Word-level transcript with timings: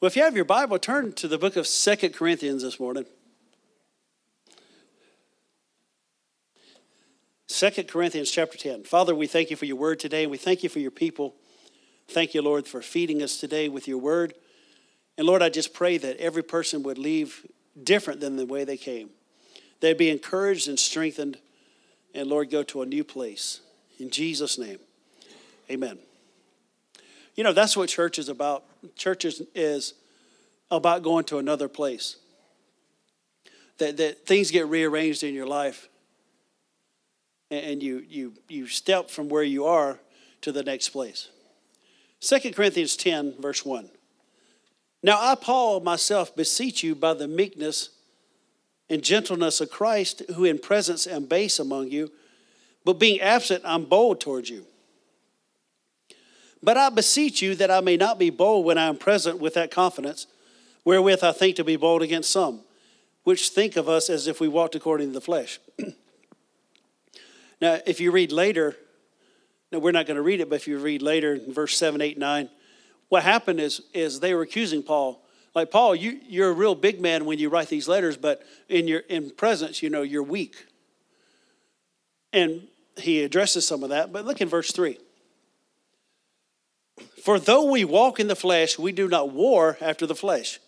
Well, 0.00 0.06
if 0.06 0.14
you 0.14 0.22
have 0.22 0.36
your 0.36 0.44
Bible, 0.44 0.78
turn 0.78 1.12
to 1.14 1.26
the 1.26 1.38
book 1.38 1.56
of 1.56 1.66
Second 1.66 2.14
Corinthians 2.14 2.62
this 2.62 2.78
morning. 2.78 3.04
Second 7.48 7.88
Corinthians 7.88 8.30
chapter 8.30 8.56
10. 8.56 8.84
Father, 8.84 9.12
we 9.12 9.26
thank 9.26 9.50
you 9.50 9.56
for 9.56 9.64
your 9.64 9.74
word 9.74 9.98
today, 9.98 10.22
and 10.22 10.30
we 10.30 10.38
thank 10.38 10.62
you 10.62 10.68
for 10.68 10.78
your 10.78 10.92
people. 10.92 11.34
Thank 12.06 12.32
you, 12.32 12.42
Lord, 12.42 12.68
for 12.68 12.80
feeding 12.80 13.24
us 13.24 13.38
today 13.38 13.68
with 13.68 13.88
your 13.88 13.98
word. 13.98 14.34
And 15.16 15.26
Lord, 15.26 15.42
I 15.42 15.48
just 15.48 15.74
pray 15.74 15.98
that 15.98 16.16
every 16.18 16.44
person 16.44 16.84
would 16.84 16.98
leave 16.98 17.44
different 17.82 18.20
than 18.20 18.36
the 18.36 18.46
way 18.46 18.62
they 18.62 18.76
came. 18.76 19.10
They'd 19.80 19.98
be 19.98 20.10
encouraged 20.10 20.68
and 20.68 20.78
strengthened, 20.78 21.38
and 22.14 22.28
Lord, 22.28 22.52
go 22.52 22.62
to 22.62 22.82
a 22.82 22.86
new 22.86 23.02
place. 23.02 23.62
In 23.98 24.10
Jesus' 24.10 24.58
name, 24.58 24.78
amen. 25.68 25.98
You 27.38 27.44
know, 27.44 27.52
that's 27.52 27.76
what 27.76 27.88
church 27.88 28.18
is 28.18 28.28
about. 28.28 28.64
Church 28.96 29.24
is, 29.24 29.42
is 29.54 29.94
about 30.72 31.04
going 31.04 31.22
to 31.26 31.38
another 31.38 31.68
place. 31.68 32.16
That, 33.78 33.96
that 33.98 34.26
things 34.26 34.50
get 34.50 34.66
rearranged 34.66 35.22
in 35.22 35.34
your 35.34 35.46
life 35.46 35.88
and 37.48 37.80
you, 37.80 38.04
you, 38.08 38.32
you 38.48 38.66
step 38.66 39.08
from 39.08 39.28
where 39.28 39.44
you 39.44 39.66
are 39.66 40.00
to 40.40 40.50
the 40.50 40.64
next 40.64 40.88
place. 40.88 41.28
2 42.22 42.50
Corinthians 42.50 42.96
10, 42.96 43.36
verse 43.38 43.64
1. 43.64 43.88
Now 45.04 45.18
I, 45.20 45.36
Paul, 45.36 45.78
myself, 45.78 46.34
beseech 46.34 46.82
you 46.82 46.96
by 46.96 47.14
the 47.14 47.28
meekness 47.28 47.90
and 48.90 49.00
gentleness 49.00 49.60
of 49.60 49.70
Christ, 49.70 50.24
who 50.34 50.44
in 50.44 50.58
presence 50.58 51.06
am 51.06 51.26
base 51.26 51.60
among 51.60 51.92
you, 51.92 52.10
but 52.84 52.94
being 52.94 53.20
absent, 53.20 53.62
I'm 53.64 53.84
bold 53.84 54.20
towards 54.20 54.50
you. 54.50 54.66
But 56.62 56.76
I 56.76 56.88
beseech 56.90 57.40
you 57.40 57.54
that 57.56 57.70
I 57.70 57.80
may 57.80 57.96
not 57.96 58.18
be 58.18 58.30
bold 58.30 58.64
when 58.64 58.78
I 58.78 58.86
am 58.86 58.96
present 58.96 59.38
with 59.38 59.54
that 59.54 59.70
confidence, 59.70 60.26
wherewith 60.84 61.22
I 61.22 61.32
think 61.32 61.56
to 61.56 61.64
be 61.64 61.76
bold 61.76 62.02
against 62.02 62.30
some, 62.30 62.60
which 63.24 63.50
think 63.50 63.76
of 63.76 63.88
us 63.88 64.10
as 64.10 64.26
if 64.26 64.40
we 64.40 64.48
walked 64.48 64.74
according 64.74 65.08
to 65.08 65.12
the 65.12 65.20
flesh. 65.20 65.60
now, 67.60 67.78
if 67.86 68.00
you 68.00 68.10
read 68.10 68.32
later, 68.32 68.76
now 69.70 69.78
we're 69.78 69.92
not 69.92 70.06
going 70.06 70.16
to 70.16 70.22
read 70.22 70.40
it, 70.40 70.48
but 70.48 70.56
if 70.56 70.66
you 70.66 70.78
read 70.78 71.02
later 71.02 71.34
in 71.34 71.52
verse 71.52 71.76
7, 71.76 72.00
8, 72.00 72.18
9, 72.18 72.48
what 73.08 73.22
happened 73.22 73.60
is, 73.60 73.82
is 73.94 74.20
they 74.20 74.34
were 74.34 74.42
accusing 74.42 74.82
Paul. 74.82 75.22
Like, 75.54 75.70
Paul, 75.70 75.94
you, 75.94 76.20
you're 76.26 76.50
a 76.50 76.54
real 76.54 76.74
big 76.74 77.00
man 77.00 77.24
when 77.24 77.38
you 77.38 77.48
write 77.48 77.68
these 77.68 77.88
letters, 77.88 78.16
but 78.16 78.42
in 78.68 78.86
your 78.86 79.00
in 79.00 79.30
presence, 79.30 79.82
you 79.82 79.90
know, 79.90 80.02
you're 80.02 80.22
weak. 80.22 80.66
And 82.32 82.68
he 82.96 83.22
addresses 83.22 83.66
some 83.66 83.82
of 83.82 83.90
that, 83.90 84.12
but 84.12 84.24
look 84.24 84.40
in 84.40 84.48
verse 84.48 84.72
3. 84.72 84.98
For 87.22 87.38
though 87.38 87.70
we 87.70 87.84
walk 87.84 88.20
in 88.20 88.28
the 88.28 88.36
flesh, 88.36 88.78
we 88.78 88.92
do 88.92 89.08
not 89.08 89.30
war 89.30 89.76
after 89.80 90.06
the 90.06 90.14
flesh. 90.14 90.60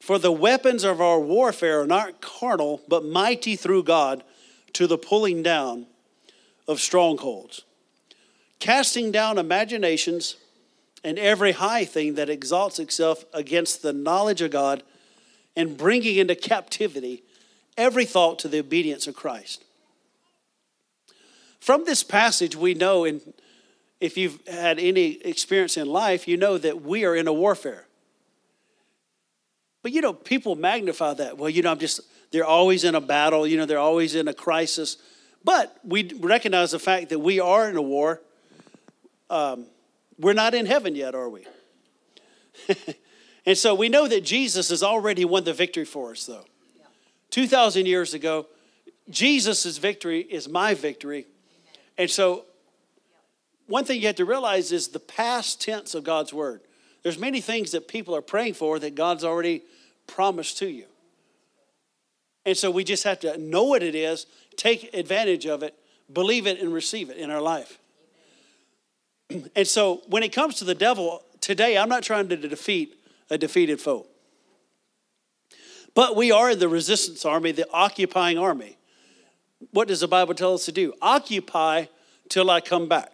For 0.00 0.18
the 0.18 0.32
weapons 0.32 0.84
of 0.84 1.00
our 1.00 1.20
warfare 1.20 1.82
are 1.82 1.86
not 1.86 2.20
carnal, 2.20 2.82
but 2.88 3.04
mighty 3.04 3.54
through 3.56 3.84
God 3.84 4.24
to 4.72 4.86
the 4.86 4.98
pulling 4.98 5.42
down 5.42 5.86
of 6.66 6.80
strongholds, 6.80 7.62
casting 8.58 9.12
down 9.12 9.38
imaginations 9.38 10.36
and 11.04 11.18
every 11.18 11.52
high 11.52 11.84
thing 11.84 12.14
that 12.14 12.30
exalts 12.30 12.78
itself 12.78 13.24
against 13.32 13.82
the 13.82 13.92
knowledge 13.92 14.40
of 14.40 14.50
God, 14.50 14.82
and 15.54 15.76
bringing 15.76 16.16
into 16.16 16.34
captivity 16.34 17.22
every 17.76 18.04
thought 18.04 18.38
to 18.38 18.48
the 18.48 18.58
obedience 18.58 19.06
of 19.06 19.14
Christ. 19.14 19.64
From 21.60 21.84
this 21.84 22.02
passage, 22.02 22.56
we 22.56 22.74
know 22.74 23.04
in 23.04 23.20
if 24.02 24.16
you've 24.16 24.44
had 24.48 24.80
any 24.80 25.12
experience 25.24 25.76
in 25.76 25.86
life, 25.86 26.26
you 26.26 26.36
know 26.36 26.58
that 26.58 26.82
we 26.82 27.04
are 27.04 27.14
in 27.14 27.28
a 27.28 27.32
warfare. 27.32 27.86
But 29.80 29.92
you 29.92 30.00
know, 30.00 30.12
people 30.12 30.56
magnify 30.56 31.14
that. 31.14 31.38
Well, 31.38 31.48
you 31.48 31.62
know, 31.62 31.70
I'm 31.70 31.78
just, 31.78 32.00
they're 32.32 32.44
always 32.44 32.82
in 32.82 32.96
a 32.96 33.00
battle, 33.00 33.46
you 33.46 33.56
know, 33.56 33.64
they're 33.64 33.78
always 33.78 34.16
in 34.16 34.26
a 34.26 34.34
crisis. 34.34 34.96
But 35.44 35.78
we 35.84 36.12
recognize 36.14 36.72
the 36.72 36.80
fact 36.80 37.10
that 37.10 37.20
we 37.20 37.38
are 37.38 37.70
in 37.70 37.76
a 37.76 37.82
war. 37.82 38.20
Um, 39.30 39.66
we're 40.18 40.32
not 40.32 40.52
in 40.52 40.66
heaven 40.66 40.96
yet, 40.96 41.14
are 41.14 41.28
we? 41.28 41.46
and 43.46 43.56
so 43.56 43.72
we 43.72 43.88
know 43.88 44.08
that 44.08 44.24
Jesus 44.24 44.70
has 44.70 44.82
already 44.82 45.24
won 45.24 45.44
the 45.44 45.54
victory 45.54 45.84
for 45.84 46.10
us, 46.10 46.26
though. 46.26 46.44
2,000 47.30 47.86
years 47.86 48.14
ago, 48.14 48.46
Jesus' 49.08 49.78
victory 49.78 50.22
is 50.22 50.48
my 50.48 50.74
victory. 50.74 51.28
And 51.96 52.10
so 52.10 52.46
one 53.72 53.86
thing 53.86 54.02
you 54.02 54.06
have 54.06 54.16
to 54.16 54.26
realize 54.26 54.70
is 54.70 54.88
the 54.88 55.00
past 55.00 55.62
tense 55.62 55.94
of 55.94 56.04
God's 56.04 56.30
word. 56.30 56.60
There's 57.02 57.18
many 57.18 57.40
things 57.40 57.70
that 57.70 57.88
people 57.88 58.14
are 58.14 58.20
praying 58.20 58.52
for 58.52 58.78
that 58.78 58.94
God's 58.94 59.24
already 59.24 59.62
promised 60.06 60.58
to 60.58 60.66
you. 60.66 60.84
And 62.44 62.54
so 62.54 62.70
we 62.70 62.84
just 62.84 63.02
have 63.04 63.20
to 63.20 63.38
know 63.38 63.64
what 63.64 63.82
it 63.82 63.94
is, 63.94 64.26
take 64.58 64.92
advantage 64.92 65.46
of 65.46 65.62
it, 65.62 65.74
believe 66.12 66.46
it, 66.46 66.60
and 66.60 66.70
receive 66.70 67.08
it 67.08 67.16
in 67.16 67.30
our 67.30 67.40
life. 67.40 67.78
And 69.56 69.66
so 69.66 70.02
when 70.06 70.22
it 70.22 70.34
comes 70.34 70.56
to 70.56 70.66
the 70.66 70.74
devil, 70.74 71.22
today 71.40 71.78
I'm 71.78 71.88
not 71.88 72.02
trying 72.02 72.28
to 72.28 72.36
defeat 72.36 72.94
a 73.30 73.38
defeated 73.38 73.80
foe. 73.80 74.04
But 75.94 76.14
we 76.14 76.30
are 76.30 76.54
the 76.54 76.68
resistance 76.68 77.24
army, 77.24 77.52
the 77.52 77.66
occupying 77.72 78.36
army. 78.36 78.76
What 79.70 79.88
does 79.88 80.00
the 80.00 80.08
Bible 80.08 80.34
tell 80.34 80.52
us 80.52 80.66
to 80.66 80.72
do? 80.72 80.92
Occupy 81.00 81.86
till 82.28 82.50
I 82.50 82.60
come 82.60 82.86
back. 82.86 83.12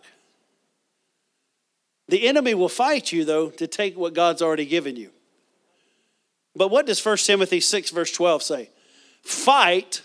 The 2.08 2.26
enemy 2.26 2.54
will 2.54 2.68
fight 2.68 3.12
you, 3.12 3.24
though, 3.24 3.50
to 3.50 3.66
take 3.66 3.96
what 3.96 4.14
God's 4.14 4.40
already 4.40 4.66
given 4.66 4.96
you. 4.96 5.10
But 6.56 6.68
what 6.68 6.86
does 6.86 7.04
1 7.04 7.18
Timothy 7.18 7.60
6, 7.60 7.90
verse 7.90 8.10
12 8.12 8.42
say? 8.42 8.70
Fight 9.22 10.02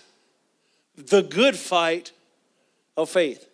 the 0.96 1.22
good 1.22 1.56
fight 1.56 2.12
of 2.96 3.08
faith. 3.08 3.48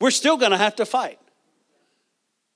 We're 0.00 0.10
still 0.10 0.36
going 0.36 0.52
to 0.52 0.56
have 0.56 0.76
to 0.76 0.86
fight. 0.86 1.18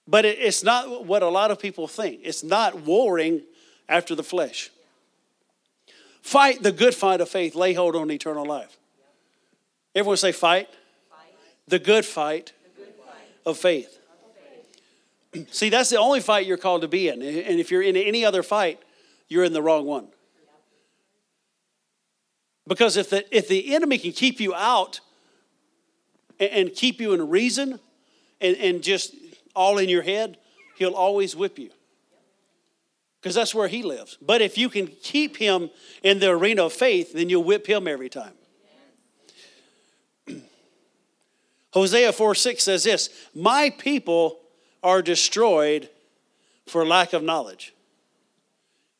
But 0.07 0.25
it's 0.25 0.63
not 0.63 1.07
what 1.07 1.23
a 1.23 1.29
lot 1.29 1.51
of 1.51 1.59
people 1.59 1.87
think. 1.87 2.21
It's 2.23 2.43
not 2.43 2.81
warring 2.83 3.43
after 3.89 4.15
the 4.15 4.23
flesh. 4.23 4.71
Fight 6.23 6.63
the 6.63 6.73
good 6.73 6.95
fight 6.95 7.21
of 7.21 7.29
faith, 7.29 7.55
lay 7.55 7.73
hold 7.73 7.97
on 7.97 8.11
eternal 8.11 8.45
life. 8.45 8.77
Everyone 9.95 10.17
say, 10.17 10.33
fight, 10.33 10.69
fight. 11.11 11.19
The, 11.67 11.79
good 11.79 12.05
fight 12.05 12.53
the 12.77 12.85
good 12.85 12.95
fight 12.95 13.29
of 13.45 13.59
faith. 13.59 13.99
See, 15.51 15.71
that's 15.71 15.89
the 15.89 15.99
only 15.99 16.21
fight 16.21 16.47
you're 16.47 16.59
called 16.59 16.83
to 16.83 16.89
be 16.89 17.09
in. 17.09 17.23
And 17.23 17.59
if 17.59 17.71
you're 17.71 17.83
in 17.83 17.97
any 17.97 18.25
other 18.25 18.43
fight, 18.43 18.81
you're 19.29 19.45
in 19.45 19.53
the 19.53 19.63
wrong 19.63 19.87
one. 19.87 20.09
Because 22.67 22.97
if 22.97 23.11
the, 23.11 23.37
if 23.37 23.49
the 23.49 23.75
enemy 23.75 23.99
can 23.99 24.13
keep 24.13 24.41
you 24.41 24.55
out 24.55 25.01
and, 26.39 26.51
and 26.51 26.73
keep 26.73 27.01
you 27.01 27.13
in 27.13 27.29
reason 27.29 27.81
and, 28.41 28.57
and 28.57 28.83
just 28.83 29.15
all 29.57 29.79
in 29.79 29.89
your 29.89 30.03
head, 30.03 30.37
he'll 30.77 30.95
always 30.95 31.35
whip 31.35 31.59
you. 31.59 31.71
Because 33.21 33.35
that's 33.35 33.55
where 33.55 33.69
he 33.69 33.83
lives. 33.83 34.19
But 34.21 34.43
if 34.43 34.59
you 34.59 34.69
can 34.69 34.87
keep 34.87 35.37
him 35.37 35.71
in 36.03 36.19
the 36.19 36.31
arena 36.31 36.67
of 36.67 36.73
faith, 36.73 37.13
then 37.13 37.29
you'll 37.29 37.45
whip 37.45 37.67
him 37.67 37.89
every 37.89 38.09
time. 38.09 38.33
Hosea 41.73 42.13
4 42.13 42.35
6 42.35 42.63
says 42.63 42.85
this 42.85 43.09
My 43.35 43.71
people 43.71 44.42
are 44.83 45.03
destroyed 45.03 45.89
for 46.67 46.85
lack 46.87 47.13
of 47.13 47.23
knowledge. 47.23 47.75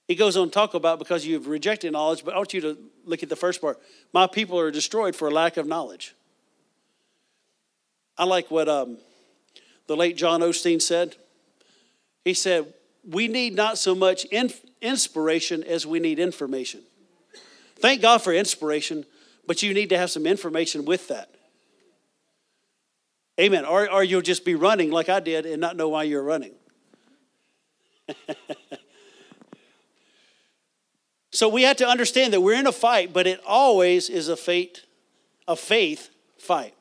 He 0.09 0.15
goes 0.15 0.37
on 0.37 0.49
to 0.49 0.53
talk 0.53 0.75
about 0.75 0.99
because 0.99 1.25
you've 1.25 1.49
rejected 1.49 1.93
knowledge, 1.93 2.25
but 2.25 2.35
I 2.35 2.37
want 2.37 2.53
you 2.53 2.61
to 2.63 2.79
look 3.05 3.23
at 3.23 3.29
the 3.29 3.37
first 3.37 3.61
part. 3.61 3.81
My 4.13 4.27
people 4.27 4.59
are 4.59 4.71
destroyed 4.71 5.17
for 5.17 5.31
lack 5.31 5.57
of 5.57 5.67
knowledge. 5.67 6.15
I 8.19 8.25
like 8.25 8.51
what 8.51 8.69
um, 8.69 8.99
the 9.87 9.97
late 9.97 10.17
John 10.17 10.41
Osteen 10.41 10.83
said. 10.83 11.17
He 12.25 12.35
said, 12.35 12.73
We 13.09 13.27
need 13.29 13.55
not 13.55 13.79
so 13.79 13.95
much 13.95 14.27
inspiration 14.81 15.65
as 15.65 15.87
we 15.87 15.99
need 15.99 16.19
information. 16.19 16.83
Thank 17.77 18.03
God 18.03 18.23
for 18.23 18.33
inspiration, 18.33 19.05
but 19.47 19.63
you 19.63 19.75
need 19.75 19.89
to 19.89 19.99
have 19.99 20.11
some 20.11 20.27
information 20.27 20.85
with 20.85 21.09
that. 21.09 21.31
Amen. 23.41 23.65
Or, 23.65 23.91
or 23.91 24.05
you'll 24.05 24.23
just 24.23 24.45
be 24.45 24.55
running 24.55 24.91
like 24.91 25.09
I 25.09 25.21
did 25.21 25.47
and 25.47 25.61
not 25.61 25.77
know 25.77 25.89
why 25.89 26.03
you're 26.05 26.23
running. 26.23 26.53
so 31.31 31.49
we 31.49 31.63
have 31.63 31.77
to 31.77 31.87
understand 31.87 32.33
that 32.33 32.41
we're 32.41 32.59
in 32.59 32.67
a 32.67 32.73
fight, 32.73 33.13
but 33.13 33.27
it 33.27 33.41
always 33.47 34.11
is 34.11 34.29
a 34.29 34.37
fate, 34.37 34.85
a 35.49 35.57
faith 35.57 36.11
fight. 36.39 36.75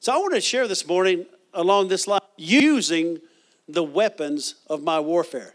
So 0.00 0.12
I 0.12 0.18
want 0.18 0.34
to 0.34 0.40
share 0.40 0.68
this 0.68 0.86
morning 0.86 1.26
along 1.54 1.88
this 1.88 2.06
line 2.06 2.20
using 2.36 3.18
the 3.68 3.82
weapons 3.82 4.56
of 4.66 4.82
my 4.82 5.00
warfare. 5.00 5.54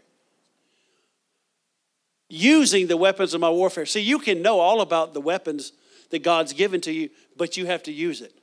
Using 2.28 2.86
the 2.88 2.96
weapons 2.96 3.34
of 3.34 3.40
my 3.40 3.50
warfare. 3.50 3.86
See, 3.86 4.00
you 4.00 4.18
can 4.18 4.42
know 4.42 4.58
all 4.58 4.80
about 4.80 5.14
the 5.14 5.20
weapons 5.20 5.72
that 6.10 6.22
God's 6.22 6.52
given 6.52 6.80
to 6.82 6.92
you, 6.92 7.10
but 7.36 7.56
you 7.56 7.66
have 7.66 7.82
to 7.84 7.92
use 7.92 8.20
it. 8.20 8.35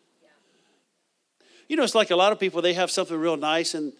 You 1.67 1.75
know, 1.75 1.83
it's 1.83 1.95
like 1.95 2.11
a 2.11 2.15
lot 2.15 2.31
of 2.31 2.39
people, 2.39 2.61
they 2.61 2.73
have 2.73 2.91
something 2.91 3.17
real 3.17 3.37
nice 3.37 3.73
and 3.73 3.93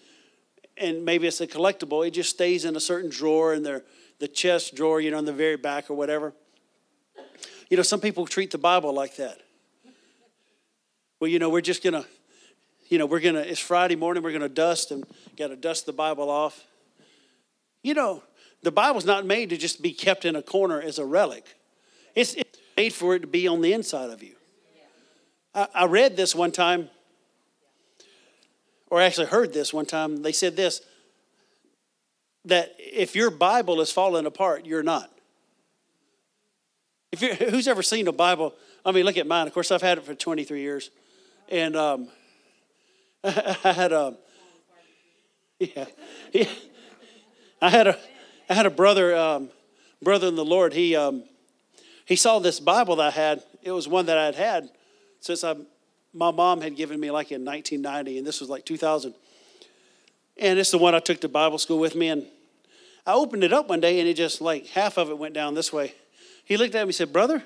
and 0.76 1.06
maybe 1.06 1.28
it's 1.28 1.40
a 1.40 1.46
collectible, 1.46 2.06
it 2.08 2.12
just 2.12 2.32
stays 2.32 2.66
in 2.66 2.76
a 2.76 2.80
certain 2.80 3.10
drawer 3.10 3.54
in 3.54 3.62
their 3.64 3.84
the 4.20 4.28
chest 4.28 4.76
drawer, 4.76 5.02
you 5.02 5.12
know, 5.12 5.20
in 5.20 5.26
the 5.26 5.34
very 5.34 5.58
back 5.58 5.90
or 5.90 5.96
whatever. 5.96 6.34
You 7.70 7.78
know, 7.78 7.84
some 7.84 8.00
people 8.00 8.26
treat 8.26 8.52
the 8.52 8.58
Bible 8.58 8.94
like 8.94 9.18
that. 9.18 9.40
Well, 11.20 11.30
you 11.30 11.40
know, 11.40 11.50
we're 11.50 11.62
just 11.62 11.84
gonna, 11.84 12.06
you 12.90 12.98
know, 12.98 13.06
we're 13.06 13.20
gonna. 13.20 13.42
It's 13.42 13.60
Friday 13.60 13.96
morning. 13.96 14.24
We're 14.24 14.34
gonna 14.34 14.50
dust 14.50 14.92
and 14.92 15.06
got 15.38 15.48
to 15.48 15.56
dust 15.56 15.86
the 15.86 15.94
Bible 15.94 16.30
off. 16.30 16.66
You 17.82 17.94
know, 17.94 18.24
the 18.62 18.72
Bible's 18.72 19.06
not 19.06 19.26
made 19.26 19.50
to 19.50 19.58
just 19.58 19.82
be 19.82 19.92
kept 19.92 20.26
in 20.26 20.36
a 20.36 20.42
corner 20.42 20.82
as 20.82 21.00
a 21.00 21.06
relic. 21.06 21.46
It's, 22.16 22.34
it's 22.34 22.60
made 22.78 22.94
for 22.94 23.16
it 23.16 23.20
to 23.20 23.28
be 23.28 23.48
on 23.48 23.62
the 23.62 23.74
inside 23.74 24.10
of 24.10 24.24
you. 24.24 24.36
I, 25.54 25.68
I 25.74 25.86
read 25.86 26.16
this 26.16 26.34
one 26.34 26.52
time, 26.52 26.90
or 28.94 29.02
actually 29.02 29.26
heard 29.26 29.52
this 29.54 29.74
one 29.74 29.88
time. 29.88 30.22
They 30.22 30.32
said 30.32 30.56
this 30.56 30.80
that 32.46 32.76
if 32.78 33.16
your 33.16 33.32
Bible 33.32 33.82
is 33.82 33.92
falling 33.92 34.28
apart, 34.28 34.68
you're 34.68 34.84
not. 34.84 35.10
If 37.12 37.24
you're, 37.24 37.34
who's 37.34 37.68
ever 37.68 37.82
seen 37.82 38.08
a 38.08 38.12
Bible? 38.12 38.54
I 38.86 38.92
mean, 38.92 39.04
look 39.04 39.18
at 39.18 39.26
mine. 39.26 39.48
Of 39.48 39.54
course, 39.56 39.72
I've 39.72 39.82
had 39.82 39.98
it 39.98 40.04
for 40.04 40.14
23 40.14 40.62
years, 40.62 40.92
and 41.50 41.76
um, 41.76 42.08
I 43.24 43.58
had 43.64 43.94
a 43.94 44.16
yeah, 45.58 45.86
yeah, 46.32 46.50
I 47.64 47.72
had 47.72 47.88
a 47.88 47.98
I 48.48 48.54
had 48.54 48.68
a 48.68 48.72
brother 48.72 49.16
um, 49.16 49.50
brother 50.04 50.28
in 50.28 50.36
the 50.36 50.46
Lord. 50.46 50.72
He 50.72 50.96
um, 50.96 51.24
he 52.06 52.16
saw 52.16 52.38
this 52.38 52.60
Bible 52.60 52.98
that 52.98 53.08
I 53.08 53.10
had. 53.10 53.42
It 53.64 53.72
was 53.72 53.88
one 53.88 54.06
that 54.06 54.20
I 54.20 54.26
had 54.26 54.36
had 54.36 54.70
since 55.20 55.44
I 55.44 55.56
my 56.14 56.32
mom 56.32 56.62
had 56.62 56.76
given 56.76 57.00
me 57.00 57.12
like 57.12 57.32
in 57.32 57.44
1990, 57.44 58.20
and 58.20 58.28
this 58.28 58.40
was 58.40 58.50
like 58.50 58.66
2000. 58.66 59.14
And 60.38 60.60
it's 60.60 60.72
the 60.72 60.78
one 60.78 60.96
I 60.96 61.00
took 61.00 61.22
to 61.22 61.30
Bible 61.30 61.58
school 61.58 61.80
with 61.80 61.96
me. 61.96 62.10
And 62.10 62.26
I 63.06 63.14
opened 63.14 63.44
it 63.44 63.54
up 63.54 63.70
one 63.70 63.80
day, 63.80 64.00
and 64.00 64.08
it 64.08 64.16
just 64.16 64.42
like 64.42 64.68
half 64.68 64.98
of 64.98 65.10
it 65.10 65.18
went 65.18 65.34
down 65.34 65.54
this 65.54 65.74
way. 65.74 65.94
He 66.46 66.58
looked 66.58 66.76
at 66.76 66.80
me 66.80 66.90
and 66.90 66.96
said, 66.96 67.14
Brother, 67.14 67.44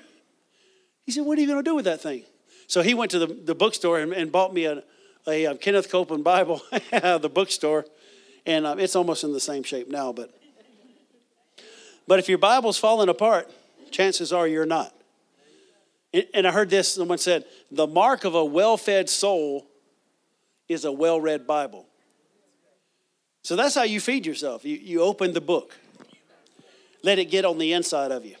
he 1.04 1.12
said, 1.12 1.24
What 1.24 1.38
are 1.38 1.40
you 1.40 1.46
going 1.46 1.62
to 1.62 1.68
do 1.68 1.74
with 1.74 1.86
that 1.86 2.00
thing? 2.00 2.24
So 2.66 2.82
he 2.82 2.94
went 2.94 3.10
to 3.12 3.18
the, 3.18 3.26
the 3.26 3.54
bookstore 3.54 3.98
and, 3.98 4.12
and 4.12 4.30
bought 4.30 4.52
me 4.52 4.66
a, 4.66 4.82
a, 5.26 5.44
a, 5.46 5.54
Kenneth 5.56 5.90
Copeland 5.90 6.22
Bible 6.22 6.60
the 6.70 7.30
bookstore. 7.32 7.86
And 8.44 8.66
uh, 8.66 8.76
it's 8.78 8.94
almost 8.94 9.24
in 9.24 9.32
the 9.32 9.40
same 9.40 9.62
shape 9.62 9.88
now. 9.88 10.12
But, 10.12 10.34
but 12.06 12.18
if 12.18 12.28
your 12.28 12.38
Bible's 12.38 12.78
falling 12.78 13.08
apart, 13.08 13.50
chances 13.90 14.32
are 14.32 14.46
you're 14.46 14.66
not. 14.66 14.94
And, 16.12 16.46
I 16.46 16.52
heard 16.52 16.70
this 16.70 16.94
someone 16.94 17.18
said, 17.18 17.44
The 17.70 17.86
mark 17.86 18.24
of 18.24 18.34
a 18.34 18.44
well 18.44 18.76
fed 18.76 19.10
soul 19.10 19.66
is 20.68 20.84
a 20.84 20.92
well 20.92 21.20
read 21.20 21.46
Bible. 21.46 21.86
So 23.42 23.56
that's 23.56 23.74
how 23.74 23.82
you 23.82 24.00
feed 24.00 24.26
yourself. 24.26 24.64
You, 24.64 24.76
you 24.76 25.02
open 25.02 25.32
the 25.32 25.40
book, 25.40 25.76
let 27.02 27.18
it 27.18 27.26
get 27.26 27.44
on 27.44 27.58
the 27.58 27.72
inside 27.72 28.10
of 28.10 28.24
you. 28.24 28.36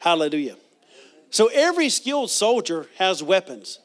Hallelujah. 0.00 0.56
So 1.30 1.48
every 1.52 1.88
skilled 1.88 2.30
soldier 2.30 2.86
has 2.98 3.22
weapons. 3.22 3.78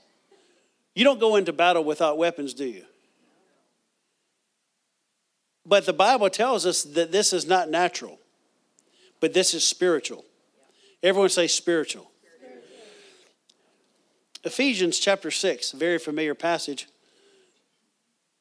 You 0.95 1.03
don't 1.03 1.19
go 1.19 1.35
into 1.35 1.53
battle 1.53 1.83
without 1.83 2.17
weapons, 2.17 2.53
do 2.53 2.65
you? 2.65 2.83
But 5.65 5.85
the 5.85 5.93
Bible 5.93 6.29
tells 6.29 6.65
us 6.65 6.83
that 6.83 7.11
this 7.11 7.33
is 7.33 7.45
not 7.45 7.69
natural, 7.69 8.19
but 9.19 9.33
this 9.33 9.53
is 9.53 9.65
spiritual. 9.65 10.25
Everyone 11.03 11.29
say 11.29 11.47
spiritual. 11.47 12.09
Ephesians 14.43 14.99
chapter 14.99 15.31
6, 15.31 15.71
very 15.71 15.97
familiar 15.97 16.35
passage. 16.35 16.87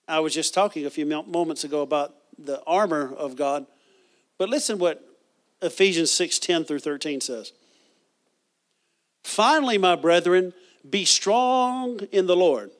I 0.09 0.21
was 0.21 0.35
just 0.35 0.55
talking 0.55 0.87
a 0.87 0.91
few 0.91 1.07
moments 1.07 1.65
ago 1.65 1.83
about 1.83 2.15
the 2.39 2.63
armor 2.65 3.15
of 3.15 3.37
God. 3.37 3.67
But 4.39 4.49
listen 4.49 4.79
what 4.79 5.03
Ephesians 5.63 6.11
6 6.11 6.39
10 6.39 6.65
through 6.65 6.81
13 6.81 7.21
says. 7.21 7.53
Finally, 9.25 9.79
my 9.79 9.97
brethren, 9.97 10.53
be 10.89 11.05
strong 11.05 12.01
in 12.13 12.27
the 12.27 12.37
Lord 12.37 12.71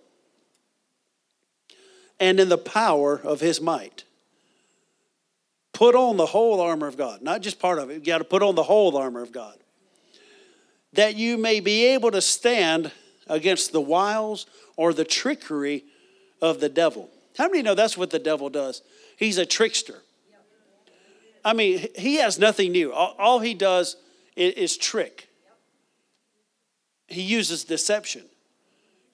and 2.21 2.39
in 2.39 2.49
the 2.49 2.59
power 2.59 3.21
of 3.23 3.41
his 3.41 3.61
might. 3.61 4.05
Put 5.73 5.95
on 5.95 6.17
the 6.17 6.27
whole 6.27 6.61
armor 6.61 6.87
of 6.87 6.97
God, 6.97 7.21
not 7.21 7.43
just 7.43 7.59
part 7.59 7.79
of 7.79 7.91
it. 7.91 7.95
You 7.95 8.01
got 8.01 8.19
to 8.19 8.25
put 8.25 8.43
on 8.43 8.55
the 8.55 8.63
whole 8.63 8.97
armor 8.97 9.23
of 9.23 9.33
God. 9.33 9.57
That 10.93 11.17
you 11.17 11.37
may 11.37 11.61
be 11.61 11.87
able 11.87 12.11
to 12.13 12.23
stand 12.23 12.93
against 13.27 13.73
the 13.73 13.81
wiles 13.81 14.47
or 14.77 14.93
the 14.93 15.05
trickery 15.05 15.85
of 16.41 16.61
the 16.61 16.69
devil. 16.69 17.11
How 17.37 17.49
many 17.49 17.63
know 17.63 17.75
that's 17.75 17.99
what 17.99 18.11
the 18.11 18.19
devil 18.19 18.49
does? 18.49 18.83
He's 19.17 19.39
a 19.39 19.47
trickster. 19.47 20.03
I 21.45 21.53
mean, 21.53 21.87
he 21.97 22.17
has 22.17 22.39
nothing 22.39 22.73
new. 22.73 22.93
All, 22.93 23.39
he 23.39 23.55
does 23.55 23.97
is, 24.35 24.77
trick. 24.77 25.29
He 27.07 27.23
uses 27.23 27.63
deception. 27.65 28.25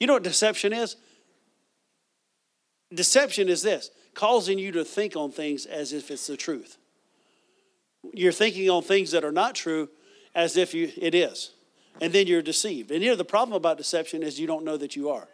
You 0.00 0.06
know 0.06 0.14
what 0.14 0.22
deception 0.22 0.72
is? 0.72 0.96
Deception 2.92 3.48
is 3.48 3.62
this 3.62 3.90
causing 4.14 4.58
you 4.58 4.72
to 4.72 4.84
think 4.84 5.16
on 5.16 5.30
things 5.30 5.66
as 5.66 5.92
if 5.92 6.10
it's 6.10 6.26
the 6.26 6.36
truth. 6.36 6.76
You're 8.12 8.32
thinking 8.32 8.68
on 8.68 8.82
things 8.82 9.12
that 9.12 9.24
are 9.24 9.32
not 9.32 9.54
true 9.54 9.88
as 10.34 10.56
if 10.56 10.74
you, 10.74 10.90
it 10.96 11.14
is. 11.14 11.52
And 12.00 12.12
then 12.12 12.26
you're 12.26 12.42
deceived. 12.42 12.90
And 12.90 13.04
know, 13.04 13.14
the 13.14 13.24
problem 13.24 13.56
about 13.56 13.76
deception 13.76 14.22
is 14.22 14.40
you 14.40 14.46
don't 14.46 14.64
know 14.64 14.76
that 14.76 14.96
you 14.96 15.10
are. 15.10 15.28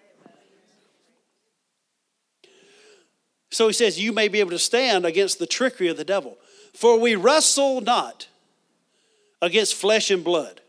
So 3.51 3.67
he 3.67 3.73
says, 3.73 3.99
You 3.99 4.13
may 4.13 4.29
be 4.29 4.41
able 4.41 4.51
to 4.51 4.59
stand 4.59 5.07
against 5.07 5.39
the 5.39 5.47
trickery 5.47 5.89
of 5.89 5.97
the 5.97 6.05
devil. 6.05 6.37
For 6.75 6.99
we 6.99 7.15
wrestle 7.15 7.81
not 7.81 8.29
against 9.41 9.75
flesh 9.75 10.11
and 10.11 10.23
blood. 10.23 10.61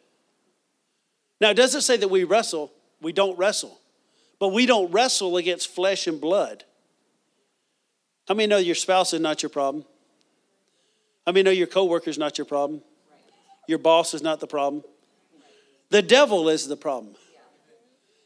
Now, 1.41 1.51
it 1.51 1.56
doesn't 1.56 1.81
say 1.81 1.97
that 1.97 2.07
we 2.09 2.24
wrestle, 2.24 2.71
we 3.01 3.13
don't 3.13 3.38
wrestle, 3.38 3.80
but 4.39 4.50
we 4.50 4.65
don't 4.65 4.92
wrestle 4.92 5.38
against 5.38 5.69
flesh 5.69 6.07
and 6.07 6.19
blood. 6.19 6.63
How 8.27 8.35
many 8.35 8.47
know 8.47 8.57
your 8.57 8.75
spouse 8.75 9.13
is 9.13 9.21
not 9.21 9.42
your 9.42 9.50
problem? 9.50 9.85
How 11.25 11.31
many 11.31 11.44
know 11.44 11.51
your 11.51 11.68
coworker 11.68 12.09
is 12.09 12.18
not 12.18 12.38
your 12.38 12.45
problem? 12.45 12.81
Your 13.68 13.80
boss 13.80 14.13
is 14.13 14.21
not 14.21 14.39
the 14.39 14.47
problem. 14.47 14.83
The 15.89 16.01
devil 16.01 16.50
is 16.50 16.68
the 16.68 16.77
problem. 16.77 17.15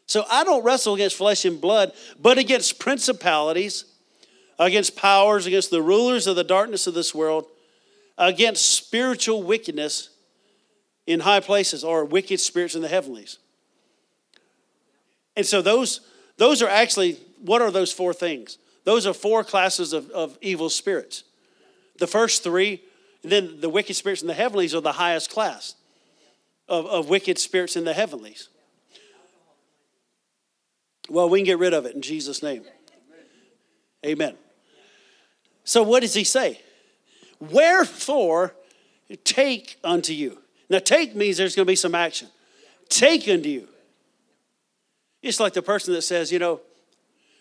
So 0.05 0.25
I 0.29 0.43
don't 0.43 0.63
wrestle 0.63 0.95
against 0.95 1.15
flesh 1.15 1.45
and 1.45 1.59
blood, 1.59 1.93
but 2.19 2.37
against 2.37 2.77
principalities 2.77 3.85
against 4.59 4.95
powers, 4.95 5.45
against 5.45 5.69
the 5.69 5.81
rulers 5.81 6.27
of 6.27 6.35
the 6.35 6.43
darkness 6.43 6.87
of 6.87 6.93
this 6.93 7.13
world, 7.13 7.47
against 8.17 8.69
spiritual 8.69 9.43
wickedness 9.43 10.09
in 11.07 11.21
high 11.21 11.39
places 11.39 11.83
or 11.83 12.05
wicked 12.05 12.39
spirits 12.39 12.75
in 12.75 12.81
the 12.81 12.87
heavenlies. 12.87 13.39
And 15.35 15.45
so 15.45 15.61
those, 15.61 16.01
those 16.37 16.61
are 16.61 16.69
actually, 16.69 17.17
what 17.41 17.61
are 17.61 17.71
those 17.71 17.91
four 17.91 18.13
things? 18.13 18.57
Those 18.83 19.07
are 19.07 19.13
four 19.13 19.43
classes 19.43 19.93
of, 19.93 20.09
of 20.11 20.37
evil 20.41 20.69
spirits. 20.69 21.23
The 21.97 22.07
first 22.07 22.43
three, 22.43 22.83
then 23.23 23.59
the 23.59 23.69
wicked 23.69 23.95
spirits 23.95 24.21
in 24.21 24.27
the 24.27 24.33
heavenlies 24.33 24.75
are 24.75 24.81
the 24.81 24.93
highest 24.93 25.29
class 25.31 25.75
of, 26.67 26.85
of 26.85 27.09
wicked 27.09 27.37
spirits 27.37 27.75
in 27.75 27.83
the 27.83 27.93
heavenlies. 27.93 28.49
Well, 31.09 31.29
we 31.29 31.39
can 31.39 31.45
get 31.45 31.59
rid 31.59 31.73
of 31.73 31.85
it 31.85 31.95
in 31.95 32.01
Jesus' 32.01 32.41
name. 32.41 32.63
Amen. 34.05 34.35
So, 35.63 35.83
what 35.83 36.01
does 36.01 36.13
he 36.13 36.23
say? 36.23 36.61
Wherefore, 37.39 38.55
take 39.23 39.77
unto 39.83 40.13
you. 40.13 40.39
Now, 40.69 40.79
take 40.79 41.15
means 41.15 41.37
there's 41.37 41.55
going 41.55 41.65
to 41.65 41.71
be 41.71 41.75
some 41.75 41.95
action. 41.95 42.29
Take 42.89 43.27
unto 43.27 43.49
you. 43.49 43.67
It's 45.21 45.39
like 45.39 45.53
the 45.53 45.61
person 45.61 45.93
that 45.93 46.01
says, 46.01 46.31
you 46.31 46.39
know, 46.39 46.61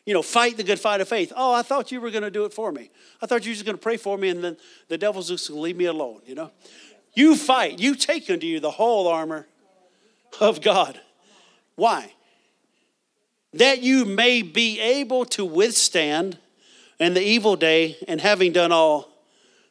you 0.04 0.14
know, 0.14 0.22
fight 0.22 0.56
the 0.56 0.64
good 0.64 0.80
fight 0.80 1.00
of 1.00 1.08
faith. 1.08 1.32
Oh, 1.36 1.52
I 1.52 1.62
thought 1.62 1.92
you 1.92 2.00
were 2.00 2.10
going 2.10 2.24
to 2.24 2.30
do 2.30 2.44
it 2.44 2.52
for 2.52 2.72
me. 2.72 2.90
I 3.20 3.26
thought 3.26 3.44
you 3.44 3.50
were 3.50 3.54
just 3.54 3.64
going 3.64 3.76
to 3.76 3.82
pray 3.82 3.96
for 3.96 4.18
me, 4.18 4.30
and 4.30 4.42
then 4.42 4.56
the 4.88 4.98
devil's 4.98 5.28
just 5.28 5.48
going 5.48 5.58
to 5.58 5.62
leave 5.62 5.76
me 5.76 5.84
alone. 5.84 6.20
You 6.26 6.34
know, 6.34 6.50
you 7.14 7.36
fight. 7.36 7.78
You 7.78 7.94
take 7.94 8.28
unto 8.30 8.46
you 8.46 8.60
the 8.60 8.70
whole 8.70 9.08
armor 9.08 9.46
of 10.40 10.60
God. 10.60 11.00
Why? 11.74 12.12
That 13.52 13.82
you 13.82 14.04
may 14.04 14.42
be 14.42 14.80
able 14.80 15.24
to 15.26 15.44
withstand 15.44 16.38
and 17.02 17.16
the 17.16 17.22
evil 17.22 17.56
day, 17.56 17.96
and 18.06 18.20
having 18.20 18.52
done 18.52 18.70
all, 18.70 19.08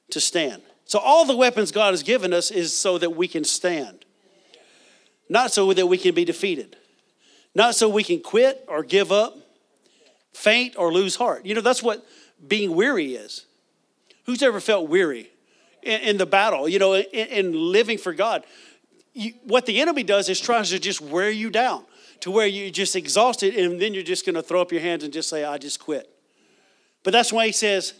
to 0.09 0.19
stand. 0.19 0.61
So, 0.83 0.99
all 0.99 1.23
the 1.23 1.37
weapons 1.37 1.71
God 1.71 1.91
has 1.91 2.03
given 2.03 2.33
us 2.33 2.51
is 2.51 2.75
so 2.75 2.97
that 2.97 3.11
we 3.11 3.25
can 3.25 3.45
stand, 3.45 4.03
not 5.29 5.53
so 5.53 5.71
that 5.71 5.87
we 5.87 5.97
can 5.97 6.13
be 6.13 6.25
defeated, 6.25 6.75
not 7.55 7.73
so 7.73 7.87
we 7.87 8.03
can 8.03 8.19
quit 8.19 8.65
or 8.67 8.83
give 8.83 9.13
up, 9.13 9.37
faint 10.33 10.75
or 10.77 10.91
lose 10.91 11.15
heart. 11.15 11.45
You 11.45 11.55
know, 11.55 11.61
that's 11.61 11.81
what 11.81 12.05
being 12.45 12.75
weary 12.75 13.15
is. 13.15 13.45
Who's 14.25 14.43
ever 14.43 14.59
felt 14.59 14.89
weary 14.89 15.30
in, 15.83 16.01
in 16.01 16.17
the 16.17 16.25
battle, 16.25 16.67
you 16.67 16.79
know, 16.79 16.95
in, 16.95 17.03
in 17.03 17.71
living 17.71 17.97
for 17.97 18.13
God? 18.13 18.43
You, 19.13 19.33
what 19.43 19.65
the 19.65 19.81
enemy 19.81 20.03
does 20.03 20.29
is 20.29 20.39
tries 20.39 20.69
to 20.69 20.79
just 20.79 21.01
wear 21.01 21.29
you 21.29 21.49
down 21.49 21.85
to 22.21 22.31
where 22.31 22.47
you're 22.47 22.69
just 22.69 22.95
exhausted, 22.95 23.55
and 23.55 23.81
then 23.81 23.93
you're 23.93 24.03
just 24.03 24.25
going 24.25 24.35
to 24.35 24.43
throw 24.43 24.61
up 24.61 24.71
your 24.71 24.81
hands 24.81 25.03
and 25.03 25.11
just 25.11 25.27
say, 25.27 25.43
I 25.43 25.57
just 25.57 25.79
quit. 25.79 26.09
But 27.03 27.13
that's 27.13 27.33
why 27.33 27.47
he 27.47 27.51
says, 27.51 27.93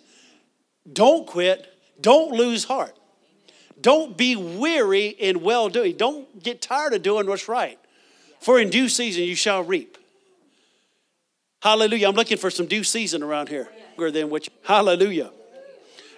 Don't 0.92 1.28
quit. 1.28 1.68
Don't 2.00 2.32
lose 2.32 2.64
heart. 2.64 2.98
Don't 3.80 4.16
be 4.16 4.36
weary 4.36 5.08
in 5.08 5.42
well 5.42 5.70
doing. 5.70 5.98
Don't 5.98 6.42
get 6.42 6.62
tired 6.62 6.94
of 6.94 7.02
doing 7.02 7.28
what's 7.28 7.48
right. 7.48 7.80
For 8.40 8.60
in 8.60 8.70
due 8.70 8.90
season 8.90 9.24
you 9.24 9.36
shall 9.36 9.64
reap. 9.64 9.98
Hallelujah. 11.62 12.10
I'm 12.10 12.16
looking 12.16 12.38
for 12.38 12.50
some 12.50 12.66
due 12.66 12.84
season 12.84 13.22
around 13.22 13.50
here. 13.50 13.70
Than 13.98 14.32
which, 14.32 14.50
hallelujah. 14.64 15.30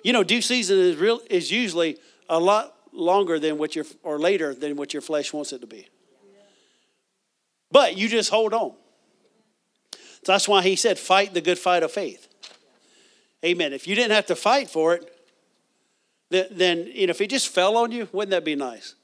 You 0.03 0.13
know, 0.13 0.23
due 0.23 0.41
season 0.41 0.77
is 0.77 0.97
real 0.97 1.21
is 1.29 1.51
usually 1.51 1.97
a 2.29 2.39
lot 2.39 2.75
longer 2.91 3.39
than 3.39 3.57
what 3.57 3.75
your 3.75 3.85
or 4.03 4.19
later 4.19 4.53
than 4.53 4.75
what 4.75 4.93
your 4.93 5.01
flesh 5.01 5.33
wants 5.33 5.53
it 5.53 5.61
to 5.61 5.67
be. 5.67 5.87
But 7.71 7.97
you 7.97 8.07
just 8.07 8.29
hold 8.29 8.53
on. 8.53 8.73
So 9.91 10.31
that's 10.31 10.47
why 10.47 10.61
he 10.61 10.75
said, 10.75 10.99
fight 10.99 11.33
the 11.33 11.41
good 11.41 11.57
fight 11.57 11.83
of 11.83 11.91
faith. 11.91 12.27
Amen. 13.43 13.73
If 13.73 13.87
you 13.87 13.95
didn't 13.95 14.11
have 14.11 14.27
to 14.27 14.35
fight 14.35 14.69
for 14.69 14.93
it, 14.93 15.09
then, 16.29 16.47
then 16.51 16.87
you 16.93 17.07
know, 17.07 17.11
if 17.11 17.19
it 17.19 17.29
just 17.29 17.49
fell 17.49 17.75
on 17.75 17.91
you, 17.91 18.07
wouldn't 18.11 18.31
that 18.31 18.45
be 18.45 18.55
nice? 18.55 18.95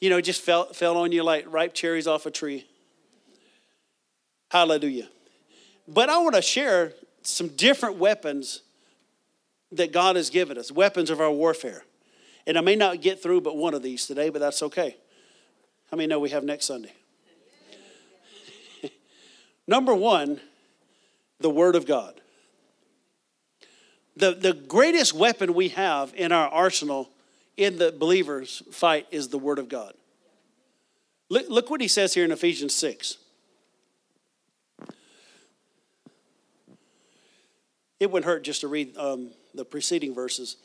You 0.00 0.10
know, 0.10 0.18
it 0.18 0.22
just 0.22 0.42
fell, 0.42 0.66
fell 0.72 0.96
on 0.98 1.12
you 1.12 1.22
like 1.22 1.46
ripe 1.48 1.72
cherries 1.72 2.06
off 2.06 2.26
a 2.26 2.30
tree. 2.30 2.66
Hallelujah. 4.50 5.08
But 5.86 6.10
I 6.10 6.18
want 6.18 6.34
to 6.34 6.42
share 6.42 6.92
some 7.22 7.48
different 7.48 7.96
weapons 7.96 8.62
that 9.72 9.92
God 9.92 10.16
has 10.16 10.30
given 10.30 10.58
us, 10.58 10.72
weapons 10.72 11.10
of 11.10 11.20
our 11.20 11.30
warfare. 11.30 11.84
And 12.46 12.58
I 12.58 12.60
may 12.60 12.76
not 12.76 13.00
get 13.00 13.22
through 13.22 13.42
but 13.42 13.56
one 13.56 13.74
of 13.74 13.82
these 13.82 14.06
today, 14.06 14.30
but 14.30 14.40
that's 14.40 14.62
okay. 14.62 14.96
How 15.90 15.96
many 15.96 16.06
know 16.06 16.18
we 16.18 16.30
have 16.30 16.44
next 16.44 16.66
Sunday? 16.66 16.92
Number 19.66 19.94
one, 19.94 20.40
the 21.38 21.50
Word 21.50 21.76
of 21.76 21.86
God. 21.86 22.20
The, 24.16 24.34
the 24.34 24.52
greatest 24.52 25.14
weapon 25.14 25.54
we 25.54 25.68
have 25.68 26.12
in 26.14 26.32
our 26.32 26.48
arsenal 26.48 27.10
in 27.56 27.78
the 27.78 27.92
believer's 27.92 28.62
fight 28.72 29.06
is 29.10 29.28
the 29.28 29.38
Word 29.38 29.58
of 29.58 29.68
God. 29.68 29.94
Look, 31.28 31.48
look 31.48 31.70
what 31.70 31.80
he 31.80 31.88
says 31.88 32.12
here 32.14 32.24
in 32.24 32.32
Ephesians 32.32 32.74
6. 32.74 33.16
It 38.00 38.10
wouldn't 38.10 38.26
hurt 38.26 38.42
just 38.42 38.62
to 38.62 38.68
read 38.68 38.96
um, 38.96 39.30
the 39.54 39.64
preceding 39.64 40.14
verses. 40.14 40.56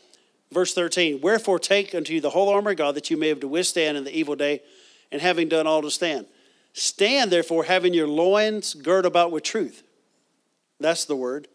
Verse 0.51 0.73
13 0.73 1.21
Wherefore 1.21 1.59
take 1.59 1.95
unto 1.95 2.13
you 2.13 2.21
the 2.21 2.29
whole 2.29 2.49
armor 2.49 2.71
of 2.71 2.77
God 2.77 2.95
that 2.95 3.09
you 3.09 3.17
may 3.17 3.29
have 3.29 3.39
to 3.41 3.47
withstand 3.47 3.97
in 3.97 4.03
the 4.03 4.17
evil 4.17 4.35
day, 4.35 4.61
and 5.11 5.21
having 5.21 5.49
done 5.49 5.67
all 5.67 5.81
to 5.81 5.91
stand. 5.91 6.25
Stand 6.73 7.31
therefore, 7.31 7.63
having 7.63 7.93
your 7.93 8.07
loins 8.07 8.73
girt 8.73 9.05
about 9.05 9.31
with 9.31 9.43
truth. 9.43 9.83
That's 10.79 11.05
the 11.05 11.15
word. 11.15 11.47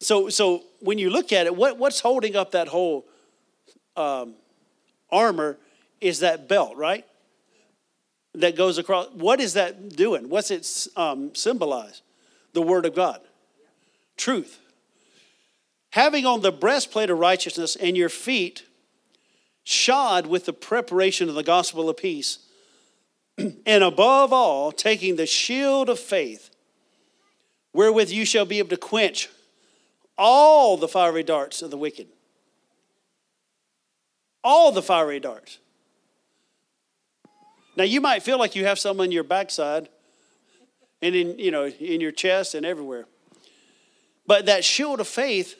So, 0.00 0.28
so 0.28 0.64
when 0.80 0.98
you 0.98 1.10
look 1.10 1.32
at 1.32 1.46
it, 1.46 1.54
what, 1.54 1.78
what's 1.78 2.00
holding 2.00 2.36
up 2.36 2.52
that 2.52 2.68
whole 2.68 3.06
um, 3.96 4.34
armor 5.10 5.58
is 6.00 6.20
that 6.20 6.48
belt, 6.48 6.76
right? 6.76 7.06
That 8.34 8.56
goes 8.56 8.78
across. 8.78 9.08
What 9.12 9.40
is 9.40 9.54
that 9.54 9.96
doing? 9.96 10.28
What's 10.28 10.50
it 10.50 10.88
um, 10.96 11.34
symbolize? 11.34 12.02
The 12.52 12.62
Word 12.62 12.86
of 12.86 12.94
God, 12.94 13.20
truth. 14.20 14.58
Having 15.92 16.26
on 16.26 16.42
the 16.42 16.52
breastplate 16.52 17.10
of 17.10 17.18
righteousness 17.18 17.74
and 17.74 17.96
your 17.96 18.08
feet 18.08 18.64
shod 19.64 20.26
with 20.26 20.46
the 20.46 20.52
preparation 20.52 21.28
of 21.28 21.34
the 21.34 21.42
gospel 21.42 21.88
of 21.88 21.96
peace, 21.96 22.38
and 23.38 23.82
above 23.82 24.32
all, 24.32 24.70
taking 24.70 25.16
the 25.16 25.26
shield 25.26 25.88
of 25.88 25.98
faith, 25.98 26.50
wherewith 27.72 28.10
you 28.10 28.24
shall 28.24 28.44
be 28.44 28.58
able 28.58 28.68
to 28.68 28.76
quench 28.76 29.28
all 30.16 30.76
the 30.76 30.88
fiery 30.88 31.22
darts 31.22 31.62
of 31.62 31.70
the 31.70 31.78
wicked. 31.78 32.06
All 34.44 34.70
the 34.72 34.82
fiery 34.82 35.20
darts. 35.20 35.58
Now 37.76 37.84
you 37.84 38.00
might 38.00 38.22
feel 38.22 38.38
like 38.38 38.54
you 38.54 38.64
have 38.66 38.78
some 38.78 39.00
on 39.00 39.12
your 39.12 39.24
backside 39.24 39.88
and 41.02 41.14
in 41.14 41.38
you 41.38 41.50
know 41.50 41.66
in 41.66 42.00
your 42.00 42.12
chest 42.12 42.54
and 42.54 42.66
everywhere. 42.66 43.06
But 44.30 44.46
that 44.46 44.64
shield 44.64 45.00
of 45.00 45.08
faith, 45.08 45.56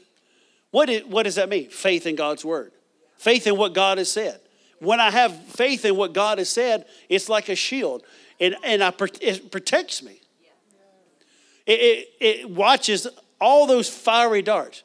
what, 0.70 0.88
is, 0.88 1.04
what 1.04 1.24
does 1.24 1.34
that 1.34 1.48
mean? 1.48 1.70
Faith 1.70 2.06
in 2.06 2.14
God's 2.14 2.44
word. 2.44 2.70
Faith 3.18 3.48
in 3.48 3.56
what 3.56 3.74
God 3.74 3.98
has 3.98 4.12
said. 4.12 4.40
When 4.78 5.00
I 5.00 5.10
have 5.10 5.36
faith 5.46 5.84
in 5.84 5.96
what 5.96 6.12
God 6.12 6.38
has 6.38 6.50
said, 6.50 6.84
it's 7.08 7.28
like 7.28 7.48
a 7.48 7.56
shield. 7.56 8.04
And, 8.38 8.54
and 8.62 8.80
I, 8.84 8.92
it 9.20 9.50
protects 9.50 10.04
me. 10.04 10.20
It, 11.66 11.80
it, 11.80 12.08
it 12.20 12.50
watches 12.50 13.08
all 13.40 13.66
those 13.66 13.88
fiery 13.88 14.40
darts. 14.40 14.84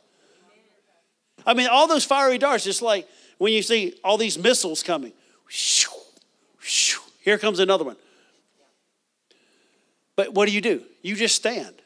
I 1.45 1.53
mean, 1.53 1.67
all 1.67 1.87
those 1.87 2.05
fiery 2.05 2.39
darts, 2.39 2.65
it's 2.65 2.81
like 2.81 3.07
when 3.37 3.53
you 3.53 3.61
see 3.61 3.93
all 4.03 4.17
these 4.17 4.39
missiles 4.39 4.81
coming. 4.81 5.13
Here 7.21 7.37
comes 7.37 7.59
another 7.59 7.83
one. 7.83 7.97
But 10.15 10.33
what 10.33 10.47
do 10.47 10.55
you 10.55 10.61
do? 10.61 10.81
You 11.03 11.15
just 11.15 11.35
stand. 11.35 11.83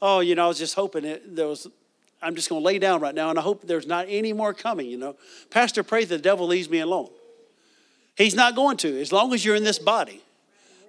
Oh, 0.00 0.20
you 0.20 0.34
know, 0.34 0.44
I 0.44 0.48
was 0.48 0.58
just 0.58 0.74
hoping 0.74 1.04
it, 1.04 1.34
there 1.34 1.48
was, 1.48 1.66
I'm 2.20 2.34
just 2.34 2.48
going 2.48 2.60
to 2.60 2.64
lay 2.64 2.78
down 2.78 3.00
right 3.00 3.14
now 3.14 3.30
and 3.30 3.38
I 3.38 3.42
hope 3.42 3.66
there's 3.66 3.86
not 3.86 4.06
any 4.08 4.32
more 4.32 4.52
coming, 4.52 4.86
you 4.86 4.98
know. 4.98 5.16
Pastor, 5.50 5.82
pray 5.82 6.04
the 6.04 6.18
devil 6.18 6.46
leaves 6.46 6.68
me 6.68 6.80
alone. 6.80 7.08
He's 8.16 8.34
not 8.34 8.54
going 8.54 8.76
to, 8.78 9.00
as 9.00 9.12
long 9.12 9.32
as 9.34 9.44
you're 9.44 9.56
in 9.56 9.64
this 9.64 9.78
body. 9.78 10.22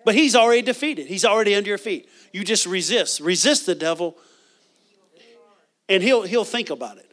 But 0.05 0.15
he's 0.15 0.35
already 0.35 0.61
defeated, 0.61 1.07
he's 1.07 1.25
already 1.25 1.53
under 1.55 1.67
your 1.67 1.77
feet. 1.77 2.07
You 2.31 2.43
just 2.43 2.65
resist. 2.65 3.19
Resist 3.19 3.65
the 3.65 3.75
devil, 3.75 4.15
and 5.89 6.01
he'll, 6.01 6.21
he'll 6.21 6.45
think 6.45 6.69
about 6.69 6.97
it. 6.97 7.11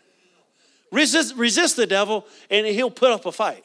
Resist, 0.92 1.34
resist 1.34 1.76
the 1.76 1.86
devil, 1.86 2.26
and 2.50 2.66
he'll 2.66 2.90
put 2.90 3.10
up 3.10 3.26
a 3.26 3.32
fight. 3.32 3.64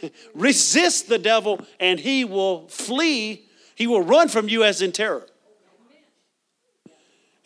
resist 0.34 1.08
the 1.08 1.18
devil, 1.18 1.60
and 1.80 1.98
he 1.98 2.24
will 2.24 2.68
flee 2.68 3.46
he 3.74 3.86
will 3.86 4.02
run 4.02 4.28
from 4.28 4.48
you 4.48 4.64
as 4.64 4.82
in 4.82 4.92
terror. 4.92 5.26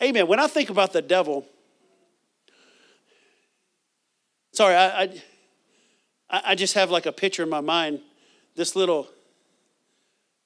Amen. 0.01 0.27
When 0.27 0.39
I 0.39 0.47
think 0.47 0.69
about 0.69 0.93
the 0.93 1.01
devil, 1.01 1.45
sorry, 4.51 4.75
I, 4.75 5.03
I, 6.29 6.41
I 6.45 6.55
just 6.55 6.75
have 6.75 6.91
like 6.91 7.05
a 7.05 7.11
picture 7.11 7.43
in 7.43 7.49
my 7.49 7.61
mind. 7.61 8.01
This 8.55 8.75
little, 8.75 9.07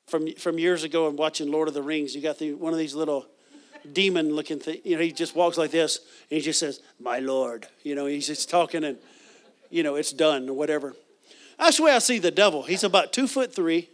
from, 0.08 0.34
from 0.36 0.58
years 0.58 0.84
ago 0.84 1.08
and 1.08 1.18
watching 1.18 1.52
Lord 1.52 1.68
of 1.68 1.74
the 1.74 1.82
Rings, 1.82 2.16
you 2.16 2.22
got 2.22 2.40
the, 2.40 2.54
one 2.54 2.72
of 2.72 2.80
these 2.80 2.96
little 2.96 3.26
demon 3.92 4.36
looking 4.36 4.60
thing. 4.60 4.80
You 4.84 4.96
know, 4.96 5.02
he 5.02 5.12
just 5.12 5.36
walks 5.36 5.58
like 5.58 5.72
this 5.72 6.00
and 6.30 6.38
he 6.38 6.42
just 6.42 6.60
says, 6.60 6.82
My 7.00 7.20
Lord. 7.20 7.68
You 7.84 7.96
know, 7.96 8.06
he's 8.06 8.28
just 8.28 8.50
talking 8.50 8.84
and, 8.84 8.98
you 9.70 9.84
know, 9.84 9.96
it's 9.96 10.12
done 10.12 10.50
or 10.50 10.54
whatever. 10.54 10.94
That's 11.58 11.78
the 11.78 11.84
way 11.84 11.92
I 11.92 12.00
see 12.00 12.20
the 12.20 12.32
devil. 12.32 12.64
He's 12.64 12.84
about 12.84 13.12
two 13.14 13.28
foot 13.28 13.54
three. 13.54 13.90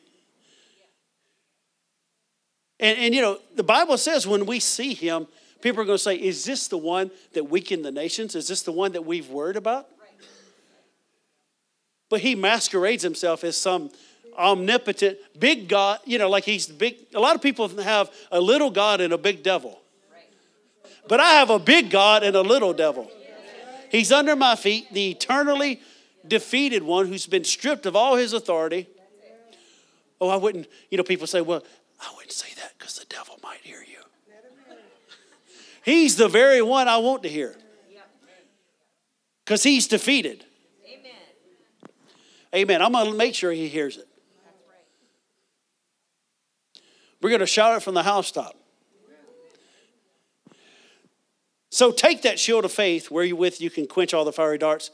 And, 2.80 2.98
and 3.00 3.16
you 3.16 3.22
know, 3.22 3.40
the 3.56 3.64
Bible 3.64 3.98
says 3.98 4.28
when 4.28 4.46
we 4.46 4.60
see 4.60 4.94
him, 4.94 5.28
people 5.62 5.82
are 5.82 5.86
going 5.86 5.98
to 5.98 6.04
say, 6.04 6.16
Is 6.16 6.46
this 6.46 6.68
the 6.68 6.78
one 6.78 7.12
that 7.34 7.46
weakened 7.46 7.86
the 7.86 7.92
nations? 7.92 8.36
Is 8.36 8.48
this 8.48 8.64
the 8.64 8.72
one 8.72 8.94
that 8.94 9.06
we've 9.06 9.30
worried 9.30 9.56
about? 9.56 9.88
But 12.10 12.22
he 12.22 12.36
masquerades 12.36 13.04
himself 13.04 13.44
as 13.44 13.58
some 13.58 13.92
omnipotent 14.38 15.18
big 15.38 15.68
God, 15.68 16.00
you 16.06 16.18
know, 16.18 16.30
like 16.30 16.46
he's 16.46 16.68
big. 16.68 16.96
A 17.14 17.20
lot 17.20 17.36
of 17.36 17.42
people 17.42 17.68
have 17.82 18.12
a 18.32 18.40
little 18.40 18.70
God 18.70 19.02
and 19.02 19.12
a 19.12 19.18
big 19.18 19.44
devil. 19.44 19.80
But 21.08 21.20
I 21.20 21.32
have 21.32 21.50
a 21.50 21.60
big 21.60 21.90
God 21.90 22.24
and 22.24 22.36
a 22.36 22.42
little 22.42 22.74
devil. 22.74 23.10
He's 23.90 24.12
under 24.12 24.36
my 24.36 24.56
feet, 24.56 24.94
the 24.94 25.12
eternally 25.12 25.82
defeated 26.28 26.84
one 26.84 27.08
who's 27.08 27.26
been 27.26 27.46
stripped 27.46 27.86
of 27.86 27.96
all 27.96 28.16
his 28.16 28.34
authority. 28.34 28.88
Oh, 30.20 30.30
I 30.30 30.36
wouldn't, 30.36 30.68
you 30.90 30.98
know, 30.98 31.04
people 31.04 31.28
say, 31.28 31.42
well, 31.42 31.64
I 32.02 32.12
wouldn't 32.16 32.32
say 32.32 32.54
that 32.56 32.74
because 32.78 32.98
the 33.00 33.06
devil 33.06 33.40
might 33.44 33.62
hear 33.62 33.80
you. 33.87 33.87
He's 35.88 36.17
the 36.17 36.27
very 36.27 36.62
one 36.62 36.89
I 36.89 36.98
want 36.98 37.24
to 37.24 37.29
hear 37.29 37.56
because 39.46 39.63
he's 39.63 39.88
defeated. 39.88 40.44
Amen. 40.86 41.12
Amen. 42.53 42.82
I'm 42.82 42.91
going 42.91 43.10
to 43.10 43.17
make 43.17 43.34
sure 43.34 43.53
he 43.53 43.70
hears 43.70 43.96
it. 43.96 44.06
We're 47.22 47.29
going 47.29 47.39
to 47.39 47.46
shout 47.46 47.77
it 47.77 47.84
from 47.84 47.94
the 47.94 48.03
housetop. 48.03 48.58
So 51.70 51.94
take 51.94 52.24
that 52.24 52.38
shield 52.38 52.65
of 52.65 52.74
faith 52.74 53.10
where 53.10 53.24
you 53.24 53.38
with 53.38 53.62
you 53.62 53.70
can 53.70 53.88
quench 53.88 54.13
all 54.13 54.25
the 54.25 54.34
fiery 54.34 54.58
darts. 54.58 54.91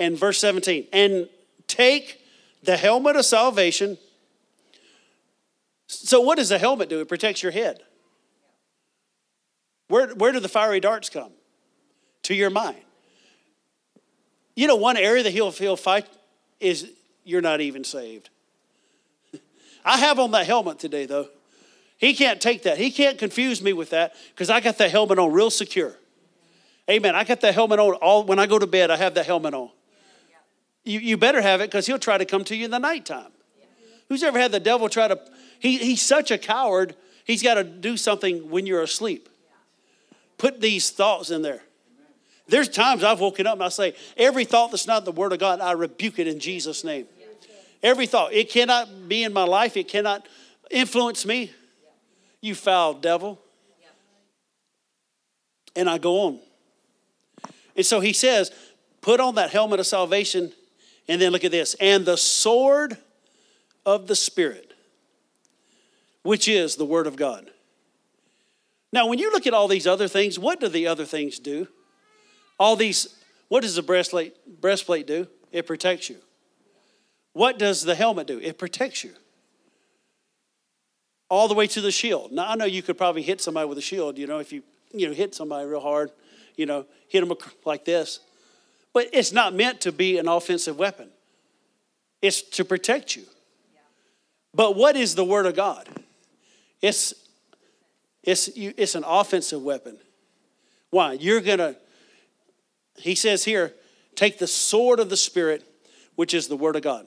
And 0.00 0.18
verse 0.18 0.40
17, 0.40 0.88
and 0.92 1.28
take 1.68 2.20
the 2.64 2.76
helmet 2.76 3.14
of 3.14 3.24
salvation 3.24 3.98
so, 5.86 6.20
what 6.20 6.38
does 6.38 6.48
the 6.48 6.58
helmet 6.58 6.88
do? 6.88 7.00
It 7.00 7.08
protects 7.08 7.42
your 7.42 7.52
head. 7.52 7.82
Where, 9.88 10.08
where 10.14 10.32
do 10.32 10.40
the 10.40 10.48
fiery 10.48 10.80
darts 10.80 11.08
come? 11.08 11.32
To 12.24 12.34
your 12.34 12.50
mind. 12.50 12.78
You 14.54 14.66
know, 14.66 14.76
one 14.76 14.96
area 14.96 15.22
that 15.22 15.30
he'll, 15.30 15.50
he'll 15.50 15.76
fight 15.76 16.06
is 16.60 16.90
you're 17.24 17.42
not 17.42 17.60
even 17.60 17.84
saved. 17.84 18.30
I 19.84 19.98
have 19.98 20.18
on 20.18 20.30
that 20.30 20.46
helmet 20.46 20.78
today, 20.78 21.06
though. 21.06 21.28
He 21.98 22.14
can't 22.14 22.40
take 22.40 22.62
that. 22.64 22.78
He 22.78 22.90
can't 22.90 23.18
confuse 23.18 23.62
me 23.62 23.72
with 23.72 23.90
that 23.90 24.14
because 24.34 24.50
I 24.50 24.60
got 24.60 24.78
that 24.78 24.90
helmet 24.90 25.18
on 25.18 25.32
real 25.32 25.50
secure. 25.50 25.94
Amen. 26.90 27.14
I 27.14 27.24
got 27.24 27.40
that 27.40 27.54
helmet 27.54 27.78
on 27.78 27.94
all 27.94 28.24
when 28.24 28.38
I 28.38 28.46
go 28.46 28.58
to 28.58 28.66
bed. 28.66 28.90
I 28.90 28.96
have 28.96 29.14
that 29.14 29.26
helmet 29.26 29.54
on. 29.54 29.70
You, 30.84 31.00
you 31.00 31.16
better 31.16 31.40
have 31.40 31.60
it 31.60 31.70
because 31.70 31.86
he'll 31.86 31.98
try 31.98 32.18
to 32.18 32.26
come 32.26 32.44
to 32.44 32.56
you 32.56 32.66
in 32.66 32.70
the 32.70 32.78
nighttime. 32.78 33.32
Who's 34.08 34.22
ever 34.22 34.38
had 34.38 34.52
the 34.52 34.60
devil 34.60 34.88
try 34.88 35.08
to? 35.08 35.18
He, 35.58 35.78
he's 35.78 36.02
such 36.02 36.30
a 36.30 36.36
coward. 36.36 36.94
He's 37.24 37.42
got 37.42 37.54
to 37.54 37.64
do 37.64 37.96
something 37.96 38.50
when 38.50 38.66
you're 38.66 38.82
asleep. 38.82 39.30
Put 40.44 40.60
these 40.60 40.90
thoughts 40.90 41.30
in 41.30 41.40
there. 41.40 41.62
There's 42.48 42.68
times 42.68 43.02
I've 43.02 43.18
woken 43.18 43.46
up 43.46 43.54
and 43.54 43.62
I 43.62 43.70
say, 43.70 43.94
every 44.14 44.44
thought 44.44 44.72
that's 44.72 44.86
not 44.86 45.06
the 45.06 45.10
word 45.10 45.32
of 45.32 45.38
God, 45.38 45.58
I 45.58 45.72
rebuke 45.72 46.18
it 46.18 46.26
in 46.26 46.38
Jesus' 46.38 46.84
name. 46.84 47.06
Every 47.82 48.06
thought. 48.06 48.34
It 48.34 48.50
cannot 48.50 49.08
be 49.08 49.24
in 49.24 49.32
my 49.32 49.44
life. 49.44 49.74
It 49.78 49.88
cannot 49.88 50.28
influence 50.70 51.24
me. 51.24 51.50
You 52.42 52.54
foul 52.54 52.92
devil. 52.92 53.40
And 55.74 55.88
I 55.88 55.96
go 55.96 56.26
on. 56.26 56.40
And 57.74 57.86
so 57.86 58.00
he 58.00 58.12
says, 58.12 58.52
put 59.00 59.20
on 59.20 59.36
that 59.36 59.48
helmet 59.48 59.80
of 59.80 59.86
salvation. 59.86 60.52
And 61.08 61.22
then 61.22 61.32
look 61.32 61.44
at 61.44 61.52
this. 61.52 61.74
And 61.80 62.04
the 62.04 62.18
sword 62.18 62.98
of 63.86 64.08
the 64.08 64.14
Spirit, 64.14 64.74
which 66.22 66.48
is 66.48 66.76
the 66.76 66.84
Word 66.84 67.06
of 67.06 67.16
God. 67.16 67.50
Now, 68.94 69.08
when 69.08 69.18
you 69.18 69.32
look 69.32 69.44
at 69.48 69.52
all 69.52 69.66
these 69.66 69.88
other 69.88 70.06
things, 70.06 70.38
what 70.38 70.60
do 70.60 70.68
the 70.68 70.86
other 70.86 71.04
things 71.04 71.40
do? 71.40 71.66
All 72.60 72.76
these, 72.76 73.08
what 73.48 73.62
does 73.62 73.74
the 73.74 73.82
breastplate, 73.82 74.60
breastplate 74.60 75.08
do? 75.08 75.26
It 75.50 75.66
protects 75.66 76.08
you. 76.08 76.18
What 77.32 77.58
does 77.58 77.82
the 77.82 77.96
helmet 77.96 78.28
do? 78.28 78.38
It 78.38 78.56
protects 78.56 79.02
you. 79.02 79.10
All 81.28 81.48
the 81.48 81.54
way 81.54 81.66
to 81.66 81.80
the 81.80 81.90
shield. 81.90 82.30
Now, 82.30 82.48
I 82.48 82.54
know 82.54 82.66
you 82.66 82.82
could 82.82 82.96
probably 82.96 83.22
hit 83.22 83.40
somebody 83.40 83.68
with 83.68 83.78
a 83.78 83.82
shield, 83.82 84.16
you 84.16 84.28
know, 84.28 84.38
if 84.38 84.52
you, 84.52 84.62
you 84.92 85.08
know, 85.08 85.12
hit 85.12 85.34
somebody 85.34 85.66
real 85.66 85.80
hard, 85.80 86.12
you 86.54 86.64
know, 86.64 86.86
hit 87.08 87.26
them 87.26 87.36
like 87.64 87.84
this. 87.84 88.20
But 88.92 89.08
it's 89.12 89.32
not 89.32 89.54
meant 89.54 89.80
to 89.80 89.90
be 89.90 90.18
an 90.18 90.28
offensive 90.28 90.78
weapon, 90.78 91.08
it's 92.22 92.42
to 92.42 92.64
protect 92.64 93.16
you. 93.16 93.24
But 94.54 94.76
what 94.76 94.94
is 94.94 95.16
the 95.16 95.24
Word 95.24 95.46
of 95.46 95.56
God? 95.56 95.88
It's, 96.80 97.23
it's, 98.24 98.48
it's 98.54 98.94
an 98.94 99.04
offensive 99.06 99.62
weapon. 99.62 99.98
Why? 100.90 101.12
You're 101.12 101.40
going 101.40 101.58
to, 101.58 101.76
he 102.96 103.14
says 103.14 103.44
here, 103.44 103.74
take 104.14 104.38
the 104.38 104.46
sword 104.46 105.00
of 105.00 105.10
the 105.10 105.16
Spirit, 105.16 105.64
which 106.14 106.34
is 106.34 106.48
the 106.48 106.56
Word 106.56 106.76
of 106.76 106.82
God. 106.82 107.06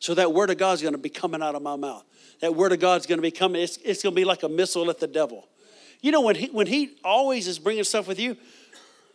So 0.00 0.14
that 0.14 0.32
Word 0.32 0.50
of 0.50 0.58
God 0.58 0.74
is 0.74 0.82
going 0.82 0.92
to 0.92 0.98
be 0.98 1.08
coming 1.08 1.42
out 1.42 1.54
of 1.54 1.62
my 1.62 1.76
mouth. 1.76 2.04
That 2.40 2.54
Word 2.54 2.72
of 2.72 2.80
God 2.80 3.00
is 3.00 3.06
going 3.06 3.18
to 3.18 3.22
be 3.22 3.30
coming, 3.30 3.62
it's, 3.62 3.78
it's 3.78 4.02
going 4.02 4.14
to 4.14 4.20
be 4.20 4.24
like 4.24 4.42
a 4.42 4.48
missile 4.48 4.90
at 4.90 5.00
the 5.00 5.06
devil. 5.06 5.48
You 6.00 6.10
know, 6.10 6.20
when 6.20 6.34
he, 6.34 6.46
when 6.48 6.66
he 6.66 6.96
always 7.04 7.46
is 7.46 7.58
bringing 7.58 7.84
stuff 7.84 8.08
with 8.08 8.18
you, 8.18 8.36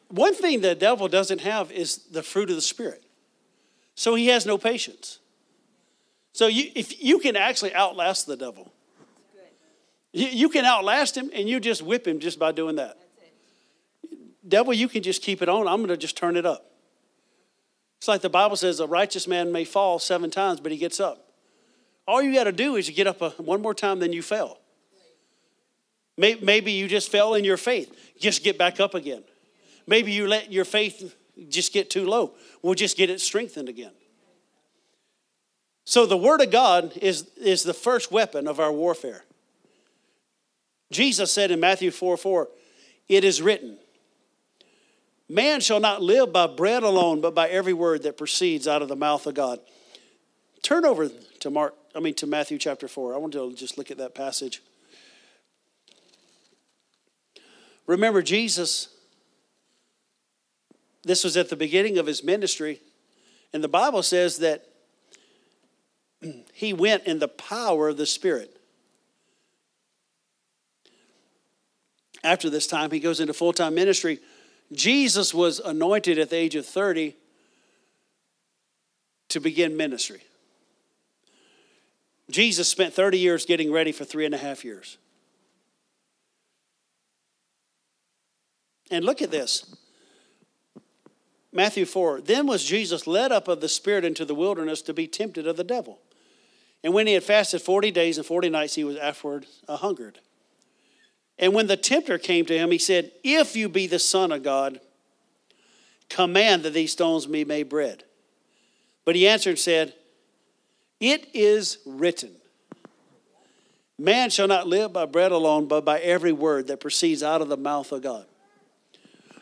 one 0.10 0.34
thing 0.34 0.62
the 0.62 0.76
devil 0.76 1.08
doesn't 1.08 1.42
have 1.42 1.72
is 1.72 1.98
the 2.12 2.24
fruit 2.24 2.50
of 2.50 2.56
the 2.56 2.62
Spirit. 2.62 3.04
So 3.96 4.16
he 4.16 4.28
has 4.28 4.46
no 4.46 4.58
patience. 4.58 5.20
So 6.32 6.48
you, 6.48 6.72
if 6.76 7.04
you 7.04 7.20
can 7.20 7.36
actually 7.36 7.76
outlast 7.76 8.28
the 8.28 8.38
devil, 8.38 8.72
you, 10.18 10.50
can 10.50 10.66
outlast 10.66 11.16
him 11.16 11.30
and 11.34 11.48
you 11.48 11.60
just 11.60 11.82
whip 11.82 12.08
him 12.08 12.20
just 12.20 12.40
by 12.40 12.52
doing 12.52 12.78
that. 12.78 12.98
Devil, 14.48 14.74
you 14.74 14.88
can 14.88 15.04
just 15.04 15.22
keep 15.22 15.42
it 15.42 15.50
on. 15.50 15.68
I'm 15.68 15.78
going 15.78 15.90
to 15.90 15.98
just 15.98 16.16
turn 16.16 16.38
it 16.38 16.46
up. 16.46 16.72
It's 17.98 18.08
like 18.08 18.22
the 18.22 18.30
Bible 18.30 18.56
says 18.56 18.80
a 18.80 18.88
righteous 18.88 19.28
man 19.28 19.52
may 19.52 19.66
fall 19.66 20.00
seven 20.00 20.30
times, 20.30 20.60
but 20.60 20.72
he 20.72 20.78
gets 20.78 21.00
up. 21.00 21.32
All 22.08 22.22
you 22.22 22.34
got 22.34 22.46
to 22.46 22.52
do 22.52 22.76
is 22.78 22.88
you 22.88 22.96
get 22.96 23.08
up 23.08 23.22
a, 23.22 23.32
one 23.32 23.62
more 23.62 23.74
time 23.74 24.00
than 24.00 24.14
you 24.14 24.22
fell. 24.22 24.60
Maybe 26.18 26.72
you 26.72 26.88
just 26.88 27.12
fell 27.12 27.36
in 27.36 27.44
your 27.44 27.58
faith. 27.58 28.14
Just 28.20 28.44
get 28.44 28.58
back 28.58 28.80
up 28.80 28.96
again. 28.96 29.24
Maybe 29.86 30.12
you 30.12 30.28
let 30.28 30.52
your 30.52 30.66
faith 30.66 31.16
just 31.50 31.74
get 31.74 31.90
too 31.90 32.06
low. 32.06 32.34
We'll 32.64 32.74
just 32.74 32.98
get 32.98 33.10
it 33.10 33.22
strengthened 33.22 33.70
again. 33.70 33.92
So 35.86 36.06
the 36.06 36.18
Word 36.18 36.42
of 36.42 36.52
God 36.52 36.98
is, 36.98 37.30
is 37.38 37.64
the 37.64 37.74
first 37.74 38.12
weapon 38.12 38.48
of 38.48 38.60
our 38.60 38.72
warfare. 38.72 39.24
Jesus 40.92 41.32
said 41.32 41.52
in 41.52 41.60
Matthew 41.60 41.92
4 41.92 42.18
4, 42.18 42.50
It 43.08 43.24
is 43.24 43.42
written, 43.42 43.78
Man 45.30 45.60
shall 45.60 45.80
not 45.80 46.02
live 46.02 46.32
by 46.32 46.48
bread 46.48 46.84
alone, 46.84 47.20
but 47.22 47.36
by 47.36 47.50
every 47.50 47.74
word 47.74 48.04
that 48.04 48.18
proceeds 48.18 48.68
out 48.68 48.82
of 48.82 48.88
the 48.88 48.96
mouth 48.96 49.28
of 49.28 49.34
God. 49.34 49.60
Turn 50.62 50.86
over 50.86 51.10
to 51.40 51.50
Mark, 51.50 51.76
I 51.96 52.00
mean 52.00 52.14
to 52.16 52.28
Matthew 52.28 52.58
chapter 52.58 52.88
4. 52.88 53.14
I 53.14 53.18
want 53.18 53.34
to 53.34 53.54
just 53.54 53.78
look 53.78 53.92
at 53.92 53.98
that 53.98 54.16
passage. 54.16 54.62
Remember, 57.86 58.22
Jesus 58.22 58.90
this 61.08 61.24
was 61.24 61.38
at 61.38 61.50
the 61.50 61.56
beginning 61.56 61.98
of 61.98 62.06
his 62.06 62.22
ministry. 62.22 62.82
And 63.54 63.64
the 63.64 63.70
Bible 63.70 64.04
says 64.04 64.40
that 64.40 64.66
he 66.54 66.74
went 66.74 67.06
in 67.06 67.20
the 67.20 67.30
power 67.30 67.88
of 67.88 67.96
the 67.96 68.06
Spirit. 68.06 68.57
After 72.28 72.50
this 72.50 72.68
time, 72.68 72.92
he 72.92 73.00
goes 73.00 73.22
into 73.22 73.34
full 73.34 73.54
time 73.54 73.74
ministry. 73.74 74.20
Jesus 74.74 75.34
was 75.34 75.60
anointed 75.60 76.20
at 76.20 76.30
the 76.30 76.36
age 76.36 76.56
of 76.56 76.66
30 76.66 77.16
to 79.30 79.40
begin 79.40 79.78
ministry. 79.78 80.22
Jesus 82.30 82.68
spent 82.68 82.94
30 82.94 83.18
years 83.18 83.46
getting 83.46 83.72
ready 83.72 83.94
for 83.94 84.04
three 84.04 84.26
and 84.26 84.36
a 84.36 84.38
half 84.38 84.66
years. 84.66 84.98
And 88.92 89.06
look 89.06 89.22
at 89.22 89.32
this. 89.32 89.74
Matthew 91.54 91.86
4 91.86 92.20
Then 92.20 92.46
was 92.46 92.66
Jesus 92.66 93.08
led 93.08 93.32
up 93.32 93.48
of 93.48 93.62
the 93.62 93.70
Spirit 93.70 94.04
into 94.04 94.26
the 94.26 94.36
wilderness 94.36 94.82
to 94.82 94.94
be 94.94 95.08
tempted 95.08 95.48
of 95.48 95.56
the 95.56 95.64
devil. 95.64 96.00
And 96.84 96.94
when 96.94 97.08
he 97.08 97.14
had 97.14 97.24
fasted 97.24 97.62
40 97.62 97.90
days 97.92 98.18
and 98.18 98.28
40 98.28 98.50
nights, 98.50 98.76
he 98.76 98.84
was 98.84 98.98
afterward 98.98 99.46
a 99.70 99.78
hungered. 99.78 100.20
And 101.40 101.54
when 101.54 101.68
the 101.68 101.78
tempter 101.78 102.18
came 102.18 102.46
to 102.46 102.58
him, 102.58 102.72
he 102.72 102.78
said, 102.78 103.12
If 103.24 103.56
you 103.56 103.70
be 103.70 103.88
the 103.88 104.00
Son 104.00 104.32
of 104.32 104.44
God, 104.44 104.80
command 106.10 106.64
that 106.64 106.74
these 106.74 106.92
stones 106.92 107.26
be 107.26 107.46
made 107.46 107.70
bread. 107.70 108.04
But 109.06 109.16
he 109.16 109.28
answered 109.28 109.52
and 109.52 109.60
said, 109.60 109.94
It 111.00 111.28
is 111.34 111.80
written, 111.86 112.32
Man 114.00 114.30
shall 114.30 114.48
not 114.48 114.68
live 114.68 114.94
by 114.94 115.06
bread 115.06 115.32
alone, 115.32 115.68
but 115.68 115.86
by 115.86 116.00
every 116.00 116.32
word 116.32 116.68
that 116.68 116.80
proceeds 116.80 117.24
out 117.24 117.42
of 117.42 117.50
the 117.50 117.58
mouth 117.58 117.92
of 117.92 118.02
God. 118.02 118.26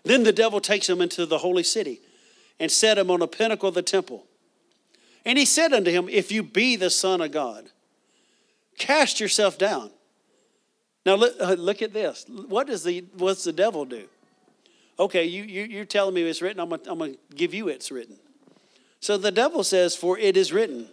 Then 0.04 0.24
the 0.24 0.32
devil 0.32 0.62
takes 0.62 0.88
him 0.88 1.02
into 1.02 1.26
the 1.26 1.40
holy 1.40 1.64
city 1.64 2.02
and 2.60 2.72
set 2.72 2.98
him 2.98 3.10
on 3.10 3.22
a 3.22 3.28
pinnacle 3.28 3.70
of 3.70 3.76
the 3.76 3.82
temple. 3.82 4.26
And 5.26 5.38
he 5.38 5.46
said 5.46 5.74
unto 5.74 5.92
him, 5.92 6.08
If 6.08 6.32
you 6.32 6.44
be 6.44 6.76
the 6.76 6.90
Son 6.90 7.22
of 7.22 7.32
God, 7.32 7.72
cast 8.78 9.20
yourself 9.20 9.58
down. 9.58 9.90
Now 11.06 11.16
look, 11.16 11.36
uh, 11.40 11.54
look 11.54 11.82
at 11.82 11.94
this. 11.94 12.26
What 12.28 12.68
does 12.68 12.84
the 12.84 13.06
what's 13.18 13.44
the 13.44 13.54
devil 13.54 13.86
do? 13.86 14.08
Okay, 14.98 15.26
you, 15.26 15.44
you 15.44 15.64
you're 15.64 15.86
telling 15.86 16.16
me 16.16 16.24
it's 16.24 16.42
written. 16.42 16.60
I'm 16.60 16.70
gonna, 16.70 16.82
I'm 16.88 16.98
gonna 16.98 17.14
give 17.36 17.54
you 17.54 17.68
it's 17.68 17.92
written. 17.92 18.18
So 19.00 19.18
the 19.18 19.32
devil 19.32 19.64
says, 19.64 19.96
"For 19.96 20.18
it 20.18 20.36
is 20.36 20.52
written, 20.52 20.88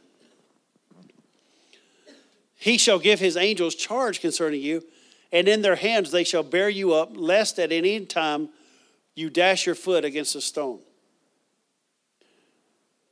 He 2.56 2.76
shall 2.76 2.98
give 2.98 3.20
His 3.20 3.36
angels 3.36 3.74
charge 3.74 4.20
concerning 4.20 4.60
you, 4.60 4.84
and 5.32 5.48
in 5.48 5.62
their 5.62 5.76
hands 5.76 6.10
they 6.10 6.24
shall 6.24 6.42
bear 6.42 6.68
you 6.68 6.92
up, 6.92 7.10
lest 7.14 7.58
at 7.58 7.72
any 7.72 8.04
time 8.04 8.50
you 9.14 9.30
dash 9.30 9.64
your 9.64 9.74
foot 9.74 10.04
against 10.04 10.34
a 10.34 10.42
stone." 10.42 10.80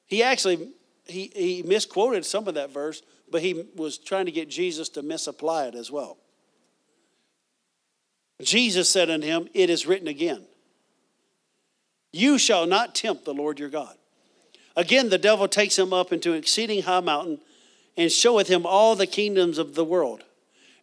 He 0.07 0.23
actually 0.23 0.73
he, 1.07 1.33
he 1.35 1.63
misquoted 1.63 2.27
some 2.27 2.47
of 2.47 2.55
that 2.55 2.71
verse, 2.71 3.01
but 3.31 3.41
he 3.41 3.65
was 3.75 3.97
trying 3.97 4.27
to 4.27 4.33
get 4.33 4.51
Jesus 4.51 4.89
to 4.91 5.03
misapply 5.03 5.67
it 5.67 5.75
as 5.75 5.91
well. 5.91 6.19
Jesus 8.42 8.88
said 8.88 9.11
unto 9.11 9.26
him, 9.26 9.48
It 9.55 9.70
is 9.70 9.87
written 9.87 10.09
again, 10.09 10.44
You 12.12 12.38
shall 12.38 12.66
not 12.66 12.94
tempt 12.94 13.24
the 13.24 13.35
Lord 13.35 13.59
your 13.59 13.68
God. 13.68 13.94
Again, 14.76 15.09
the 15.09 15.18
devil 15.18 15.48
takes 15.48 15.79
him 15.79 15.92
up 15.92 16.12
into 16.12 16.33
an 16.33 16.38
exceeding 16.38 16.83
high 16.83 17.00
mountain 17.00 17.40
and 17.96 18.11
showeth 18.11 18.48
him 18.48 18.64
all 18.64 18.96
the 18.96 19.07
kingdoms 19.07 19.59
of 19.59 19.74
the 19.74 19.85
world 19.85 20.24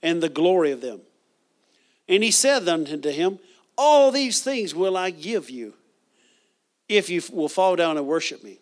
and 0.04 0.22
the 0.22 0.30
glory 0.30 0.72
of 0.72 0.82
them. 0.82 1.02
And 2.08 2.24
he 2.24 2.32
said 2.32 2.68
unto 2.68 3.10
him, 3.10 3.40
All 3.78 4.12
these 4.12 4.42
things 4.42 4.76
will 4.76 4.98
I 4.98 5.10
give 5.10 5.50
you 5.50 5.74
if 6.88 7.10
you 7.10 7.22
will 7.32 7.50
fall 7.50 7.76
down 7.76 7.98
and 7.98 8.06
worship 8.06 8.44
me. 8.44 8.60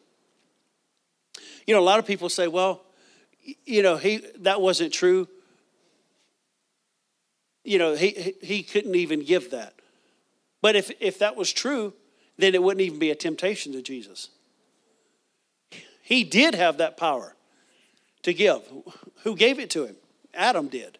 You 1.67 1.73
know, 1.73 1.81
a 1.81 1.83
lot 1.83 1.99
of 1.99 2.05
people 2.05 2.29
say, 2.29 2.47
well, 2.47 2.83
you 3.65 3.83
know, 3.83 3.97
he 3.97 4.23
that 4.39 4.61
wasn't 4.61 4.93
true. 4.93 5.27
You 7.65 7.79
know, 7.79 7.95
he 7.95 8.35
he 8.41 8.63
couldn't 8.63 8.95
even 8.95 9.23
give 9.23 9.51
that. 9.51 9.73
But 10.61 10.75
if 10.75 10.91
if 10.99 11.19
that 11.19 11.35
was 11.35 11.51
true, 11.51 11.93
then 12.37 12.55
it 12.55 12.63
wouldn't 12.63 12.81
even 12.81 12.99
be 12.99 13.11
a 13.11 13.15
temptation 13.15 13.73
to 13.73 13.81
Jesus. 13.81 14.29
He 16.01 16.23
did 16.23 16.55
have 16.55 16.77
that 16.77 16.97
power 16.97 17.35
to 18.23 18.33
give. 18.33 18.61
Who 19.23 19.35
gave 19.35 19.59
it 19.59 19.69
to 19.71 19.85
him? 19.85 19.95
Adam 20.33 20.67
did. 20.67 20.97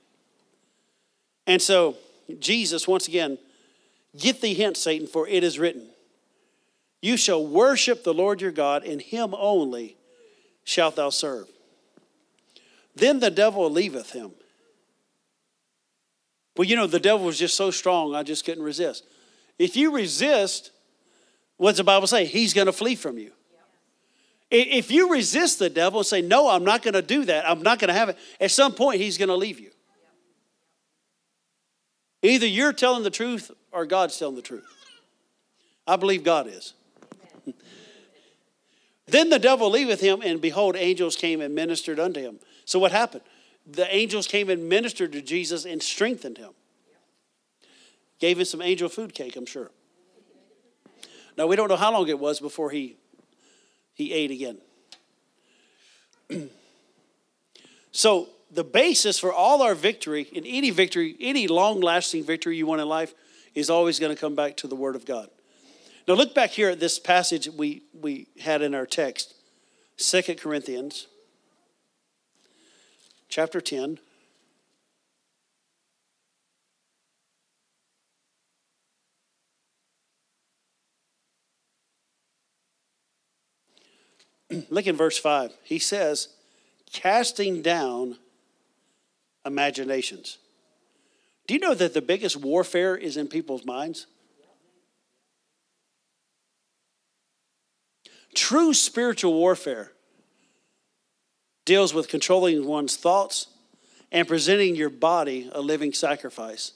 And 1.46 1.62
so 1.62 1.96
Jesus 2.40 2.88
once 2.88 3.08
again 3.08 3.38
Get 4.18 4.42
thee 4.42 4.54
hence, 4.54 4.80
Satan, 4.80 5.08
for 5.08 5.28
it 5.28 5.44
is 5.44 5.60
written, 5.60 5.88
You 7.02 7.18
shall 7.18 7.46
worship 7.46 8.04
the 8.04 8.14
Lord 8.14 8.42
your 8.42 8.52
God, 8.52 8.86
and 8.86 9.02
him 9.02 9.36
only 9.38 9.98
shalt 10.64 10.96
thou 10.96 11.10
serve. 11.10 11.48
Then 12.96 13.20
the 13.20 13.32
devil 13.32 13.70
leaveth 13.70 14.12
him. 14.12 14.32
Well, 16.58 16.68
you 16.68 16.76
know, 16.76 16.88
the 16.88 17.00
devil 17.00 17.26
was 17.26 17.38
just 17.38 17.56
so 17.56 17.72
strong, 17.72 18.16
I 18.16 18.24
just 18.24 18.46
couldn't 18.46 18.64
resist. 18.64 19.06
If 19.60 19.76
you 19.76 19.94
resist, 19.94 20.72
what's 21.58 21.78
the 21.78 21.84
Bible 21.84 22.08
say? 22.08 22.26
He's 22.26 22.54
going 22.54 22.68
to 22.68 22.74
flee 22.74 22.96
from 22.96 23.18
you. 23.18 23.32
If 24.52 24.92
you 24.92 25.12
resist 25.12 25.60
the 25.60 25.70
devil 25.70 26.00
and 26.00 26.08
say, 26.08 26.22
No, 26.22 26.50
I'm 26.50 26.64
not 26.64 26.82
going 26.82 26.94
to 26.94 27.02
do 27.02 27.26
that, 27.26 27.50
I'm 27.50 27.62
not 27.62 27.80
going 27.80 27.90
to 27.90 27.94
have 27.94 28.10
it, 28.10 28.18
at 28.40 28.52
some 28.52 28.74
point 28.74 29.02
he's 29.02 29.18
going 29.18 29.30
to 29.30 29.36
leave 29.36 29.60
you. 29.60 29.72
Either 32.22 32.48
you're 32.48 32.74
telling 32.74 33.04
the 33.04 33.10
truth 33.10 33.52
or 33.72 33.86
God's 33.86 34.18
telling 34.18 34.36
the 34.36 34.42
truth. 34.42 34.66
I 35.88 35.96
believe 35.96 36.24
God 36.24 36.48
is. 36.48 36.74
then 39.08 39.30
the 39.30 39.38
devil 39.38 39.70
leaveth 39.70 40.00
him, 40.00 40.22
and 40.24 40.42
behold, 40.42 40.76
angels 40.76 41.16
came 41.16 41.42
and 41.42 41.54
ministered 41.54 42.00
unto 42.00 42.20
him. 42.20 42.40
So 42.66 42.80
what 42.80 42.92
happened? 42.92 43.24
The 43.66 43.94
angels 43.94 44.28
came 44.28 44.50
and 44.50 44.70
ministered 44.70 45.12
to 45.14 45.22
Jesus 45.22 45.66
and 45.66 45.82
strengthened 45.82 46.38
him. 46.38 46.52
Gave 48.20 48.40
him 48.40 48.46
some 48.46 48.62
angel 48.62 48.90
food 48.90 49.14
cake, 49.14 49.36
I'm 49.36 49.46
sure. 49.46 49.72
Now 51.38 51.48
we 51.48 51.56
don't 51.56 51.68
know 51.68 51.76
how 51.76 51.92
long 51.92 52.08
it 52.08 52.20
was 52.20 52.40
before 52.40 52.70
he 52.70 52.98
he 53.94 54.12
ate 54.14 54.32
again. 54.32 54.58
so 57.92 58.30
the 58.52 58.64
basis 58.64 59.20
for 59.20 59.34
all 59.34 59.62
our 59.62 59.76
victory, 59.76 60.24
in 60.34 60.46
any 60.46 60.70
victory, 60.70 61.16
any 61.20 61.48
long 61.48 61.82
lasting 61.82 62.24
victory 62.24 62.58
you 62.58 62.66
want 62.66 62.82
in 62.82 62.88
life, 62.88 63.14
is 63.54 63.70
always 63.70 64.00
going 64.00 64.14
to 64.14 64.20
come 64.20 64.36
back 64.36 64.58
to 64.58 64.68
the 64.68 64.76
Word 64.76 64.96
of 64.96 65.06
God. 65.06 65.30
Now, 66.08 66.14
look 66.14 66.36
back 66.36 66.52
here 66.52 66.70
at 66.70 66.80
this 66.80 67.00
passage 67.00 67.50
we, 67.50 67.84
we 68.00 68.28
had 68.40 68.62
in 68.62 68.76
our 68.76 68.86
text, 68.86 69.34
Second 69.98 70.40
Corinthians 70.40 71.08
chapter 73.36 73.60
10. 73.60 74.00
Look 84.70 84.88
in 84.88 84.96
verse 84.96 85.18
5. 85.18 85.52
He 85.64 85.80
says, 85.80 86.30
casting 86.94 87.62
down 87.62 88.16
imaginations. 89.46 90.38
Do 91.46 91.56
you 91.56 91.60
know 91.60 91.74
that 91.74 91.94
the 91.94 92.02
biggest 92.02 92.38
warfare 92.38 92.96
is 92.96 93.18
in 93.18 93.28
people's 93.28 93.66
minds? 93.66 94.08
True 98.34 98.74
spiritual 98.74 99.34
warfare 99.34 99.92
deals 101.66 101.94
with 101.94 102.08
controlling 102.08 102.66
one's 102.66 102.96
thoughts 102.96 103.48
and 104.12 104.28
presenting 104.28 104.76
your 104.76 104.90
body 104.90 105.50
a 105.52 105.60
living 105.60 105.92
sacrifice. 105.92 106.72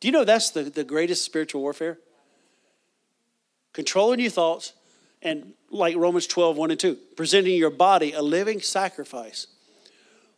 Do 0.00 0.08
you 0.08 0.12
know 0.12 0.24
that's 0.24 0.50
the, 0.50 0.64
the 0.64 0.84
greatest 0.84 1.24
spiritual 1.24 1.60
warfare? 1.60 1.98
Controlling 3.72 4.20
your 4.20 4.30
thoughts 4.30 4.72
and, 5.22 5.52
like 5.70 5.96
Romans 5.96 6.26
12, 6.26 6.56
1 6.56 6.70
and 6.70 6.80
2, 6.80 6.98
presenting 7.16 7.56
your 7.56 7.70
body 7.70 8.12
a 8.12 8.22
living 8.22 8.60
sacrifice 8.60 9.46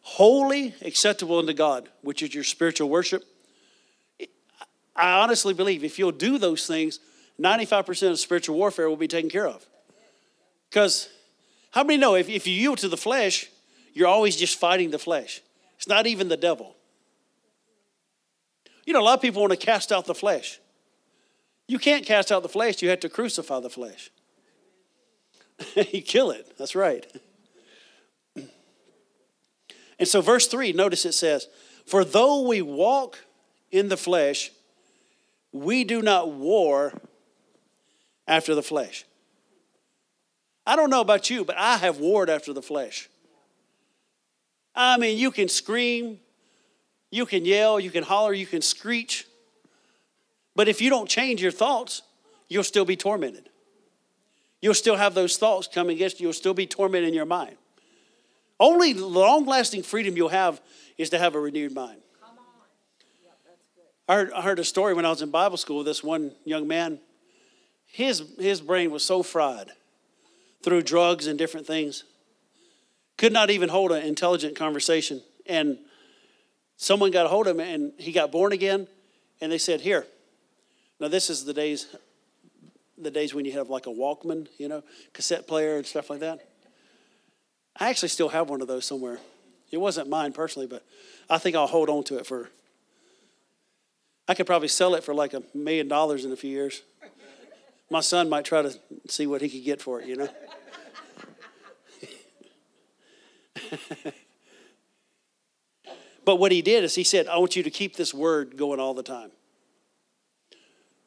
holy, 0.06 0.72
acceptable 0.82 1.40
unto 1.40 1.52
God, 1.52 1.88
which 2.02 2.22
is 2.22 2.32
your 2.32 2.44
spiritual 2.44 2.88
worship. 2.88 3.24
I 4.94 5.18
honestly 5.18 5.52
believe 5.52 5.82
if 5.82 5.98
you'll 5.98 6.12
do 6.12 6.38
those 6.38 6.64
things, 6.64 7.00
95% 7.40 8.12
of 8.12 8.18
spiritual 8.20 8.56
warfare 8.56 8.88
will 8.88 8.96
be 8.96 9.09
taken 9.09 9.28
care 9.28 9.48
of. 9.48 9.66
Because 10.70 11.09
how 11.76 11.84
many 11.84 11.98
know 11.98 12.14
if, 12.14 12.30
if 12.30 12.46
you 12.46 12.54
yield 12.54 12.78
to 12.78 12.88
the 12.88 12.96
flesh, 12.96 13.50
you're 13.92 14.08
always 14.08 14.34
just 14.34 14.58
fighting 14.58 14.92
the 14.92 14.98
flesh? 14.98 15.42
It's 15.76 15.86
not 15.86 16.06
even 16.06 16.28
the 16.28 16.36
devil. 16.38 16.74
You 18.86 18.94
know, 18.94 19.00
a 19.00 19.04
lot 19.04 19.18
of 19.18 19.20
people 19.20 19.42
want 19.42 19.50
to 19.50 19.58
cast 19.58 19.92
out 19.92 20.06
the 20.06 20.14
flesh. 20.14 20.58
You 21.68 21.78
can't 21.78 22.06
cast 22.06 22.32
out 22.32 22.42
the 22.42 22.48
flesh, 22.48 22.80
you 22.80 22.88
have 22.88 23.00
to 23.00 23.10
crucify 23.10 23.60
the 23.60 23.68
flesh. 23.68 24.10
you 25.92 26.00
kill 26.00 26.30
it. 26.30 26.56
That's 26.56 26.74
right. 26.74 27.06
And 29.98 30.08
so, 30.08 30.22
verse 30.22 30.46
3, 30.46 30.72
notice 30.72 31.04
it 31.04 31.12
says, 31.12 31.46
For 31.86 32.06
though 32.06 32.46
we 32.48 32.62
walk 32.62 33.18
in 33.70 33.88
the 33.88 33.96
flesh, 33.98 34.50
we 35.52 35.84
do 35.84 36.00
not 36.00 36.30
war 36.30 37.00
after 38.26 38.54
the 38.54 38.62
flesh. 38.62 39.04
I 40.66 40.74
don't 40.74 40.90
know 40.90 41.00
about 41.00 41.31
you, 41.31 41.44
but 41.44 41.57
I 41.57 41.76
have 41.76 41.98
warred 41.98 42.29
after 42.29 42.52
the 42.52 42.62
flesh. 42.62 43.09
I 44.74 44.98
mean, 44.98 45.16
you 45.16 45.31
can 45.31 45.48
scream, 45.48 46.18
you 47.11 47.24
can 47.24 47.44
yell, 47.44 47.79
you 47.79 47.90
can 47.90 48.02
holler, 48.02 48.35
you 48.35 48.46
can 48.46 48.61
screech, 48.61 49.26
but 50.55 50.68
if 50.68 50.81
you 50.81 50.90
don't 50.90 51.09
change 51.09 51.40
your 51.40 51.52
thoughts, 51.52 52.02
you'll 52.48 52.64
still 52.64 52.85
be 52.85 52.96
tormented. 52.96 53.48
You'll 54.61 54.74
still 54.74 54.96
have 54.96 55.14
those 55.14 55.37
thoughts 55.37 55.68
coming 55.68 55.96
against 55.96 56.18
you, 56.18 56.24
you'll 56.24 56.33
still 56.33 56.55
be 56.55 56.66
tormented 56.66 57.09
in 57.09 57.14
your 57.14 57.26
mind. 57.26 57.57
Only 58.59 58.92
long 58.94 59.46
lasting 59.46 59.83
freedom 59.83 60.16
you'll 60.16 60.31
have 60.31 60.61
is 60.98 61.11
to 61.11 61.18
have 61.18 61.35
a 61.35 61.40
renewed 61.40 61.74
mind. 61.74 62.00
I 64.09 64.14
heard, 64.14 64.33
I 64.33 64.42
heard 64.42 64.59
a 64.59 64.64
story 64.64 64.94
when 64.94 65.05
I 65.05 65.11
was 65.11 65.20
in 65.20 65.31
Bible 65.31 65.57
school. 65.57 65.83
This 65.85 66.02
one 66.02 66.33
young 66.44 66.68
man, 66.68 67.00
his, 67.87 68.22
his 68.38 68.61
brain 68.61 68.90
was 68.90 69.05
so 69.05 69.22
fried 69.22 69.72
through 70.62 70.83
drugs 70.83 71.27
and 71.27 71.38
different 71.38 71.66
things, 71.66 72.05
could 73.16 73.33
not 73.33 73.51
even 73.51 73.69
hold 73.69 73.92
an 73.92 74.03
intelligent 74.03 74.57
conversation. 74.57 75.23
And 75.47 75.79
someone 76.77 77.11
got 77.11 77.27
a 77.27 77.29
hold 77.29 77.47
of 77.47 77.59
him 77.59 77.61
and 77.61 77.92
he 77.99 78.12
got 78.12 78.31
born 78.33 78.53
again. 78.53 78.88
And 79.40 79.51
they 79.53 79.59
said, 79.59 79.81
Here. 79.81 80.07
Now, 80.99 81.09
this 81.09 81.29
is 81.29 81.45
the 81.45 81.53
days, 81.53 81.95
the 82.97 83.11
days 83.11 83.35
when 83.35 83.45
you 83.45 83.53
have 83.53 83.69
like 83.69 83.87
a 83.87 83.90
Walkman, 83.90 84.49
you 84.57 84.69
know, 84.69 84.83
cassette 85.12 85.47
player 85.47 85.77
and 85.77 85.87
stuff 85.87 86.09
like 86.09 86.21
that. 86.21 86.40
I 87.79 87.90
actually 87.90 88.09
still 88.09 88.31
have 88.31 88.49
one 88.49 88.62
of 88.62 88.69
those 88.69 88.87
somewhere. 88.87 89.19
It 89.71 89.77
wasn't 89.79 90.09
mine 90.09 90.33
personally, 90.33 90.66
but 90.66 90.85
I 91.29 91.38
think 91.38 91.57
I'll 91.57 91.66
hold 91.66 91.90
on 91.90 92.05
to 92.05 92.16
it 92.19 92.27
for. 92.27 92.49
I 94.29 94.35
could 94.35 94.47
probably 94.47 94.69
sell 94.69 94.95
it 94.95 95.05
for 95.05 95.14
like 95.14 95.35
a 95.35 95.42
million 95.55 95.87
dollars 95.87 96.25
in 96.25 96.33
a 96.33 96.37
few 96.37 96.51
years. 96.51 96.83
My 97.90 98.01
son 98.01 98.29
might 98.29 98.44
try 98.44 98.62
to 98.62 98.77
see 99.09 99.27
what 99.27 99.40
he 99.40 99.49
could 99.49 99.64
get 99.64 99.81
for 99.81 100.01
it, 100.01 100.09
you 100.09 100.16
know? 100.16 100.29
but 106.25 106.37
what 106.37 106.53
he 106.53 106.62
did 106.62 106.85
is 106.85 106.94
he 106.94 107.05
said, 107.05 107.27
I 107.29 107.38
want 107.38 107.57
you 107.57 107.62
to 107.62 107.70
keep 107.70 107.96
this 107.96 108.12
word 108.12 108.57
going 108.57 108.81
all 108.81 108.94
the 108.94 109.03
time. 109.03 109.31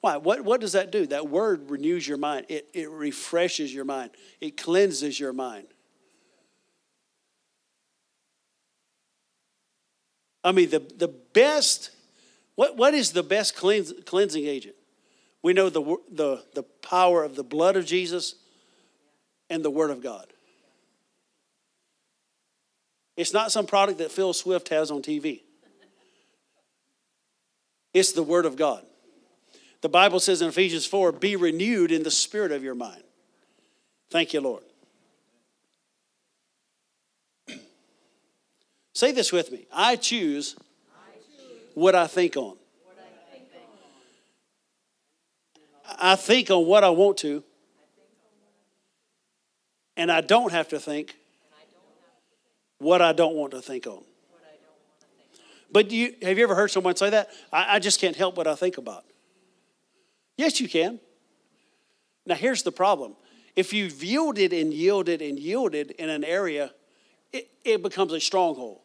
Why? 0.02 0.18
What, 0.18 0.42
what 0.46 0.62
does 0.62 0.72
that 0.74 0.92
do? 0.92 1.06
That 1.08 1.28
word 1.30 1.70
renews 1.70 2.08
your 2.08 2.18
mind, 2.18 2.46
it, 2.50 2.70
it 2.74 2.89
refreshes 2.89 3.74
your 3.74 3.86
mind, 3.86 4.12
it 4.39 4.56
cleanses 4.56 5.20
your 5.20 5.34
mind. 5.34 5.68
I 10.42 10.54
mean, 10.54 10.70
the, 10.70 10.80
the 10.80 11.10
best, 11.10 11.92
what, 12.56 12.78
what 12.78 12.94
is 12.94 13.12
the 13.12 13.24
best 13.24 13.58
cleans, 13.58 13.92
cleansing 14.06 14.46
agent? 14.46 14.76
We 15.41 15.54
know 15.54 15.69
the, 15.69 15.82
the, 16.12 16.43
the 16.54 16.63
power 16.63 17.23
of 17.23 17.36
the 17.36 17.43
blood 17.43 17.78
of 17.78 17.86
Jesus 17.86 18.36
and 19.49 19.63
the 19.63 19.69
Word 19.69 19.89
of 19.89 20.02
God. 20.04 20.28
It's 23.15 23.34
not 23.34 23.52
some 23.52 23.65
product 23.65 23.99
that 23.99 24.12
Phil 24.12 24.34
Swift 24.34 24.69
has 24.69 24.91
on 24.91 25.02
TV. 25.02 25.41
It's 27.93 28.12
the 28.12 28.23
Word 28.23 28.45
of 28.45 28.56
God. 28.56 28.86
The 29.82 29.89
Bible 29.89 30.19
says 30.19 30.41
in 30.41 30.49
Ephesians 30.49 30.86
4 30.86 31.13
be 31.13 31.36
renewed 31.36 31.91
in 31.91 32.04
the 32.04 32.12
spirit 32.12 32.52
of 32.52 32.63
your 32.63 32.75
mind. 32.75 33.04
Thank 34.10 34.34
you, 34.34 34.41
Lord. 34.41 34.63
Say 38.93 39.13
this 39.13 39.32
with 39.32 39.52
me 39.52 39.65
I 39.71 39.95
choose, 39.95 40.56
what 41.73 41.95
I 41.95 42.08
think 42.08 42.36
on. 42.36 42.59
I 45.97 46.15
think 46.15 46.52
on 46.52 46.65
what 46.65 46.84
I 46.84 46.89
want 46.89 47.17
to, 47.19 47.43
and 49.97 50.12
I 50.12 50.21
don't 50.21 50.52
have 50.52 50.69
to 50.69 50.80
think 50.80 51.15
what 52.78 53.02
I 53.02 53.13
don't 53.13 53.36
want 53.36 53.52
to 53.52 53.62
think 53.62 53.88
on. 53.88 54.04
But 55.71 55.91
you, 55.91 56.15
have 56.21 56.38
you 56.38 56.43
ever 56.43 56.56
heard 56.56 56.71
someone 56.71 56.95
say 56.95 57.12
that? 57.12 57.30
I, 57.54 57.75
I 57.75 57.80
just 57.80 57.99
can't 57.99 58.15
help 58.15 58.38
what 58.38 58.47
I 58.47 58.56
think 58.56 58.78
about. 58.78 59.04
Yes, 60.38 60.60
you 60.60 60.67
can. 60.67 60.99
Now, 62.25 62.36
here's 62.36 62.63
the 62.63 62.71
problem 62.71 63.15
if 63.56 63.73
you've 63.73 64.04
yielded 64.04 64.54
and 64.54 64.73
yielded 64.73 65.21
and 65.21 65.38
yielded 65.38 65.91
in 65.91 66.10
an 66.10 66.23
area, 66.23 66.71
it, 67.34 67.49
it 67.63 67.84
becomes 67.84 68.13
a 68.13 68.19
stronghold 68.19 68.80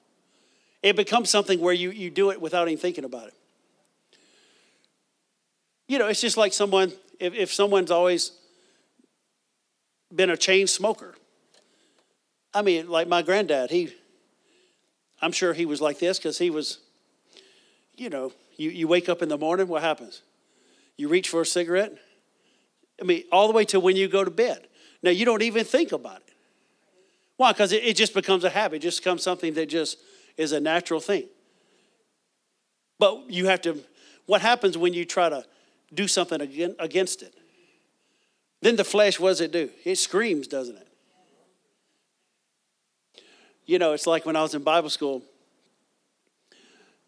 it 0.85 0.97
becomes 0.97 1.31
something 1.31 1.61
where 1.61 1.73
you, 1.73 1.91
you 1.91 2.11
do 2.11 2.31
it 2.31 2.43
without 2.43 2.69
even 2.69 2.79
thinking 2.79 3.05
about 3.05 3.29
it. 3.29 3.35
You 5.89 5.99
know, 5.99 6.09
it's 6.09 6.21
just 6.21 6.37
like 6.37 6.53
someone, 6.53 6.93
if, 7.21 7.35
if 7.35 7.53
someone's 7.53 7.91
always 7.91 8.33
been 10.15 10.31
a 10.31 10.37
chain 10.37 10.67
smoker. 10.67 11.15
I 12.55 12.63
mean, 12.63 12.89
like 12.89 13.09
my 13.09 13.23
granddad, 13.23 13.71
he, 13.71 13.93
I'm 15.21 15.33
sure 15.33 15.53
he 15.53 15.67
was 15.67 15.81
like 15.81 15.99
this 15.99 16.19
because 16.19 16.39
he 16.39 16.51
was, 16.51 16.79
you 17.97 18.09
know, 18.09 18.33
you, 18.57 18.71
you 18.71 18.89
wake 18.89 19.09
up 19.09 19.23
in 19.23 19.29
the 19.29 19.39
morning, 19.39 19.69
what 19.69 19.83
happens? 19.83 20.23
You 20.97 21.09
reach 21.09 21.29
for 21.29 21.41
a 21.41 21.47
cigarette. 21.47 21.93
I 23.01 23.05
mean, 23.05 23.25
all 23.33 23.49
the 23.49 23.53
way 23.53 23.65
to 23.67 23.81
when 23.81 23.97
you 23.97 24.07
go 24.07 24.25
to 24.25 24.31
bed. 24.31 24.69
Now, 25.03 25.11
you 25.11 25.25
don't 25.25 25.43
even 25.43 25.65
think 25.65 25.93
about 25.93 26.19
it. 26.19 26.35
Why? 27.37 27.53
Because 27.53 27.73
it, 27.73 27.83
it 27.83 27.97
just 27.97 28.15
becomes 28.15 28.45
a 28.45 28.51
habit, 28.51 28.77
it 28.77 28.81
just 28.81 29.01
becomes 29.01 29.23
something 29.23 29.55
that 29.55 29.69
just 29.69 29.99
is 30.37 30.53
a 30.53 30.61
natural 30.61 31.01
thing. 31.01 31.25
But 32.99 33.29
you 33.29 33.47
have 33.47 33.61
to, 33.63 33.83
what 34.27 34.41
happens 34.41 34.79
when 34.79 34.95
you 34.95 35.05
try 35.05 35.29
to 35.29 35.45
do 35.95 36.09
something 36.09 36.41
against 36.79 37.23
it? 37.23 37.35
Then 38.61 38.77
the 38.77 38.85
flesh, 38.85 39.21
what 39.21 39.29
does 39.29 39.41
it 39.41 39.53
do? 39.53 39.71
It 39.85 39.97
screams, 39.97 40.47
doesn't 40.47 40.77
it? 40.77 40.89
You 43.67 43.79
know, 43.79 43.93
it's 43.93 44.07
like 44.07 44.27
when 44.27 44.37
I 44.37 44.43
was 44.43 44.55
in 44.55 44.63
Bible 44.63 44.91
school, 44.91 45.23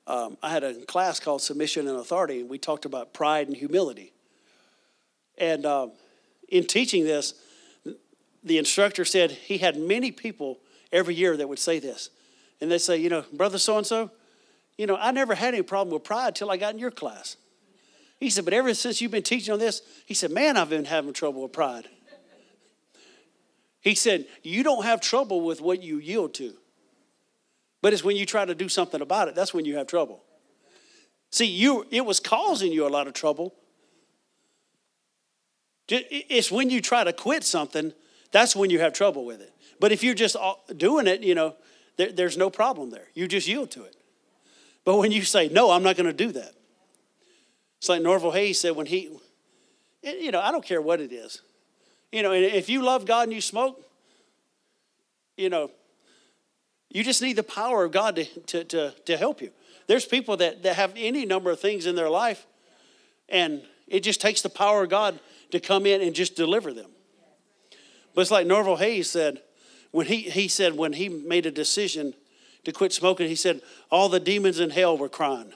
um, 0.06 0.36
I 0.42 0.50
had 0.50 0.64
a 0.64 0.84
class 0.84 1.18
called 1.18 1.42
Submission 1.42 1.88
and 1.88 1.98
Authority, 1.98 2.40
and 2.40 2.48
we 2.48 2.58
talked 2.58 2.84
about 2.84 3.12
pride 3.12 3.48
and 3.48 3.56
humility. 3.56 4.12
And 5.38 5.66
um, 5.66 5.92
in 6.48 6.66
teaching 6.66 7.04
this, 7.04 7.34
the 8.44 8.58
instructor 8.58 9.04
said 9.04 9.32
he 9.32 9.58
had 9.58 9.76
many 9.76 10.12
people 10.12 10.58
every 10.92 11.14
year 11.14 11.36
that 11.36 11.48
would 11.48 11.58
say 11.58 11.78
this. 11.78 12.10
And 12.60 12.70
they 12.70 12.78
say, 12.78 12.96
you 12.96 13.10
know, 13.10 13.24
brother 13.32 13.58
so 13.58 13.76
and 13.76 13.86
so, 13.86 14.10
you 14.78 14.86
know, 14.86 14.96
I 14.96 15.10
never 15.10 15.34
had 15.34 15.54
any 15.54 15.62
problem 15.62 15.92
with 15.92 16.04
pride 16.04 16.36
till 16.36 16.50
I 16.50 16.56
got 16.56 16.74
in 16.74 16.78
your 16.78 16.90
class. 16.90 17.36
He 18.18 18.30
said, 18.30 18.44
but 18.44 18.54
ever 18.54 18.72
since 18.74 19.00
you've 19.00 19.10
been 19.10 19.22
teaching 19.22 19.52
on 19.52 19.58
this, 19.58 19.82
he 20.06 20.14
said, 20.14 20.30
man, 20.30 20.56
I've 20.56 20.70
been 20.70 20.86
having 20.86 21.12
trouble 21.12 21.42
with 21.42 21.52
pride. 21.52 21.88
He 23.80 23.94
said, 23.94 24.26
you 24.42 24.62
don't 24.62 24.84
have 24.84 25.00
trouble 25.00 25.42
with 25.42 25.60
what 25.60 25.82
you 25.82 25.98
yield 25.98 26.34
to. 26.34 26.54
But 27.82 27.92
it's 27.92 28.02
when 28.02 28.16
you 28.16 28.26
try 28.26 28.44
to 28.44 28.54
do 28.54 28.68
something 28.68 29.00
about 29.00 29.28
it, 29.28 29.34
that's 29.34 29.54
when 29.54 29.64
you 29.64 29.76
have 29.76 29.86
trouble. 29.86 30.22
See, 31.30 31.46
you 31.46 31.86
it 31.90 32.04
was 32.04 32.18
causing 32.18 32.72
you 32.72 32.86
a 32.86 32.88
lot 32.88 33.06
of 33.06 33.12
trouble. 33.12 33.54
It's 35.88 36.50
when 36.50 36.70
you 36.70 36.80
try 36.80 37.04
to 37.04 37.12
quit 37.12 37.44
something, 37.44 37.92
that's 38.32 38.56
when 38.56 38.70
you 38.70 38.80
have 38.80 38.92
trouble 38.92 39.24
with 39.24 39.40
it. 39.40 39.52
But 39.78 39.92
if 39.92 40.02
you're 40.02 40.14
just 40.14 40.36
doing 40.76 41.06
it, 41.06 41.22
you 41.22 41.34
know, 41.34 41.54
there, 41.96 42.10
there's 42.10 42.36
no 42.36 42.50
problem 42.50 42.90
there. 42.90 43.06
You 43.14 43.28
just 43.28 43.46
yield 43.46 43.70
to 43.72 43.84
it. 43.84 43.94
But 44.84 44.96
when 44.96 45.12
you 45.12 45.22
say, 45.22 45.48
no, 45.48 45.70
I'm 45.70 45.82
not 45.82 45.96
going 45.96 46.06
to 46.06 46.12
do 46.12 46.32
that. 46.32 46.54
It's 47.78 47.88
like 47.88 48.02
Norval 48.02 48.32
Hayes 48.32 48.60
said 48.60 48.74
when 48.74 48.86
he, 48.86 49.10
you 50.02 50.30
know, 50.30 50.40
I 50.40 50.50
don't 50.50 50.64
care 50.64 50.80
what 50.80 51.00
it 51.00 51.12
is. 51.12 51.42
You 52.12 52.22
know, 52.22 52.32
and 52.32 52.44
if 52.44 52.68
you 52.68 52.82
love 52.82 53.04
God 53.04 53.24
and 53.24 53.32
you 53.32 53.40
smoke, 53.40 53.82
you 55.36 55.50
know, 55.50 55.70
you 56.90 57.04
just 57.04 57.20
need 57.20 57.34
the 57.34 57.42
power 57.42 57.84
of 57.84 57.92
God 57.92 58.16
to, 58.16 58.24
to, 58.24 58.64
to, 58.64 58.94
to 59.04 59.16
help 59.16 59.42
you. 59.42 59.50
There's 59.86 60.06
people 60.06 60.36
that, 60.38 60.62
that 60.62 60.76
have 60.76 60.92
any 60.96 61.26
number 61.26 61.50
of 61.50 61.60
things 61.60 61.86
in 61.86 61.94
their 61.94 62.08
life, 62.08 62.46
and 63.28 63.62
it 63.86 64.00
just 64.00 64.20
takes 64.20 64.40
the 64.40 64.48
power 64.48 64.84
of 64.84 64.90
God 64.90 65.18
to 65.50 65.60
come 65.60 65.86
in 65.86 66.00
and 66.00 66.14
just 66.14 66.36
deliver 66.36 66.72
them. 66.72 66.90
But 68.14 68.22
it's 68.22 68.30
like 68.30 68.46
Norval 68.46 68.76
Hayes 68.76 69.10
said, 69.10 69.42
when 69.90 70.06
he, 70.06 70.22
he 70.22 70.48
said 70.48 70.76
when 70.76 70.94
he 70.94 71.08
made 71.08 71.46
a 71.46 71.50
decision 71.50 72.14
to 72.64 72.72
quit 72.72 72.92
smoking, 72.92 73.28
he 73.28 73.36
said, 73.36 73.60
all 73.90 74.08
the 74.08 74.18
demons 74.18 74.58
in 74.58 74.70
hell 74.70 74.96
were 74.96 75.08
crying. 75.08 75.52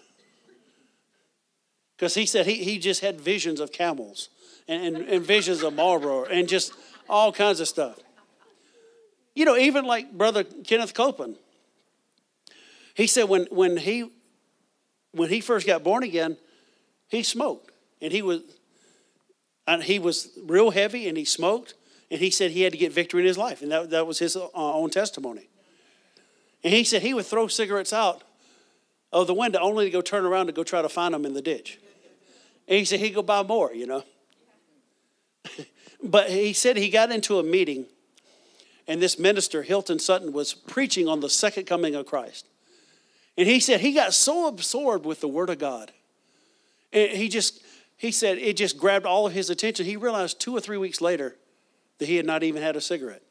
Because 2.00 2.14
he 2.14 2.24
said 2.24 2.46
he, 2.46 2.54
he 2.54 2.78
just 2.78 3.02
had 3.02 3.20
visions 3.20 3.60
of 3.60 3.72
camels 3.72 4.30
and, 4.66 4.96
and, 4.96 5.06
and 5.06 5.22
visions 5.22 5.62
of 5.62 5.74
Marlboro 5.74 6.24
and 6.24 6.48
just 6.48 6.72
all 7.10 7.30
kinds 7.30 7.60
of 7.60 7.68
stuff. 7.68 7.98
You 9.34 9.44
know, 9.44 9.54
even 9.54 9.84
like 9.84 10.10
Brother 10.10 10.42
Kenneth 10.44 10.94
Copeland. 10.94 11.36
He 12.94 13.06
said 13.06 13.24
when, 13.24 13.46
when 13.50 13.76
he 13.76 14.10
when 15.12 15.28
he 15.28 15.42
first 15.42 15.66
got 15.66 15.84
born 15.84 16.02
again, 16.02 16.38
he 17.08 17.22
smoked. 17.22 17.70
And 18.00 18.10
he 18.10 18.22
was 18.22 18.40
and 19.66 19.82
he 19.82 19.98
was 19.98 20.30
real 20.46 20.70
heavy 20.70 21.06
and 21.06 21.18
he 21.18 21.26
smoked. 21.26 21.74
And 22.10 22.18
he 22.18 22.30
said 22.30 22.52
he 22.52 22.62
had 22.62 22.72
to 22.72 22.78
get 22.78 22.92
victory 22.92 23.20
in 23.20 23.26
his 23.26 23.36
life. 23.36 23.60
And 23.60 23.70
that, 23.72 23.90
that 23.90 24.06
was 24.06 24.18
his 24.18 24.36
uh, 24.36 24.48
own 24.54 24.88
testimony. 24.88 25.50
And 26.64 26.72
he 26.72 26.82
said 26.82 27.02
he 27.02 27.12
would 27.12 27.26
throw 27.26 27.46
cigarettes 27.46 27.92
out 27.92 28.22
of 29.12 29.26
the 29.26 29.34
window 29.34 29.58
only 29.60 29.84
to 29.84 29.90
go 29.90 30.00
turn 30.00 30.24
around 30.24 30.46
to 30.46 30.52
go 30.52 30.64
try 30.64 30.80
to 30.80 30.88
find 30.88 31.12
them 31.12 31.26
in 31.26 31.34
the 31.34 31.42
ditch. 31.42 31.78
And 32.70 32.78
he 32.78 32.86
said 32.86 33.00
he'd 33.00 33.10
go 33.10 33.22
buy 33.22 33.42
more, 33.42 33.74
you 33.74 33.86
know. 33.86 34.04
but 36.02 36.30
he 36.30 36.54
said 36.54 36.78
he 36.78 36.88
got 36.88 37.12
into 37.12 37.38
a 37.38 37.42
meeting 37.42 37.84
and 38.90 39.00
this 39.00 39.20
minister, 39.20 39.62
Hilton 39.62 40.00
Sutton, 40.00 40.32
was 40.32 40.52
preaching 40.52 41.06
on 41.06 41.20
the 41.20 41.30
second 41.30 41.64
coming 41.64 41.94
of 41.94 42.06
Christ. 42.06 42.44
And 43.38 43.46
he 43.46 43.60
said 43.60 43.80
he 43.80 43.92
got 43.92 44.12
so 44.12 44.48
absorbed 44.48 45.06
with 45.06 45.20
the 45.20 45.28
Word 45.28 45.48
of 45.48 45.60
God. 45.60 45.92
And 46.92 47.12
he 47.12 47.28
just, 47.28 47.62
he 47.96 48.10
said 48.10 48.38
it 48.38 48.56
just 48.56 48.76
grabbed 48.78 49.06
all 49.06 49.28
of 49.28 49.32
his 49.32 49.48
attention. 49.48 49.86
He 49.86 49.96
realized 49.96 50.40
two 50.40 50.56
or 50.56 50.60
three 50.60 50.76
weeks 50.76 51.00
later 51.00 51.36
that 51.98 52.08
he 52.08 52.16
had 52.16 52.26
not 52.26 52.42
even 52.42 52.62
had 52.62 52.74
a 52.74 52.80
cigarette. 52.80 53.22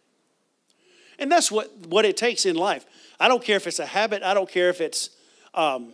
And 1.19 1.29
that's 1.29 1.51
what, 1.51 1.69
what 1.87 2.05
it 2.05 2.15
takes 2.15 2.45
in 2.45 2.55
life. 2.55 2.85
I 3.19 3.27
don't 3.27 3.43
care 3.43 3.57
if 3.57 3.67
it's 3.67 3.79
a 3.79 3.85
habit, 3.85 4.23
I 4.23 4.33
don't 4.33 4.49
care 4.49 4.69
if 4.69 4.79
it's 4.79 5.09
um, 5.53 5.91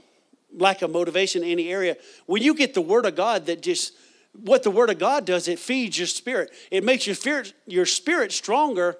lack 0.57 0.81
of 0.81 0.91
motivation 0.91 1.43
in 1.43 1.49
any 1.49 1.69
area. 1.69 1.97
When 2.25 2.41
you 2.41 2.53
get 2.53 2.73
the 2.73 2.81
Word 2.81 3.05
of 3.05 3.15
God 3.15 3.45
that 3.47 3.61
just, 3.61 3.93
what 4.33 4.63
the 4.63 4.71
Word 4.71 4.89
of 4.89 4.99
God 4.99 5.25
does, 5.25 5.47
it 5.47 5.59
feeds 5.59 5.97
your 5.97 6.07
spirit. 6.07 6.51
It 6.71 6.83
makes 6.83 7.05
your 7.05 7.15
spirit, 7.15 7.53
your 7.65 7.85
spirit 7.85 8.31
stronger 8.31 8.97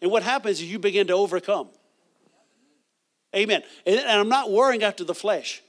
and 0.00 0.10
what 0.10 0.22
happens 0.22 0.60
is 0.60 0.70
you 0.70 0.78
begin 0.78 1.06
to 1.08 1.14
overcome. 1.14 1.68
Amen. 3.34 3.62
And, 3.84 4.00
I'm 4.00 4.28
not 4.28 4.50
worrying 4.50 4.82
after 4.82 5.04
the 5.04 5.14
flesh. 5.14 5.62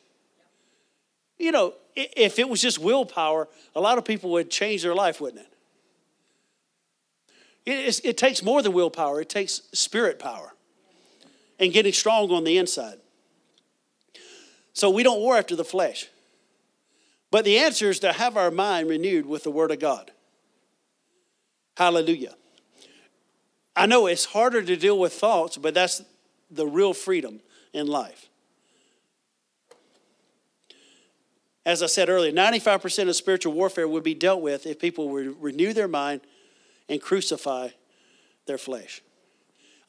You 1.38 1.52
know, 1.52 1.74
if 1.96 2.40
it 2.40 2.48
was 2.48 2.62
just 2.62 2.80
willpower, 2.80 3.48
a 3.76 3.82
lot 3.82 3.98
of 3.98 4.06
people 4.06 4.32
would 4.32 4.50
change 4.50 4.84
their 4.84 4.96
life, 4.96 5.22
wouldn't 5.22 5.42
it? 5.42 5.54
It, 7.66 8.02
it 8.06 8.18
takes 8.18 8.42
more 8.42 8.62
than 8.62 8.74
willpower, 8.74 9.22
it 9.22 9.30
takes 9.30 9.62
spirit 9.74 10.20
power 10.20 10.54
and 11.60 11.74
getting 11.74 11.94
strong 11.94 12.32
on 12.32 12.44
the 12.44 12.58
inside. 12.58 13.00
So 14.78 14.92
we 14.92 15.02
don't 15.02 15.22
war 15.22 15.36
after 15.36 15.56
the 15.56 15.66
flesh. 15.66 16.08
But 17.32 17.46
the 17.46 17.58
answer 17.58 17.90
is 17.90 17.98
to 18.02 18.14
have 18.14 18.38
our 18.38 18.52
mind 18.52 18.88
renewed 18.88 19.26
with 19.26 19.42
the 19.42 19.50
Word 19.50 19.72
of 19.72 19.80
God. 19.80 20.12
Hallelujah. 21.76 22.36
I 23.76 23.88
know 23.88 24.06
it's 24.06 24.26
harder 24.26 24.62
to 24.62 24.76
deal 24.76 25.00
with 25.00 25.14
thoughts, 25.14 25.58
but 25.58 25.74
that's 25.74 26.04
the 26.52 26.68
real 26.68 26.94
freedom 26.94 27.40
in 27.74 27.88
life. 27.88 28.30
As 31.66 31.82
I 31.82 31.88
said 31.88 32.08
earlier, 32.08 32.32
95% 32.32 33.10
of 33.10 33.16
spiritual 33.16 33.54
warfare 33.54 33.88
would 33.88 34.04
be 34.04 34.14
dealt 34.14 34.44
with 34.44 34.68
if 34.68 34.78
people 34.78 35.10
would 35.10 35.42
renew 35.42 35.74
their 35.74 35.88
mind 35.88 36.22
and 36.88 37.02
crucify 37.02 37.70
their 38.46 38.60
flesh. 38.60 39.02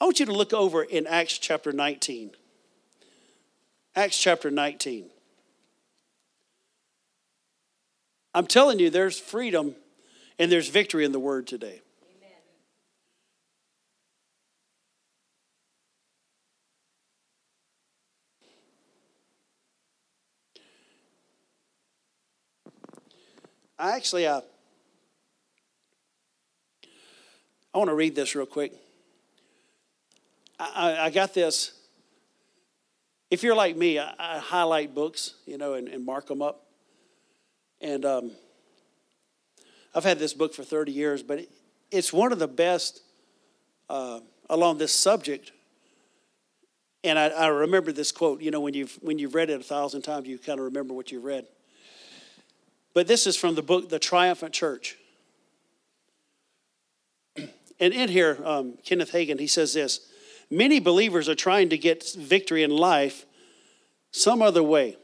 I 0.01 0.07
want 0.07 0.18
you 0.18 0.24
to 0.24 0.33
look 0.33 0.55
over 0.55 0.83
in 0.83 1.07
Acts 1.07 1.37
chapter 1.37 1.72
19. 1.72 2.31
Acts 3.94 4.18
chapter 4.18 4.51
19. 4.51 5.11
I'm 8.35 8.46
telling 8.46 8.79
you, 8.79 8.90
there's 8.90 9.18
freedom 9.18 9.74
and 10.38 10.53
there's 10.53 10.68
victory 10.68 11.05
in 11.05 11.12
the 11.12 11.18
word 11.18 11.46
today. 11.46 11.81
I 23.81 23.94
actually, 23.94 24.27
uh, 24.27 24.40
I 27.72 27.79
want 27.79 27.90
to 27.90 27.94
read 27.94 28.16
this 28.16 28.35
real 28.35 28.44
quick. 28.44 28.72
I, 30.59 30.96
I, 31.03 31.11
got 31.11 31.33
this. 31.33 31.77
If 33.30 33.42
you're 33.42 33.54
like 33.54 33.76
me, 33.76 33.98
I, 33.98 34.14
I 34.18 34.38
highlight 34.38 34.94
books, 34.94 35.34
you 35.46 35.58
know, 35.58 35.74
and, 35.74 35.88
and 35.88 36.04
mark 36.04 36.26
them 36.26 36.40
up. 36.40 36.64
And 37.80 38.04
um, 38.04 38.32
I've 39.94 40.04
had 40.04 40.18
this 40.18 40.32
book 40.32 40.54
for 40.54 40.64
30 40.64 40.92
years, 40.92 41.22
but 41.22 41.40
it, 41.40 41.50
it's 41.90 42.12
one 42.12 42.32
of 42.32 42.38
the 42.38 42.48
best 42.48 43.02
uh, 43.88 44.20
along 44.48 44.78
this 44.78 44.92
subject. 44.92 45.52
And 47.04 47.18
I, 47.18 47.28
I 47.28 47.46
remember 47.48 47.92
this 47.92 48.12
quote. 48.12 48.40
You 48.40 48.50
know, 48.50 48.60
when 48.60 48.74
you've 48.74 48.98
when 49.02 49.18
you've 49.18 49.34
read 49.34 49.50
it 49.50 49.60
a 49.60 49.64
thousand 49.64 50.02
times, 50.02 50.26
you 50.26 50.38
kind 50.38 50.58
of 50.58 50.64
remember 50.64 50.94
what 50.94 51.12
you've 51.12 51.24
read. 51.24 51.46
But 52.94 53.06
this 53.06 53.26
is 53.26 53.36
from 53.36 53.54
the 53.54 53.62
book, 53.62 53.88
The 53.88 53.98
Triumphant 53.98 54.52
Church. 54.52 54.96
And 57.80 57.94
in 57.94 58.08
here, 58.08 58.40
um, 58.44 58.76
Kenneth 58.84 59.12
Hagin, 59.12 59.38
he 59.38 59.46
says 59.46 59.72
this 59.72 60.10
Many 60.50 60.80
believers 60.80 61.28
are 61.28 61.34
trying 61.34 61.68
to 61.70 61.78
get 61.78 62.14
victory 62.16 62.62
in 62.62 62.70
life 62.70 63.26
some 64.11 64.40
other 64.40 64.62
way. 64.62 64.96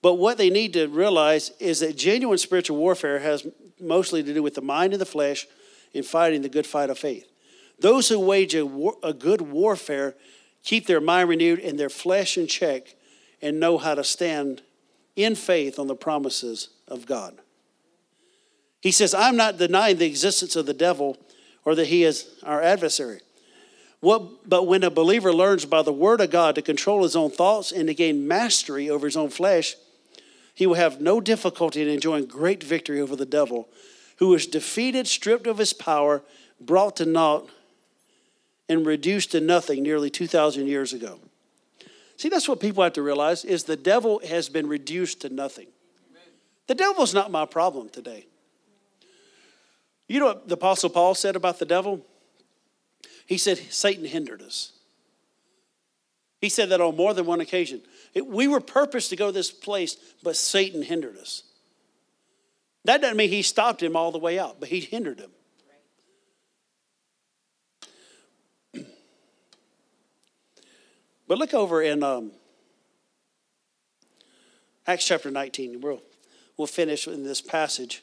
But 0.00 0.14
what 0.14 0.38
they 0.38 0.50
need 0.50 0.74
to 0.74 0.86
realize 0.86 1.50
is 1.58 1.80
that 1.80 1.96
genuine 1.96 2.38
spiritual 2.38 2.76
warfare 2.76 3.18
has 3.18 3.46
mostly 3.80 4.22
to 4.22 4.34
do 4.34 4.42
with 4.42 4.54
the 4.54 4.62
mind 4.62 4.92
and 4.92 5.00
the 5.00 5.06
flesh 5.06 5.46
in 5.92 6.02
fighting 6.02 6.42
the 6.42 6.48
good 6.48 6.66
fight 6.66 6.90
of 6.90 6.98
faith. 6.98 7.26
Those 7.80 8.08
who 8.08 8.20
wage 8.20 8.54
a, 8.54 8.64
war, 8.64 8.94
a 9.02 9.12
good 9.12 9.40
warfare 9.40 10.14
keep 10.62 10.86
their 10.86 11.00
mind 11.00 11.28
renewed 11.28 11.60
and 11.60 11.78
their 11.78 11.88
flesh 11.88 12.36
in 12.38 12.46
check 12.46 12.94
and 13.40 13.60
know 13.60 13.78
how 13.78 13.94
to 13.94 14.04
stand 14.04 14.62
in 15.16 15.34
faith 15.34 15.78
on 15.78 15.86
the 15.86 15.94
promises 15.96 16.68
of 16.86 17.06
God. 17.06 17.38
He 18.80 18.92
says, 18.92 19.14
I'm 19.14 19.36
not 19.36 19.58
denying 19.58 19.98
the 19.98 20.06
existence 20.06 20.54
of 20.54 20.66
the 20.66 20.74
devil 20.74 21.16
or 21.64 21.74
that 21.74 21.88
he 21.88 22.04
is 22.04 22.28
our 22.44 22.62
adversary. 22.62 23.20
What, 24.00 24.48
but 24.48 24.66
when 24.66 24.84
a 24.84 24.90
believer 24.90 25.32
learns 25.32 25.64
by 25.64 25.82
the 25.82 25.92
word 25.92 26.20
of 26.20 26.30
God 26.30 26.54
to 26.54 26.62
control 26.62 27.02
his 27.02 27.16
own 27.16 27.30
thoughts 27.30 27.72
and 27.72 27.88
to 27.88 27.94
gain 27.94 28.28
mastery 28.28 28.88
over 28.88 29.06
his 29.06 29.16
own 29.16 29.30
flesh, 29.30 29.74
he 30.54 30.66
will 30.66 30.74
have 30.74 31.00
no 31.00 31.20
difficulty 31.20 31.82
in 31.82 31.88
enjoying 31.88 32.26
great 32.26 32.62
victory 32.62 33.00
over 33.00 33.16
the 33.16 33.26
devil, 33.26 33.68
who 34.16 34.28
was 34.28 34.46
defeated, 34.46 35.06
stripped 35.06 35.46
of 35.46 35.58
his 35.58 35.72
power, 35.72 36.22
brought 36.60 36.96
to 36.96 37.06
naught, 37.06 37.48
and 38.68 38.86
reduced 38.86 39.32
to 39.32 39.40
nothing 39.40 39.82
nearly 39.82 40.10
2,000 40.10 40.66
years 40.66 40.92
ago. 40.92 41.18
See, 42.16 42.28
that's 42.28 42.48
what 42.48 42.60
people 42.60 42.82
have 42.82 42.94
to 42.94 43.02
realize 43.02 43.44
is 43.44 43.64
the 43.64 43.76
devil 43.76 44.20
has 44.26 44.48
been 44.48 44.68
reduced 44.68 45.20
to 45.22 45.28
nothing. 45.28 45.68
The 46.66 46.74
devil's 46.74 47.14
not 47.14 47.30
my 47.30 47.46
problem 47.46 47.88
today. 47.88 48.26
You 50.08 50.20
know 50.20 50.26
what 50.26 50.48
the 50.48 50.54
Apostle 50.54 50.90
Paul 50.90 51.14
said 51.14 51.36
about 51.36 51.58
the 51.58 51.64
devil? 51.64 52.04
He 53.28 53.36
said, 53.36 53.58
Satan 53.58 54.06
hindered 54.06 54.40
us. 54.40 54.72
He 56.40 56.48
said 56.48 56.70
that 56.70 56.80
on 56.80 56.96
more 56.96 57.12
than 57.12 57.26
one 57.26 57.42
occasion. 57.42 57.82
It, 58.14 58.26
we 58.26 58.48
were 58.48 58.60
purposed 58.60 59.10
to 59.10 59.16
go 59.16 59.30
this 59.30 59.50
place, 59.50 59.96
but 60.22 60.34
Satan 60.34 60.82
hindered 60.82 61.18
us. 61.18 61.42
That 62.86 63.02
doesn't 63.02 63.18
mean 63.18 63.28
he 63.28 63.42
stopped 63.42 63.82
him 63.82 63.96
all 63.96 64.12
the 64.12 64.18
way 64.18 64.38
out, 64.38 64.60
but 64.60 64.70
he 64.70 64.80
hindered 64.80 65.20
him. 65.20 65.30
But 71.28 71.36
look 71.36 71.52
over 71.52 71.82
in 71.82 72.02
um, 72.02 72.32
Acts 74.86 75.04
chapter 75.04 75.30
19. 75.30 75.82
We'll, 75.82 76.00
we'll 76.56 76.66
finish 76.66 77.06
in 77.06 77.24
this 77.24 77.42
passage. 77.42 78.02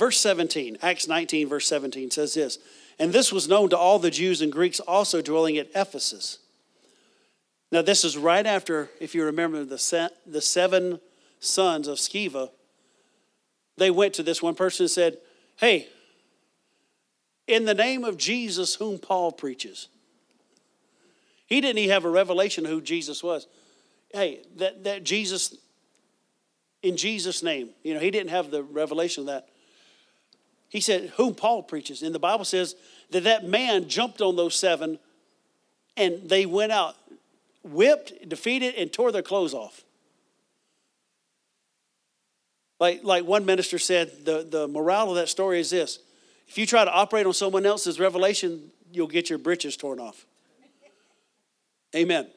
Verse 0.00 0.18
17, 0.18 0.78
Acts 0.80 1.06
19, 1.08 1.46
verse 1.46 1.66
17 1.66 2.10
says 2.10 2.32
this 2.32 2.58
And 2.98 3.12
this 3.12 3.30
was 3.30 3.48
known 3.48 3.68
to 3.68 3.76
all 3.76 3.98
the 3.98 4.10
Jews 4.10 4.40
and 4.40 4.50
Greeks 4.50 4.80
also 4.80 5.20
dwelling 5.20 5.58
at 5.58 5.68
Ephesus. 5.74 6.38
Now, 7.70 7.82
this 7.82 8.02
is 8.02 8.16
right 8.16 8.46
after, 8.46 8.88
if 8.98 9.14
you 9.14 9.26
remember, 9.26 9.62
the, 9.62 10.10
the 10.26 10.40
seven 10.40 11.00
sons 11.38 11.86
of 11.86 11.98
Sceva. 11.98 12.48
They 13.76 13.90
went 13.90 14.14
to 14.14 14.22
this 14.22 14.42
one 14.42 14.54
person 14.54 14.84
and 14.84 14.90
said, 14.90 15.18
Hey, 15.56 15.86
in 17.46 17.66
the 17.66 17.74
name 17.74 18.02
of 18.02 18.16
Jesus, 18.16 18.76
whom 18.76 18.98
Paul 18.98 19.32
preaches. 19.32 19.88
He 21.44 21.60
didn't 21.60 21.76
even 21.76 21.92
have 21.92 22.06
a 22.06 22.10
revelation 22.10 22.64
of 22.64 22.72
who 22.72 22.80
Jesus 22.80 23.22
was. 23.22 23.46
Hey, 24.14 24.44
that, 24.56 24.82
that 24.84 25.04
Jesus, 25.04 25.58
in 26.82 26.96
Jesus' 26.96 27.42
name, 27.42 27.68
you 27.82 27.92
know, 27.92 28.00
he 28.00 28.10
didn't 28.10 28.30
have 28.30 28.50
the 28.50 28.62
revelation 28.62 29.24
of 29.24 29.26
that. 29.26 29.50
He 30.70 30.80
said, 30.80 31.12
whom 31.16 31.34
Paul 31.34 31.64
preaches. 31.64 32.02
And 32.02 32.14
the 32.14 32.20
Bible 32.20 32.44
says 32.44 32.76
that 33.10 33.24
that 33.24 33.44
man 33.44 33.88
jumped 33.88 34.22
on 34.22 34.36
those 34.36 34.54
seven 34.54 34.98
and 35.96 36.28
they 36.28 36.46
went 36.46 36.72
out, 36.72 36.96
whipped, 37.64 38.28
defeated, 38.28 38.76
and 38.76 38.90
tore 38.90 39.12
their 39.12 39.20
clothes 39.20 39.52
off. 39.52 39.82
Like, 42.78 43.04
like 43.04 43.24
one 43.24 43.44
minister 43.44 43.78
said, 43.78 44.24
the, 44.24 44.46
the 44.48 44.68
morale 44.68 45.10
of 45.10 45.16
that 45.16 45.28
story 45.28 45.60
is 45.60 45.70
this 45.70 45.98
if 46.48 46.56
you 46.56 46.66
try 46.66 46.84
to 46.84 46.90
operate 46.90 47.26
on 47.26 47.34
someone 47.34 47.66
else's 47.66 48.00
revelation, 48.00 48.70
you'll 48.92 49.08
get 49.08 49.28
your 49.28 49.38
britches 49.38 49.76
torn 49.76 50.00
off. 50.00 50.24
Amen. 51.94 52.28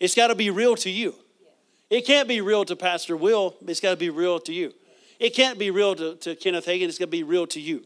It's 0.00 0.14
got 0.14 0.26
to 0.26 0.34
be 0.34 0.50
real 0.50 0.74
to 0.76 0.90
you. 0.90 1.14
It 1.88 2.04
can't 2.04 2.26
be 2.26 2.40
real 2.40 2.64
to 2.64 2.74
Pastor 2.74 3.16
Will, 3.16 3.54
it's 3.66 3.80
got 3.80 3.90
to 3.90 3.96
be 3.96 4.10
real 4.10 4.40
to 4.40 4.52
you. 4.52 4.74
It 5.18 5.34
can't 5.34 5.58
be 5.58 5.70
real 5.70 5.94
to, 5.94 6.16
to 6.16 6.34
Kenneth 6.36 6.66
Hagin, 6.66 6.88
it's 6.88 6.98
going 6.98 7.08
to 7.08 7.16
be 7.16 7.22
real 7.22 7.46
to 7.48 7.60
you. 7.60 7.84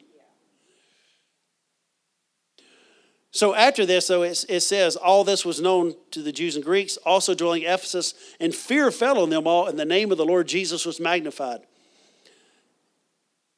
So 3.31 3.55
after 3.55 3.85
this, 3.85 4.07
though, 4.07 4.23
it, 4.23 4.45
it, 4.49 4.61
says, 4.61 4.97
All 4.97 5.23
this 5.23 5.45
was 5.45 5.61
known 5.61 5.95
to 6.13 6.23
the 6.23 6.33
Jews 6.33 6.57
and 6.57 6.65
Greeks, 6.65 6.97
also 6.99 7.35
dwelling 7.35 7.63
in 7.63 7.73
Ephesus, 7.73 8.15
and 8.41 8.55
fear 8.55 8.91
fell 8.91 9.19
on 9.19 9.31
them 9.31 9.47
all, 9.47 9.67
and 9.67 9.79
the 9.79 9.85
name 9.85 10.11
of 10.11 10.19
the 10.19 10.25
Lord 10.25 10.49
Jesus 10.49 10.87
was 10.87 10.99
magnified. 10.99 11.61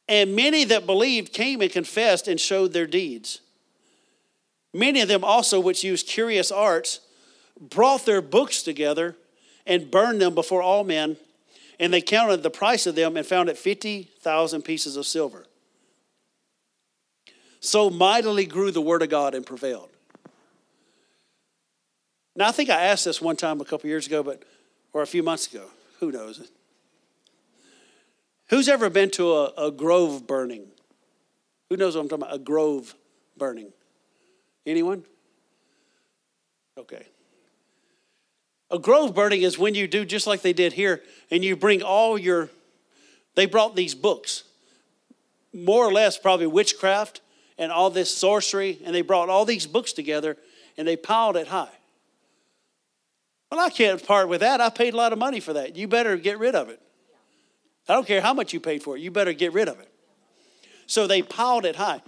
And 0.09 0.35
many 0.35 0.65
that 0.65 0.87
believed 0.87 1.33
came 1.33 1.61
and 1.61 1.71
confessed 1.71 2.27
and 2.27 2.41
showed 2.41 2.73
their 2.73 2.87
deeds. 2.87 3.41
Many 4.75 5.01
of 5.01 5.09
them 5.09 5.23
also, 5.25 5.61
which 5.61 5.85
used 5.85 6.09
curious 6.09 6.51
arts, 6.51 7.01
brought 7.61 8.05
their 8.07 8.21
books 8.21 8.63
together 8.63 9.17
and 9.67 9.91
burned 9.91 10.21
them 10.21 10.35
before 10.35 10.63
all 10.63 10.83
men 10.83 11.17
and 11.81 11.93
they 11.93 12.03
counted 12.03 12.43
the 12.43 12.51
price 12.51 12.87
of 12.87 12.95
them 12.95 13.17
and 13.17 13.27
found 13.27 13.49
it 13.49 13.57
50,000 13.57 14.63
pieces 14.63 14.97
of 14.97 15.07
silver. 15.07 15.47
So 17.59 17.89
mightily 17.89 18.45
grew 18.45 18.71
the 18.71 18.83
word 18.83 19.03
of 19.03 19.09
God 19.09 19.35
and 19.35 19.45
prevailed. 19.45 19.89
Now, 22.37 22.49
I 22.49 22.53
think 22.53 22.69
I 22.71 22.85
asked 22.85 23.07
this 23.07 23.21
one 23.21 23.37
time 23.37 23.61
a 23.61 23.65
couple 23.65 23.89
years 23.89 24.07
ago, 24.07 24.23
but 24.23 24.45
or 24.93 25.03
a 25.03 25.07
few 25.07 25.23
months 25.23 25.53
ago. 25.53 25.67
Who 26.01 26.13
knows? 26.13 26.51
Who's 28.51 28.69
ever 28.69 28.91
been 28.91 29.11
to 29.13 29.33
a, 29.33 29.45
a 29.57 29.71
grove 29.71 30.27
burning? 30.27 30.67
Who 31.71 31.77
knows 31.77 31.97
what 31.97 32.03
I'm 32.03 32.09
talking 32.09 32.25
about? 32.25 32.35
A 32.35 32.39
grove 32.39 32.95
burning. 33.37 33.73
Anyone? 34.67 35.05
Okay. 36.77 37.07
A 38.71 38.79
grove 38.79 39.15
burning 39.15 39.43
is 39.43 39.59
when 39.59 39.75
you 39.75 39.89
do 39.89 40.05
just 40.05 40.27
like 40.27 40.43
they 40.43 40.53
did 40.53 40.73
here, 40.73 41.03
and 41.31 41.45
you 41.45 41.57
bring 41.57 41.83
all 41.83 42.17
your, 42.17 42.51
they 43.35 43.47
brought 43.47 43.75
these 43.75 43.95
books, 43.95 44.45
more 45.53 45.85
or 45.85 45.93
less 45.93 46.17
probably 46.17 46.47
witchcraft 46.47 47.21
and 47.59 47.73
all 47.73 47.91
this 47.91 48.17
sorcery, 48.17 48.79
and 48.85 48.95
they 48.95 49.03
brought 49.03 49.29
all 49.29 49.45
these 49.45 49.67
books 49.67 49.93
together 49.93 50.37
and 50.77 50.87
they 50.87 50.97
piled 50.97 51.37
it 51.37 51.49
high. 51.49 51.69
Well, 53.51 53.61
I 53.61 53.71
can't 53.71 54.05
part 54.07 54.29
with 54.29 54.41
that. 54.41 54.61
I 54.61 54.71
paid 54.71 54.95
a 54.95 54.97
lot 54.97 55.13
of 55.13 55.19
money 55.19 55.41
for 55.41 55.53
that. 55.55 55.75
You 55.77 55.89
better 55.89 56.17
get 56.17 56.39
rid 56.39 56.55
of 56.55 56.69
it. 56.69 56.81
I 57.89 57.95
don't 57.95 58.07
care 58.07 58.21
how 58.21 58.33
much 58.33 58.53
you 58.53 58.61
paid 58.61 58.83
for 58.83 58.97
it, 58.97 59.01
you 59.01 59.11
better 59.11 59.33
get 59.33 59.53
rid 59.53 59.69
of 59.69 59.81
it. 59.81 59.91
So 60.87 61.07
they 61.07 61.23
piled 61.23 61.65
it 61.65 61.77
high. 61.77 62.03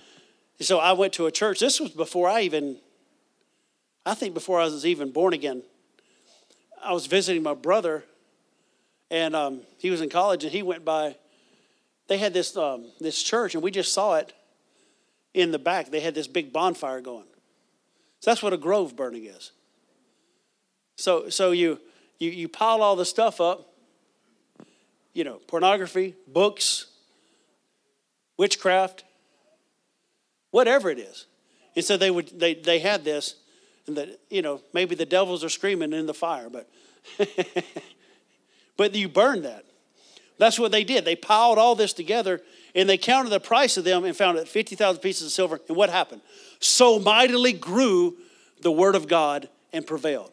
So 0.61 0.79
I 0.79 0.93
went 0.93 1.13
to 1.15 1.27
a 1.27 1.33
church. 1.33 1.59
This 1.59 1.81
was 1.81 1.91
before 1.91 2.29
I 2.29 2.43
even, 2.43 2.79
I 4.07 4.15
think 4.15 4.35
before 4.35 4.61
I 4.61 4.65
was 4.65 4.87
even 4.87 5.11
born 5.11 5.33
again. 5.33 5.63
I 6.83 6.93
was 6.93 7.07
visiting 7.07 7.43
my 7.43 7.55
brother, 7.55 8.05
and 9.11 9.37
um, 9.37 9.61
he 9.79 9.91
was 9.91 10.01
in 10.01 10.11
college, 10.11 10.45
and 10.45 10.53
he 10.53 10.63
went 10.63 10.85
by. 10.85 11.17
They 12.09 12.19
had 12.19 12.35
this 12.35 12.57
um, 12.57 12.87
this 13.01 13.23
church, 13.23 13.55
and 13.55 13.63
we 13.63 13.71
just 13.71 13.93
saw 13.93 14.15
it 14.15 14.33
in 15.35 15.51
the 15.53 15.59
back. 15.59 15.91
They 15.91 16.01
had 16.01 16.15
this 16.15 16.27
big 16.27 16.53
bonfire 16.53 17.01
going. 17.01 17.27
So 18.21 18.31
that's 18.31 18.43
what 18.43 18.53
a 18.53 18.57
grove 18.57 18.97
burning 18.97 19.27
is. 19.27 19.53
So 20.97 21.29
so 21.29 21.53
you 21.53 21.81
you 22.19 22.31
you 22.31 22.49
pile 22.49 22.83
all 22.83 22.97
the 22.97 23.07
stuff 23.07 23.41
up. 23.41 23.69
You 25.15 25.25
know, 25.25 25.41
pornography, 25.47 26.15
books, 26.27 26.87
witchcraft, 28.39 29.05
whatever 30.51 30.89
it 30.89 30.99
is. 30.99 31.27
And 31.77 31.85
so 31.85 31.97
they 31.97 32.11
would 32.11 32.39
they 32.39 32.55
they 32.55 32.79
had 32.79 33.05
this 33.05 33.37
and 33.87 33.97
that 33.97 34.21
you 34.31 34.43
know 34.43 34.61
maybe 34.73 34.95
the 34.95 35.07
devils 35.07 35.43
are 35.43 35.49
screaming 35.49 35.93
in 35.93 36.07
the 36.07 36.15
fire 36.15 36.49
but 36.49 36.69
but 38.77 38.95
you 38.95 39.09
burn 39.09 39.43
that. 39.43 39.65
That's 40.39 40.59
what 40.59 40.73
they 40.73 40.85
did. 40.85 41.05
They 41.05 41.17
piled 41.17 41.59
all 41.59 41.75
this 41.75 41.93
together 41.93 42.41
and 42.75 42.89
they 42.89 42.99
counted 42.99 43.31
the 43.31 43.41
price 43.41 43.77
of 43.77 43.85
them 43.85 44.05
and 44.05 44.17
found 44.17 44.39
it 44.39 44.49
50000 44.49 45.01
pieces 45.01 45.27
of 45.27 45.33
silver. 45.33 45.61
And 45.69 45.77
what 45.77 45.91
happened? 45.91 46.23
So 46.59 46.99
mightily 46.99 47.53
grew 47.53 48.17
the 48.61 48.73
word 48.73 48.95
of 48.95 49.09
god 49.09 49.49
and 49.73 49.87
prevailed. 49.87 50.33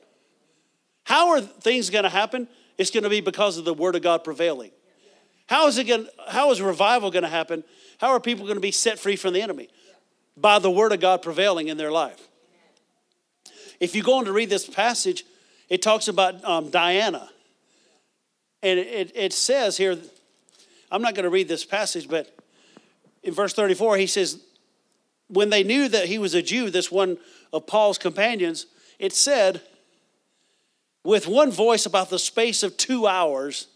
How 1.04 1.30
are 1.30 1.42
things 1.42 1.90
going 1.90 2.04
to 2.04 2.10
happen? 2.10 2.48
It's 2.78 2.92
going 2.92 3.04
to 3.04 3.10
be 3.10 3.22
because 3.22 3.58
of 3.58 3.66
the 3.66 3.74
word 3.74 3.96
of 3.96 4.02
god 4.02 4.24
prevailing. 4.24 4.72
How 5.48 5.68
is 5.68 5.78
it 5.78 5.86
going 5.86 6.08
how 6.28 6.52
is 6.52 6.62
revival 6.62 7.12
going 7.12 7.24
to 7.24 7.30
happen? 7.30 7.64
How 8.00 8.10
are 8.10 8.20
people 8.20 8.46
going 8.46 8.58
to 8.58 8.62
be 8.62 8.72
set 8.72 9.00
free 9.00 9.16
from 9.16 9.34
the 9.34 9.42
enemy? 9.42 9.70
By 10.38 10.60
the 10.60 10.72
word 10.72 10.94
of 10.94 11.02
god 11.02 11.22
prevailing 11.22 11.68
in 11.68 11.78
their 11.78 11.92
life 11.92 12.29
if 13.80 13.96
you 13.96 14.04
go 14.04 14.18
on 14.18 14.26
to 14.26 14.34
read 14.34 14.50
this 14.50 14.68
passage, 14.68 15.26
it 15.70 15.82
talks 15.82 16.08
about 16.08 16.44
um, 16.44 16.70
Diana. 16.70 17.30
And 18.62 18.80
it, 18.80 19.12
it 19.16 19.34
says 19.34 19.78
here, 19.78 19.98
I'm 20.92 21.02
not 21.02 21.16
going 21.16 21.24
to 21.24 21.30
read 21.30 21.48
this 21.48 21.64
passage, 21.64 22.10
but 22.10 22.36
in 23.24 23.34
verse 23.34 23.54
34, 23.54 23.98
he 23.98 24.08
says, 24.08 24.42
when 25.28 25.50
they 25.50 25.64
knew 25.64 25.88
that 25.88 26.06
he 26.06 26.18
was 26.18 26.34
a 26.34 26.42
Jew, 26.42 26.70
this 26.70 26.92
one 26.92 27.18
of 27.54 27.68
Paul's 27.68 27.98
companions, 27.98 28.66
it 28.98 29.14
said, 29.14 29.62
with 31.04 31.28
one 31.28 31.52
voice 31.52 31.86
about 31.86 32.10
the 32.10 32.20
space 32.20 32.64
of 32.64 32.76
two 32.76 33.08
hours, 33.08 33.68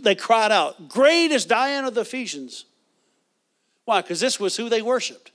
they 0.00 0.14
cried 0.14 0.52
out, 0.52 0.88
Great 0.88 1.32
is 1.32 1.44
Diana 1.44 1.88
of 1.88 1.94
the 1.94 2.02
Ephesians. 2.02 2.64
Why? 3.84 4.00
Because 4.00 4.20
this 4.20 4.38
was 4.38 4.56
who 4.56 4.68
they 4.68 4.82
worshiped 4.82 5.32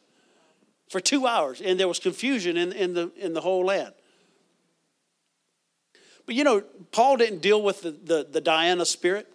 for 0.89 0.99
two 0.99 1.27
hours, 1.27 1.61
and 1.61 1.79
there 1.79 1.88
was 1.88 1.99
confusion 1.99 2.57
in, 2.57 2.71
in, 2.71 2.93
the, 2.93 3.11
in 3.17 3.33
the 3.33 3.41
whole 3.41 3.65
land. 3.65 3.93
But 6.25 6.36
you 6.36 6.43
know, 6.43 6.61
Paul 6.91 7.17
didn't 7.17 7.39
deal 7.39 7.61
with 7.61 7.81
the, 7.81 7.91
the, 7.91 8.27
the 8.29 8.41
Diana 8.41 8.86
spirit, 8.86 9.27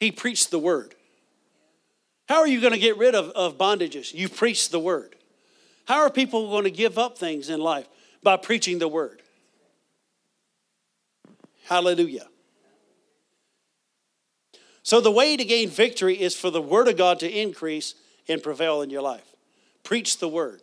he 0.00 0.12
preached 0.12 0.50
the 0.50 0.58
word. 0.58 0.94
How 2.28 2.40
are 2.40 2.46
you 2.46 2.60
going 2.60 2.72
to 2.72 2.78
get 2.78 2.98
rid 2.98 3.14
of, 3.14 3.30
of 3.30 3.56
bondages? 3.56 4.12
You 4.12 4.28
preach 4.28 4.70
the 4.70 4.80
word. 4.80 5.14
How 5.86 6.00
are 6.00 6.10
people 6.10 6.50
going 6.50 6.64
to 6.64 6.70
give 6.70 6.98
up 6.98 7.16
things 7.16 7.48
in 7.48 7.60
life? 7.60 7.88
By 8.22 8.36
preaching 8.36 8.80
the 8.80 8.88
word. 8.88 9.22
Hallelujah. 11.66 12.26
So, 14.82 15.00
the 15.00 15.10
way 15.10 15.36
to 15.36 15.44
gain 15.44 15.68
victory 15.68 16.20
is 16.20 16.34
for 16.34 16.50
the 16.50 16.62
word 16.62 16.88
of 16.88 16.96
God 16.96 17.20
to 17.20 17.30
increase 17.30 17.94
and 18.28 18.42
prevail 18.42 18.82
in 18.82 18.90
your 18.90 19.02
life. 19.02 19.34
Preach 19.82 20.18
the 20.18 20.28
word. 20.28 20.62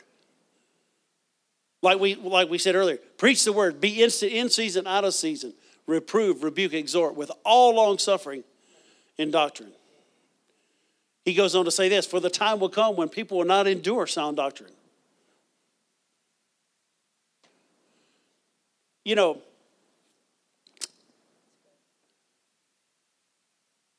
Like 1.81 1.99
we, 1.99 2.15
like 2.15 2.49
we 2.49 2.57
said 2.57 2.75
earlier, 2.75 2.97
preach 3.17 3.43
the 3.43 3.53
word. 3.53 3.81
Be 3.81 4.01
instant 4.01 4.31
in 4.31 4.49
season, 4.49 4.87
out 4.87 5.03
of 5.03 5.13
season. 5.13 5.53
Reprove, 5.85 6.43
rebuke, 6.43 6.73
exhort 6.73 7.15
with 7.15 7.29
all 7.43 7.75
long 7.75 7.97
suffering 7.97 8.43
in 9.17 9.31
doctrine. 9.31 9.73
He 11.25 11.33
goes 11.33 11.55
on 11.55 11.65
to 11.65 11.71
say 11.71 11.89
this 11.89 12.05
For 12.05 12.19
the 12.19 12.29
time 12.29 12.59
will 12.59 12.69
come 12.69 12.95
when 12.95 13.09
people 13.09 13.37
will 13.37 13.45
not 13.45 13.67
endure 13.67 14.07
sound 14.07 14.37
doctrine. 14.37 14.71
You 19.03 19.15
know, 19.15 19.41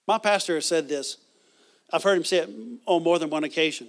my 0.07 0.17
pastor 0.19 0.55
has 0.55 0.65
said 0.67 0.89
this. 0.89 1.19
I've 1.95 2.03
heard 2.03 2.19
him 2.19 2.25
say 2.25 2.39
it 2.39 2.51
on 2.87 3.05
more 3.05 3.21
than 3.21 3.31
one 3.31 3.45
occasion. 3.45 3.87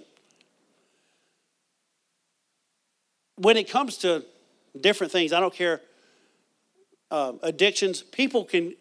When 3.37 3.57
it 3.57 3.67
comes 3.67 3.97
to 3.97 4.23
different 4.79 5.11
things, 5.11 5.33
I 5.33 5.39
don't 5.39 5.53
care, 5.53 5.81
uh, 7.09 7.33
addictions, 7.41 8.03
people 8.03 8.45
can, 8.45 8.75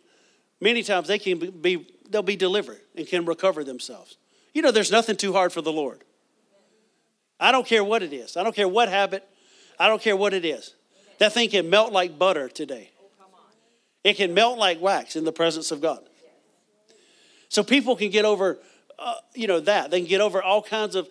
many 0.60 0.82
times 0.82 1.08
they 1.08 1.18
can 1.18 1.38
be, 1.38 1.86
they'll 2.10 2.22
be 2.22 2.36
delivered 2.36 2.82
and 2.94 3.06
can 3.06 3.24
recover 3.24 3.64
themselves. 3.64 4.18
You 4.52 4.60
know, 4.60 4.70
there's 4.70 4.92
nothing 4.92 5.16
too 5.16 5.32
hard 5.32 5.54
for 5.54 5.62
the 5.62 5.72
Lord. 5.72 6.04
I 7.40 7.50
don't 7.50 7.66
care 7.66 7.82
what 7.82 8.02
it 8.02 8.12
is. 8.12 8.36
I 8.36 8.42
don't 8.42 8.54
care 8.54 8.68
what 8.68 8.90
habit. 8.90 9.26
I 9.80 9.88
don't 9.88 10.02
care 10.02 10.16
what 10.16 10.34
it 10.34 10.44
is. 10.44 10.74
That 11.18 11.32
thing 11.32 11.48
can 11.48 11.70
melt 11.70 11.92
like 11.92 12.18
butter 12.18 12.50
today. 12.50 12.90
It 14.04 14.18
can 14.18 14.34
melt 14.34 14.58
like 14.58 14.82
wax 14.82 15.16
in 15.16 15.24
the 15.24 15.32
presence 15.32 15.70
of 15.70 15.80
God. 15.80 16.00
So 17.48 17.62
people 17.62 17.96
can 17.96 18.10
get 18.10 18.26
over, 18.26 18.58
uh, 18.98 19.14
you 19.34 19.46
know, 19.46 19.60
that. 19.60 19.90
They 19.90 20.00
can 20.00 20.08
get 20.08 20.20
over 20.20 20.42
all 20.42 20.62
kinds 20.62 20.94
of 20.94 21.08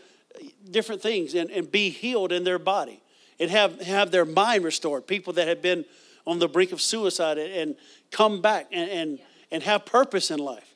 different 0.69 1.01
things 1.01 1.33
and, 1.35 1.49
and 1.51 1.71
be 1.71 1.89
healed 1.89 2.31
in 2.31 2.43
their 2.43 2.59
body 2.59 3.01
and 3.39 3.49
have, 3.51 3.81
have 3.81 4.11
their 4.11 4.25
mind 4.25 4.63
restored. 4.63 5.07
People 5.07 5.33
that 5.33 5.47
have 5.47 5.61
been 5.61 5.85
on 6.25 6.39
the 6.39 6.47
brink 6.47 6.71
of 6.71 6.81
suicide 6.81 7.37
and, 7.37 7.51
and 7.53 7.75
come 8.11 8.41
back 8.41 8.67
and, 8.71 8.89
and, 8.89 9.19
and 9.51 9.63
have 9.63 9.85
purpose 9.85 10.31
in 10.31 10.39
life. 10.39 10.75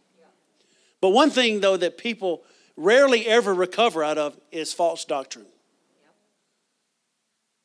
But 1.01 1.09
one 1.09 1.29
thing, 1.29 1.59
though, 1.59 1.77
that 1.77 1.97
people 1.97 2.43
rarely 2.75 3.27
ever 3.27 3.53
recover 3.53 4.03
out 4.03 4.17
of 4.17 4.37
is 4.51 4.73
false 4.73 5.05
doctrine. 5.05 5.45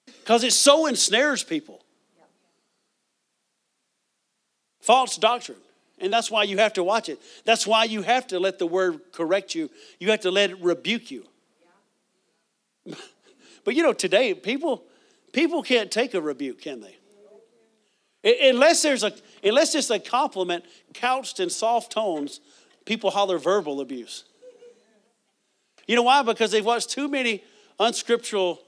Because 0.06 0.44
it 0.44 0.52
so 0.52 0.86
ensnares 0.86 1.42
people. 1.42 1.82
False 4.80 5.16
doctrine. 5.16 5.58
And 6.02 6.12
that's 6.12 6.30
why 6.30 6.42
you 6.42 6.58
have 6.58 6.72
to 6.74 6.82
watch 6.82 7.08
it. 7.08 7.20
That's 7.44 7.64
why 7.64 7.84
you 7.84 8.02
have 8.02 8.26
to 8.26 8.40
let 8.40 8.58
the 8.58 8.66
word 8.66 9.00
correct 9.12 9.54
you. 9.54 9.70
You 10.00 10.10
have 10.10 10.20
to 10.20 10.32
let 10.32 10.50
it 10.50 10.60
rebuke 10.60 11.12
you. 11.12 11.24
but 13.64 13.76
you 13.76 13.84
know, 13.84 13.92
today 13.92 14.34
people 14.34 14.82
people 15.32 15.62
can't 15.62 15.92
take 15.92 16.14
a 16.14 16.20
rebuke, 16.20 16.60
can 16.60 16.80
they? 16.80 16.96
Unless 18.50 18.82
there's 18.82 19.04
a 19.04 19.12
unless 19.44 19.76
it's 19.76 19.90
a 19.90 20.00
compliment 20.00 20.64
couched 20.92 21.38
in 21.38 21.48
soft 21.48 21.92
tones, 21.92 22.40
people 22.84 23.10
holler 23.10 23.38
verbal 23.38 23.80
abuse. 23.80 24.24
You 25.86 25.94
know 25.94 26.02
why? 26.02 26.22
Because 26.22 26.50
they've 26.50 26.64
watched 26.64 26.90
too 26.90 27.06
many 27.06 27.44
unscriptural 27.78 28.60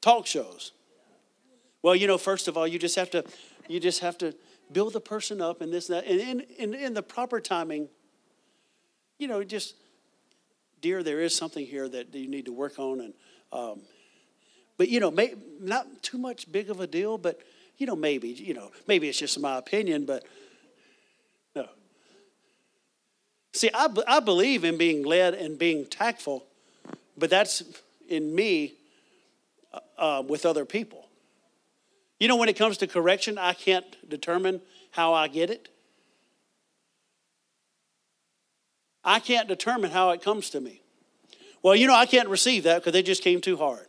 talk 0.00 0.26
shows. 0.26 0.72
Well, 1.82 1.94
you 1.94 2.06
know, 2.06 2.18
first 2.18 2.48
of 2.48 2.56
all, 2.56 2.66
you 2.66 2.78
just 2.78 2.96
have 2.96 3.10
to, 3.10 3.24
you 3.68 3.80
just 3.80 4.00
have 4.00 4.16
to 4.18 4.34
build 4.72 4.92
the 4.92 5.00
person 5.00 5.40
up 5.40 5.60
and 5.60 5.72
this 5.72 5.88
and 5.88 5.98
that. 5.98 6.06
And 6.06 6.20
in, 6.20 6.40
in, 6.58 6.74
in 6.74 6.94
the 6.94 7.02
proper 7.02 7.40
timing, 7.40 7.88
you 9.18 9.26
know, 9.26 9.42
just, 9.42 9.74
dear, 10.80 11.02
there 11.02 11.20
is 11.20 11.34
something 11.34 11.66
here 11.66 11.88
that 11.88 12.14
you 12.14 12.28
need 12.28 12.44
to 12.46 12.52
work 12.52 12.78
on. 12.78 13.00
And, 13.00 13.14
um, 13.52 13.80
but, 14.76 14.88
you 14.88 15.00
know, 15.00 15.10
may, 15.10 15.34
not 15.60 16.02
too 16.02 16.18
much 16.18 16.50
big 16.50 16.70
of 16.70 16.80
a 16.80 16.86
deal, 16.86 17.18
but, 17.18 17.40
you 17.78 17.86
know, 17.86 17.96
maybe, 17.96 18.28
you 18.28 18.54
know, 18.54 18.70
maybe 18.86 19.08
it's 19.08 19.18
just 19.18 19.38
my 19.40 19.56
opinion, 19.56 20.04
but 20.04 20.24
no. 21.56 21.68
See, 23.52 23.70
I, 23.74 23.88
I 24.06 24.20
believe 24.20 24.64
in 24.64 24.76
being 24.76 25.02
led 25.04 25.34
and 25.34 25.58
being 25.58 25.86
tactful, 25.86 26.44
but 27.16 27.30
that's 27.30 27.62
in 28.08 28.34
me 28.34 28.74
uh, 29.72 29.80
uh, 29.98 30.22
with 30.22 30.46
other 30.46 30.64
people. 30.64 31.07
You 32.18 32.28
know, 32.28 32.36
when 32.36 32.48
it 32.48 32.56
comes 32.56 32.78
to 32.78 32.86
correction, 32.86 33.38
I 33.38 33.52
can't 33.52 33.84
determine 34.08 34.60
how 34.90 35.14
I 35.14 35.28
get 35.28 35.50
it. 35.50 35.68
I 39.04 39.20
can't 39.20 39.48
determine 39.48 39.90
how 39.90 40.10
it 40.10 40.22
comes 40.22 40.50
to 40.50 40.60
me. 40.60 40.82
Well, 41.62 41.74
you 41.74 41.86
know, 41.86 41.94
I 41.94 42.06
can't 42.06 42.28
receive 42.28 42.64
that 42.64 42.78
because 42.78 42.92
they 42.92 43.02
just 43.02 43.22
came 43.22 43.40
too 43.40 43.56
hard. 43.56 43.86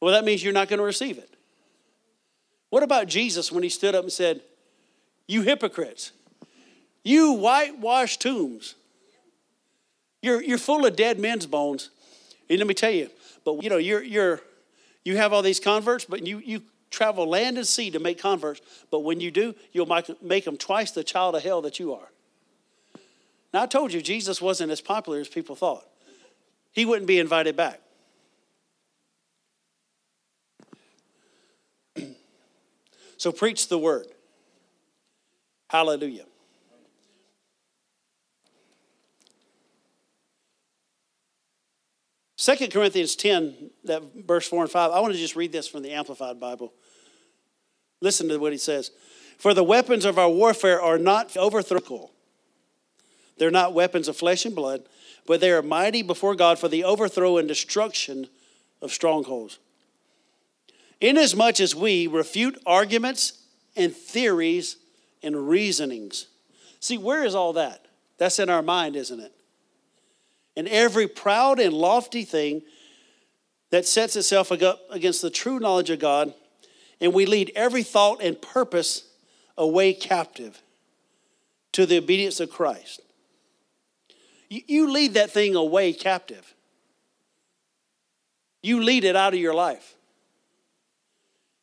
Well, 0.00 0.12
that 0.12 0.24
means 0.24 0.42
you're 0.42 0.52
not 0.52 0.68
going 0.68 0.78
to 0.78 0.84
receive 0.84 1.18
it. 1.18 1.34
What 2.70 2.82
about 2.82 3.06
Jesus 3.06 3.52
when 3.52 3.62
he 3.62 3.68
stood 3.68 3.94
up 3.94 4.02
and 4.02 4.12
said, 4.12 4.40
You 5.26 5.42
hypocrites, 5.42 6.12
you 7.02 7.32
whitewashed 7.34 8.20
tombs, 8.20 8.74
you're, 10.22 10.42
you're 10.42 10.58
full 10.58 10.86
of 10.86 10.96
dead 10.96 11.18
men's 11.18 11.46
bones. 11.46 11.90
And 12.48 12.58
let 12.58 12.66
me 12.66 12.74
tell 12.74 12.90
you, 12.90 13.10
but 13.44 13.62
you 13.62 13.70
know, 13.70 13.76
you're, 13.76 14.02
you're, 14.02 14.40
you 15.04 15.16
have 15.16 15.32
all 15.32 15.42
these 15.42 15.60
converts, 15.60 16.04
but 16.04 16.26
you, 16.26 16.38
you 16.38 16.62
travel 16.90 17.28
land 17.28 17.58
and 17.58 17.66
sea 17.66 17.90
to 17.90 17.98
make 17.98 18.18
converts. 18.18 18.60
But 18.90 19.00
when 19.00 19.20
you 19.20 19.30
do, 19.30 19.54
you'll 19.72 20.02
make 20.22 20.44
them 20.44 20.56
twice 20.56 20.90
the 20.90 21.04
child 21.04 21.34
of 21.34 21.42
hell 21.42 21.62
that 21.62 21.78
you 21.78 21.92
are. 21.94 22.10
Now, 23.52 23.62
I 23.62 23.66
told 23.66 23.92
you 23.92 24.00
Jesus 24.00 24.40
wasn't 24.42 24.72
as 24.72 24.80
popular 24.80 25.20
as 25.20 25.28
people 25.28 25.54
thought. 25.54 25.86
He 26.72 26.84
wouldn't 26.84 27.06
be 27.06 27.18
invited 27.18 27.54
back. 27.56 27.80
so 33.16 33.30
preach 33.30 33.68
the 33.68 33.78
word. 33.78 34.06
Hallelujah. 35.70 36.24
Second 42.44 42.74
Corinthians 42.74 43.16
10, 43.16 43.70
that 43.84 44.02
verse 44.14 44.46
4 44.46 44.64
and 44.64 44.70
5, 44.70 44.90
I 44.90 45.00
want 45.00 45.14
to 45.14 45.18
just 45.18 45.34
read 45.34 45.50
this 45.50 45.66
from 45.66 45.80
the 45.80 45.92
Amplified 45.92 46.38
Bible. 46.38 46.74
Listen 48.02 48.28
to 48.28 48.36
what 48.36 48.52
he 48.52 48.58
says. 48.58 48.90
For 49.38 49.54
the 49.54 49.64
weapons 49.64 50.04
of 50.04 50.18
our 50.18 50.28
warfare 50.28 50.78
are 50.78 50.98
not 50.98 51.34
overthrow. 51.38 52.10
They're 53.38 53.50
not 53.50 53.72
weapons 53.72 54.08
of 54.08 54.18
flesh 54.18 54.44
and 54.44 54.54
blood, 54.54 54.82
but 55.26 55.40
they 55.40 55.52
are 55.52 55.62
mighty 55.62 56.02
before 56.02 56.34
God 56.34 56.58
for 56.58 56.68
the 56.68 56.84
overthrow 56.84 57.38
and 57.38 57.48
destruction 57.48 58.28
of 58.82 58.92
strongholds. 58.92 59.58
Inasmuch 61.00 61.60
as 61.60 61.74
we 61.74 62.06
refute 62.06 62.60
arguments 62.66 63.42
and 63.74 63.90
theories 63.90 64.76
and 65.22 65.48
reasonings. 65.48 66.26
See, 66.78 66.98
where 66.98 67.24
is 67.24 67.34
all 67.34 67.54
that? 67.54 67.86
That's 68.18 68.38
in 68.38 68.50
our 68.50 68.60
mind, 68.60 68.96
isn't 68.96 69.20
it? 69.20 69.32
And 70.56 70.68
every 70.68 71.08
proud 71.08 71.58
and 71.58 71.72
lofty 71.72 72.24
thing 72.24 72.62
that 73.70 73.86
sets 73.86 74.14
itself 74.16 74.50
against 74.50 75.22
the 75.22 75.30
true 75.30 75.58
knowledge 75.58 75.90
of 75.90 75.98
God, 75.98 76.32
and 77.00 77.12
we 77.12 77.26
lead 77.26 77.50
every 77.56 77.82
thought 77.82 78.22
and 78.22 78.40
purpose 78.40 79.04
away 79.58 79.92
captive 79.92 80.62
to 81.72 81.86
the 81.86 81.98
obedience 81.98 82.38
of 82.38 82.50
Christ. 82.50 83.00
You 84.48 84.92
lead 84.92 85.14
that 85.14 85.30
thing 85.32 85.56
away 85.56 85.92
captive. 85.92 86.54
You 88.62 88.80
lead 88.82 89.04
it 89.04 89.16
out 89.16 89.34
of 89.34 89.40
your 89.40 89.54
life. 89.54 89.94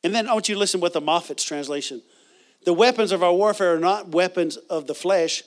And 0.03 0.13
then 0.13 0.27
I 0.27 0.33
want 0.33 0.49
you 0.49 0.55
to 0.55 0.59
listen 0.59 0.81
what 0.81 0.93
the 0.93 1.01
Moffatt's 1.01 1.43
translation. 1.43 2.01
The 2.65 2.73
weapons 2.73 3.11
of 3.11 3.23
our 3.23 3.33
warfare 3.33 3.75
are 3.75 3.79
not 3.79 4.09
weapons 4.09 4.57
of 4.57 4.87
the 4.87 4.95
flesh, 4.95 5.43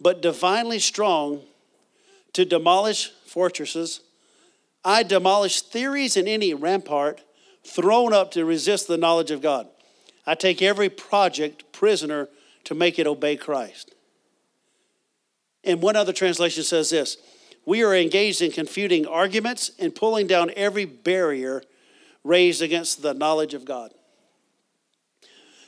but 0.00 0.22
divinely 0.22 0.78
strong 0.78 1.42
to 2.34 2.44
demolish 2.44 3.10
fortresses. 3.26 4.00
I 4.84 5.02
demolish 5.02 5.62
theories 5.62 6.16
and 6.16 6.28
any 6.28 6.52
rampart 6.52 7.22
thrown 7.64 8.12
up 8.12 8.30
to 8.32 8.44
resist 8.44 8.86
the 8.86 8.98
knowledge 8.98 9.30
of 9.30 9.40
God. 9.40 9.66
I 10.26 10.34
take 10.34 10.60
every 10.60 10.88
project 10.88 11.72
prisoner 11.72 12.28
to 12.64 12.74
make 12.74 12.98
it 12.98 13.06
obey 13.06 13.36
Christ. 13.36 13.94
And 15.62 15.80
one 15.80 15.96
other 15.96 16.12
translation 16.12 16.62
says 16.62 16.90
this 16.90 17.16
We 17.64 17.82
are 17.82 17.94
engaged 17.94 18.42
in 18.42 18.52
confuting 18.52 19.06
arguments 19.06 19.70
and 19.78 19.94
pulling 19.94 20.26
down 20.26 20.50
every 20.56 20.84
barrier 20.84 21.62
raised 22.22 22.62
against 22.62 23.02
the 23.02 23.14
knowledge 23.14 23.54
of 23.54 23.64
God. 23.64 23.92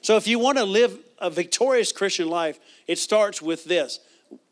So 0.02 0.16
if 0.16 0.26
you 0.26 0.38
want 0.38 0.58
to 0.58 0.64
live 0.64 0.98
a 1.18 1.30
victorious 1.30 1.92
Christian 1.92 2.28
life, 2.28 2.58
it 2.86 2.98
starts 2.98 3.42
with 3.42 3.64
this. 3.64 4.00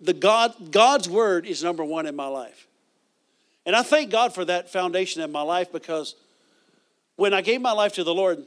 The 0.01 0.12
God, 0.12 0.70
God's 0.70 1.09
word 1.09 1.47
is 1.47 1.62
number 1.62 1.85
one 1.85 2.07
in 2.07 2.14
my 2.14 2.27
life. 2.27 2.66
And 3.66 3.75
I 3.75 3.83
thank 3.83 4.11
God 4.11 4.35
for 4.35 4.45
that 4.45 4.70
foundation 4.70 5.22
in 5.22 5.33
my 5.33 5.43
life 5.43 5.72
because 5.72 6.14
when 7.16 7.33
I 7.33 7.41
gave 7.41 7.61
my 7.61 7.72
life 7.72 7.95
to 7.95 8.05
the 8.05 8.14
Lord, 8.14 8.45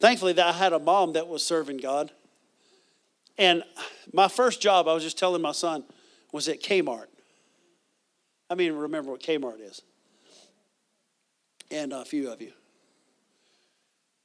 thankfully 0.00 0.34
that 0.34 0.46
I 0.46 0.52
had 0.52 0.72
a 0.72 0.78
mom 0.78 1.14
that 1.14 1.28
was 1.28 1.44
serving 1.44 1.78
God. 1.78 2.10
And 3.38 3.62
my 4.12 4.28
first 4.28 4.60
job, 4.60 4.88
I 4.88 4.94
was 4.94 5.02
just 5.02 5.18
telling 5.18 5.40
my 5.40 5.52
son, 5.52 5.84
was 6.32 6.48
at 6.48 6.62
Kmart. 6.62 7.06
I 8.50 8.54
mean, 8.54 8.72
remember 8.74 9.10
what 9.10 9.22
Kmart 9.22 9.60
is. 9.60 9.80
And 11.70 11.92
a 11.92 12.04
few 12.04 12.30
of 12.30 12.42
you. 12.42 12.52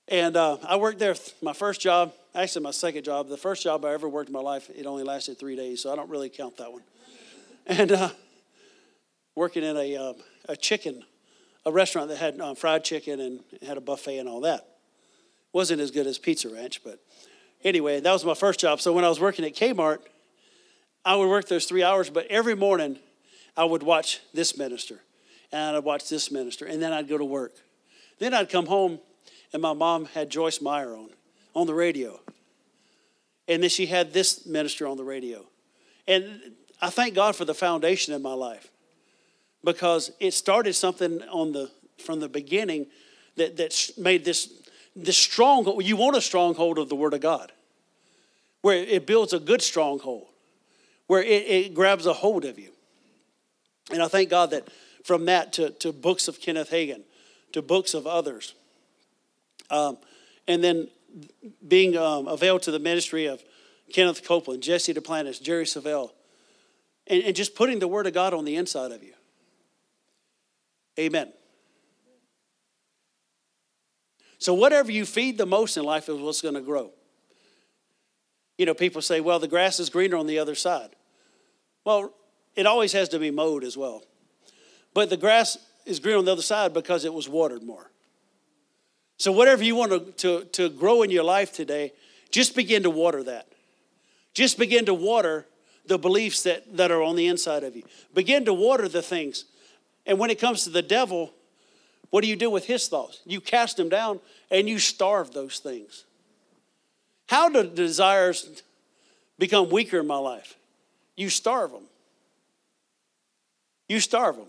And 0.09 0.35
uh, 0.35 0.57
I 0.67 0.75
worked 0.77 0.99
there, 0.99 1.15
my 1.41 1.53
first 1.53 1.79
job, 1.79 2.13
actually 2.37 2.63
my 2.63 2.71
second 2.71 3.03
job. 3.03 3.27
The 3.29 3.37
first 3.37 3.63
job 3.63 3.83
I 3.83 3.93
ever 3.93 4.07
worked 4.07 4.29
in 4.29 4.33
my 4.33 4.41
life, 4.41 4.69
it 4.69 4.85
only 4.85 5.03
lasted 5.03 5.39
three 5.39 5.55
days, 5.55 5.81
so 5.81 5.91
I 5.91 5.95
don't 5.95 6.09
really 6.09 6.29
count 6.29 6.57
that 6.57 6.71
one. 6.71 6.83
And 7.69 7.91
uh, 7.91 8.11
working 9.35 9.61
in 9.61 9.75
a, 9.75 9.97
uh, 9.97 10.13
a 10.47 10.55
chicken, 10.55 11.03
a 11.65 11.71
restaurant 11.71 12.07
that 12.07 12.17
had 12.17 12.39
uh, 12.39 12.53
fried 12.53 12.85
chicken 12.85 13.19
and 13.19 13.41
had 13.61 13.75
a 13.75 13.81
buffet 13.81 14.19
and 14.19 14.29
all 14.29 14.39
that. 14.41 14.65
Wasn't 15.51 15.81
as 15.81 15.91
good 15.91 16.07
as 16.07 16.17
Pizza 16.17 16.47
Ranch, 16.47 16.81
but 16.81 16.99
anyway, 17.65 17.99
that 17.99 18.13
was 18.13 18.23
my 18.23 18.35
first 18.35 18.61
job. 18.61 18.79
So 18.79 18.93
when 18.93 19.03
I 19.03 19.09
was 19.09 19.19
working 19.19 19.43
at 19.43 19.53
Kmart, 19.53 19.99
I 21.03 21.17
would 21.17 21.27
work 21.27 21.49
those 21.49 21.65
three 21.65 21.83
hours, 21.83 22.09
but 22.09 22.25
every 22.27 22.55
morning 22.55 22.99
I 23.57 23.65
would 23.65 23.83
watch 23.83 24.21
this 24.33 24.57
minister 24.57 25.01
and 25.51 25.75
I'd 25.75 25.83
watch 25.83 26.07
this 26.07 26.31
minister, 26.31 26.65
and 26.65 26.81
then 26.81 26.93
I'd 26.93 27.09
go 27.09 27.17
to 27.17 27.25
work. 27.25 27.53
Then 28.19 28.33
I'd 28.33 28.49
come 28.49 28.65
home, 28.65 28.99
and 29.51 29.61
my 29.61 29.73
mom 29.73 30.05
had 30.05 30.29
Joyce 30.29 30.61
Meyer 30.61 30.95
on 30.95 31.09
on 31.57 31.65
the 31.65 31.73
radio, 31.73 32.19
and 33.47 33.63
then 33.63 33.69
she 33.69 33.87
had 33.87 34.13
this 34.13 34.45
minister 34.45 34.87
on 34.87 34.95
the 34.95 35.03
radio, 35.03 35.43
and 36.07 36.39
I 36.79 36.91
thank 36.91 37.15
God 37.15 37.35
for 37.35 37.45
the 37.45 37.55
foundation 37.55 38.13
in 38.13 38.21
my 38.21 38.33
life 38.33 38.69
because 39.63 40.11
it 40.19 40.35
started 40.35 40.73
something 40.73 41.23
on 41.23 41.53
the 41.53 41.71
from 42.05 42.19
the 42.19 42.29
beginning 42.29 42.85
that 43.37 43.57
that 43.57 43.89
made 43.97 44.23
this 44.23 44.53
this 44.95 45.17
stronghold. 45.17 45.83
You 45.83 45.95
want 45.95 46.15
a 46.15 46.21
stronghold 46.21 46.77
of 46.77 46.89
the 46.89 46.95
Word 46.95 47.15
of 47.15 47.21
God, 47.21 47.51
where 48.61 48.77
it 48.77 49.07
builds 49.07 49.33
a 49.33 49.39
good 49.39 49.63
stronghold, 49.63 50.27
where 51.07 51.23
it, 51.23 51.43
it 51.47 51.73
grabs 51.73 52.05
a 52.05 52.13
hold 52.13 52.45
of 52.45 52.59
you. 52.59 52.69
And 53.91 54.03
I 54.03 54.07
thank 54.07 54.29
God 54.29 54.51
that 54.51 54.67
from 55.03 55.25
that 55.25 55.53
to, 55.53 55.71
to 55.71 55.91
books 55.91 56.27
of 56.27 56.39
Kenneth 56.39 56.69
Hagin, 56.69 57.01
to 57.53 57.63
books 57.63 57.95
of 57.95 58.05
others, 58.05 58.53
um, 59.71 59.97
and 60.47 60.63
then 60.63 60.89
being 61.67 61.97
um, 61.97 62.27
availed 62.27 62.63
to 62.63 62.71
the 62.71 62.79
ministry 62.79 63.25
of 63.25 63.43
Kenneth 63.93 64.23
Copeland, 64.25 64.63
Jesse 64.63 64.93
Duplantis, 64.93 65.41
Jerry 65.41 65.65
Savelle, 65.65 66.11
and, 67.07 67.23
and 67.23 67.35
just 67.35 67.55
putting 67.55 67.79
the 67.79 67.87
Word 67.87 68.07
of 68.07 68.13
God 68.13 68.33
on 68.33 68.45
the 68.45 68.55
inside 68.55 68.91
of 68.91 69.03
you. 69.03 69.13
Amen. 70.99 71.31
So, 74.39 74.53
whatever 74.53 74.91
you 74.91 75.05
feed 75.05 75.37
the 75.37 75.45
most 75.45 75.77
in 75.77 75.83
life 75.83 76.09
is 76.09 76.19
what's 76.19 76.41
going 76.41 76.55
to 76.55 76.61
grow. 76.61 76.91
You 78.57 78.65
know, 78.65 78.73
people 78.73 79.01
say, 79.01 79.21
well, 79.21 79.39
the 79.39 79.47
grass 79.47 79.79
is 79.79 79.89
greener 79.89 80.17
on 80.17 80.27
the 80.27 80.39
other 80.39 80.55
side. 80.55 80.89
Well, 81.85 82.13
it 82.55 82.65
always 82.65 82.91
has 82.93 83.09
to 83.09 83.19
be 83.19 83.31
mowed 83.31 83.63
as 83.63 83.77
well. 83.77 84.03
But 84.93 85.09
the 85.09 85.17
grass 85.17 85.57
is 85.85 85.99
green 85.99 86.17
on 86.17 86.25
the 86.25 86.31
other 86.31 86.41
side 86.41 86.73
because 86.73 87.05
it 87.05 87.13
was 87.13 87.29
watered 87.29 87.63
more. 87.63 87.91
So, 89.17 89.31
whatever 89.31 89.63
you 89.63 89.75
want 89.75 89.91
to, 89.91 90.11
to, 90.11 90.45
to 90.45 90.69
grow 90.69 91.01
in 91.01 91.09
your 91.09 91.23
life 91.23 91.51
today, 91.51 91.93
just 92.29 92.55
begin 92.55 92.83
to 92.83 92.89
water 92.89 93.23
that. 93.23 93.47
Just 94.33 94.59
begin 94.59 94.85
to 94.85 94.93
water 94.93 95.45
the 95.85 95.97
beliefs 95.97 96.43
that, 96.43 96.77
that 96.77 96.91
are 96.91 97.01
on 97.01 97.15
the 97.15 97.27
inside 97.27 97.63
of 97.63 97.75
you. 97.75 97.83
Begin 98.13 98.45
to 98.45 98.53
water 98.53 98.87
the 98.87 99.01
things 99.01 99.45
and 100.07 100.17
when 100.17 100.29
it 100.29 100.39
comes 100.39 100.63
to 100.63 100.69
the 100.69 100.81
devil, 100.81 101.33
what 102.09 102.21
do 102.21 102.29
you 102.29 102.37
do 102.37 102.49
with 102.49 102.65
his 102.65 102.87
thoughts? 102.87 103.19
You 103.25 103.41
cast 103.41 103.75
them 103.75 103.89
down 103.89 104.21
and 104.49 104.67
you 104.67 104.79
starve 104.79 105.33
those 105.33 105.59
things. 105.59 106.05
How 107.27 107.49
do 107.49 107.67
desires 107.67 108.63
become 109.37 109.69
weaker 109.69 109.99
in 109.99 110.07
my 110.07 110.17
life? 110.17 110.55
You 111.17 111.29
starve 111.29 111.71
them. 111.71 111.83
You 113.89 113.99
starve 113.99 114.37
them. 114.37 114.47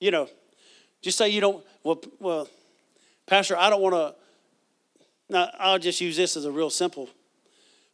You 0.00 0.10
know, 0.10 0.28
just 1.02 1.18
say 1.18 1.28
you 1.28 1.40
don't, 1.40 1.64
well, 1.82 2.00
well 2.18 2.48
Pastor, 3.26 3.56
I 3.56 3.70
don't 3.70 3.80
want 3.80 3.94
to, 3.94 4.14
now 5.30 5.50
I'll 5.58 5.78
just 5.78 6.00
use 6.00 6.16
this 6.16 6.36
as 6.36 6.44
a 6.44 6.52
real 6.52 6.70
simple 6.70 7.08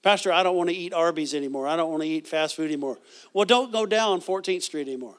Pastor, 0.05 0.31
I 0.31 0.43
don't 0.43 0.55
want 0.55 0.69
to 0.69 0.77
eat 0.77 0.93
Arby's 0.93 1.35
anymore. 1.35 1.67
I 1.67 1.77
don't 1.77 1.91
want 1.91 2.03
to 2.03 2.09
eat 2.09 2.29
fast 2.29 2.57
food 2.57 2.67
anymore. 2.67 2.99
Well, 3.33 3.47
don't 3.47 3.73
go 3.73 3.87
down 3.87 4.21
14th 4.21 4.63
Street 4.63 4.87
anymore 4.87 5.15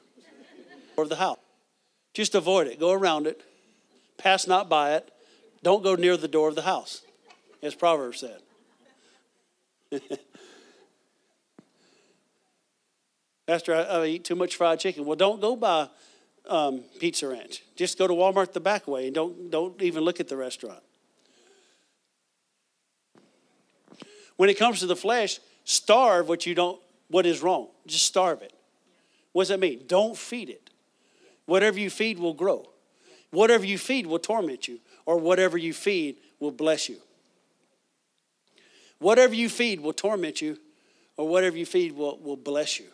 or 0.96 1.08
the 1.08 1.16
house. 1.16 1.38
Just 2.14 2.36
avoid 2.36 2.68
it. 2.68 2.78
Go 2.78 2.92
around 2.92 3.26
it. 3.26 3.42
Pass 4.16 4.46
not 4.46 4.68
by 4.68 4.94
it. 4.94 5.10
Don't 5.64 5.82
go 5.82 5.96
near 5.96 6.16
the 6.16 6.28
door 6.28 6.48
of 6.48 6.54
the 6.54 6.62
house, 6.62 7.02
as 7.64 7.74
Proverbs 7.74 8.20
said. 8.20 8.40
Pastor, 13.48 13.74
I, 13.74 13.82
I, 13.82 14.06
eat 14.06 14.22
too 14.24 14.36
much 14.36 14.54
fried 14.54 14.78
chicken. 14.78 15.04
Well, 15.04 15.16
don't 15.16 15.40
go 15.40 15.56
by 15.56 15.88
um, 16.48 16.80
Pizza 16.98 17.28
Ranch. 17.28 17.62
Just 17.76 17.98
go 17.98 18.06
to 18.06 18.14
Walmart 18.14 18.52
the 18.52 18.60
back 18.60 18.86
way 18.86 19.06
and 19.06 19.14
don't, 19.14 19.50
don't 19.50 19.80
even 19.82 20.04
look 20.04 20.20
at 20.20 20.28
the 20.28 20.36
restaurant. 20.36 20.82
When 24.36 24.50
it 24.50 24.58
comes 24.58 24.80
to 24.80 24.86
the 24.86 24.96
flesh, 24.96 25.40
starve 25.64 26.28
what 26.28 26.46
you 26.46 26.54
don't 26.54 26.80
what 27.08 27.26
is 27.26 27.42
wrong. 27.42 27.68
Just 27.86 28.06
starve 28.06 28.42
it. 28.42 28.52
What 29.32 29.42
does 29.42 29.48
that 29.48 29.60
mean? 29.60 29.82
Don't 29.86 30.16
feed 30.16 30.50
it. 30.50 30.70
Whatever 31.46 31.78
you 31.78 31.90
feed 31.90 32.18
will 32.18 32.34
grow. 32.34 32.68
Whatever 33.30 33.64
you 33.64 33.78
feed 33.78 34.06
will 34.06 34.18
torment 34.18 34.66
you, 34.66 34.80
or 35.04 35.18
whatever 35.18 35.58
you 35.58 35.72
feed 35.72 36.16
will 36.40 36.50
bless 36.50 36.88
you. 36.88 36.96
Whatever 38.98 39.34
you 39.34 39.48
feed 39.48 39.80
will 39.80 39.92
torment 39.92 40.40
you, 40.40 40.58
or 41.16 41.28
whatever 41.28 41.56
you 41.56 41.66
feed 41.66 41.92
will, 41.92 42.18
will 42.18 42.36
bless 42.36 42.80
you. 42.80 42.86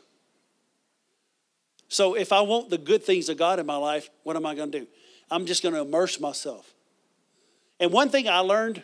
So 1.92 2.14
if 2.14 2.32
I 2.32 2.40
want 2.40 2.70
the 2.70 2.78
good 2.78 3.04
things 3.04 3.28
of 3.28 3.36
God 3.36 3.60
in 3.60 3.66
my 3.66 3.76
life, 3.76 4.08
what 4.22 4.34
am 4.34 4.46
I 4.46 4.54
going 4.54 4.72
to 4.72 4.80
do? 4.80 4.86
I'm 5.30 5.44
just 5.44 5.62
going 5.62 5.74
to 5.74 5.82
immerse 5.82 6.18
myself. 6.18 6.72
And 7.78 7.92
one 7.92 8.08
thing 8.08 8.26
I 8.30 8.38
learned 8.38 8.82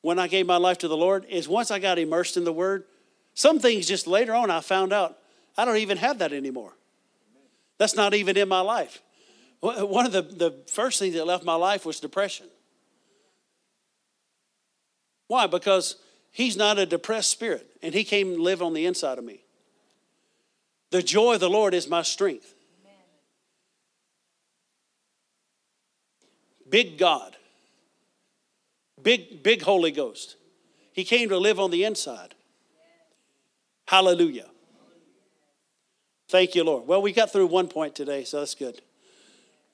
when 0.00 0.18
I 0.18 0.26
gave 0.26 0.44
my 0.44 0.56
life 0.56 0.78
to 0.78 0.88
the 0.88 0.96
Lord 0.96 1.24
is 1.26 1.48
once 1.48 1.70
I 1.70 1.78
got 1.78 2.00
immersed 2.00 2.36
in 2.36 2.42
the 2.42 2.52
Word, 2.52 2.82
some 3.34 3.60
things 3.60 3.86
just 3.86 4.08
later 4.08 4.34
on 4.34 4.50
I 4.50 4.58
found 4.62 4.92
out 4.92 5.16
I 5.56 5.64
don't 5.64 5.76
even 5.76 5.96
have 5.98 6.18
that 6.18 6.32
anymore. 6.32 6.72
That's 7.78 7.94
not 7.94 8.14
even 8.14 8.36
in 8.36 8.48
my 8.48 8.62
life. 8.62 9.00
One 9.60 10.04
of 10.04 10.10
the, 10.10 10.22
the 10.22 10.58
first 10.66 10.98
things 10.98 11.14
that 11.14 11.24
left 11.24 11.44
my 11.44 11.54
life 11.54 11.86
was 11.86 12.00
depression. 12.00 12.48
Why? 15.28 15.46
Because 15.46 15.96
He's 16.32 16.56
not 16.56 16.80
a 16.80 16.86
depressed 16.86 17.30
spirit, 17.30 17.70
and 17.80 17.94
He 17.94 18.02
came 18.02 18.32
and 18.32 18.40
live 18.40 18.60
on 18.60 18.74
the 18.74 18.86
inside 18.86 19.18
of 19.18 19.24
me. 19.24 19.44
The 20.92 21.02
joy 21.02 21.34
of 21.34 21.40
the 21.40 21.50
Lord 21.50 21.74
is 21.74 21.88
my 21.88 22.02
strength. 22.02 22.54
Big 26.70 26.96
God 26.96 27.36
Big, 29.02 29.42
big 29.42 29.62
Holy 29.62 29.90
Ghost. 29.90 30.36
He 30.92 31.04
came 31.04 31.28
to 31.30 31.38
live 31.38 31.58
on 31.58 31.70
the 31.70 31.84
inside. 31.84 32.34
Hallelujah. 33.88 34.46
Thank 36.28 36.54
you, 36.54 36.64
Lord. 36.64 36.86
Well, 36.86 37.02
we 37.02 37.12
got 37.12 37.32
through 37.32 37.46
one 37.46 37.68
point 37.68 37.94
today, 37.94 38.24
so 38.24 38.38
that's 38.38 38.54
good. 38.54 38.80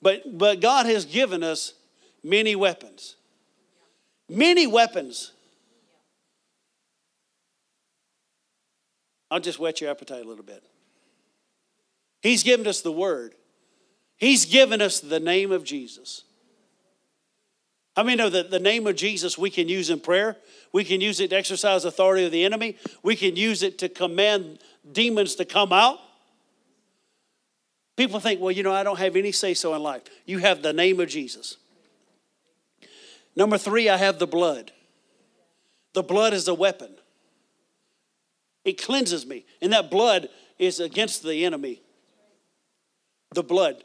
But, 0.01 0.37
but 0.37 0.61
God 0.61 0.85
has 0.85 1.05
given 1.05 1.43
us 1.43 1.73
many 2.23 2.55
weapons. 2.55 3.15
Many 4.29 4.67
weapons. 4.67 5.31
I'll 9.31 9.39
just 9.39 9.59
whet 9.59 9.79
your 9.79 9.91
appetite 9.91 10.23
a 10.23 10.27
little 10.27 10.43
bit. 10.43 10.63
He's 12.21 12.43
given 12.43 12.67
us 12.67 12.81
the 12.81 12.91
word, 12.91 13.35
He's 14.17 14.45
given 14.45 14.81
us 14.81 14.99
the 14.99 15.19
name 15.19 15.51
of 15.51 15.63
Jesus. 15.63 16.23
How 17.95 18.03
many 18.03 18.15
know 18.15 18.29
that 18.29 18.49
the 18.49 18.59
name 18.59 18.87
of 18.87 18.95
Jesus 18.95 19.37
we 19.37 19.49
can 19.49 19.67
use 19.67 19.89
in 19.89 19.99
prayer? 19.99 20.37
We 20.71 20.85
can 20.85 21.01
use 21.01 21.19
it 21.19 21.31
to 21.31 21.35
exercise 21.35 21.83
authority 21.83 22.25
of 22.25 22.31
the 22.31 22.45
enemy. 22.45 22.77
We 23.03 23.15
can 23.15 23.35
use 23.35 23.61
it 23.61 23.77
to 23.79 23.89
command 23.89 24.59
demons 24.89 25.35
to 25.35 25.45
come 25.45 25.73
out. 25.73 25.99
People 27.97 28.21
think, 28.21 28.39
well, 28.39 28.51
you 28.51 28.63
know, 28.63 28.71
I 28.71 28.83
don't 28.83 28.99
have 28.99 29.17
any 29.17 29.33
say 29.33 29.53
so 29.53 29.73
in 29.73 29.83
life. 29.83 30.03
You 30.25 30.37
have 30.37 30.61
the 30.61 30.71
name 30.71 31.01
of 31.01 31.09
Jesus. 31.09 31.57
Number 33.35 33.57
three, 33.57 33.89
I 33.89 33.97
have 33.97 34.19
the 34.19 34.27
blood. 34.27 34.71
The 35.93 36.03
blood 36.03 36.33
is 36.33 36.47
a 36.47 36.53
weapon, 36.53 36.91
it 38.63 38.81
cleanses 38.81 39.25
me. 39.25 39.45
And 39.61 39.73
that 39.73 39.91
blood 39.91 40.29
is 40.57 40.79
against 40.79 41.23
the 41.23 41.43
enemy. 41.43 41.81
The 43.33 43.43
blood. 43.43 43.83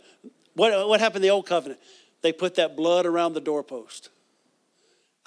What, 0.55 0.89
what 0.89 1.01
happened 1.01 1.25
in 1.25 1.29
the 1.29 1.31
old 1.31 1.47
covenant? 1.47 1.81
They 2.23 2.33
put 2.33 2.55
that 2.55 2.77
blood 2.77 3.07
around 3.07 3.35
the 3.35 3.41
doorpost. 3.41 4.11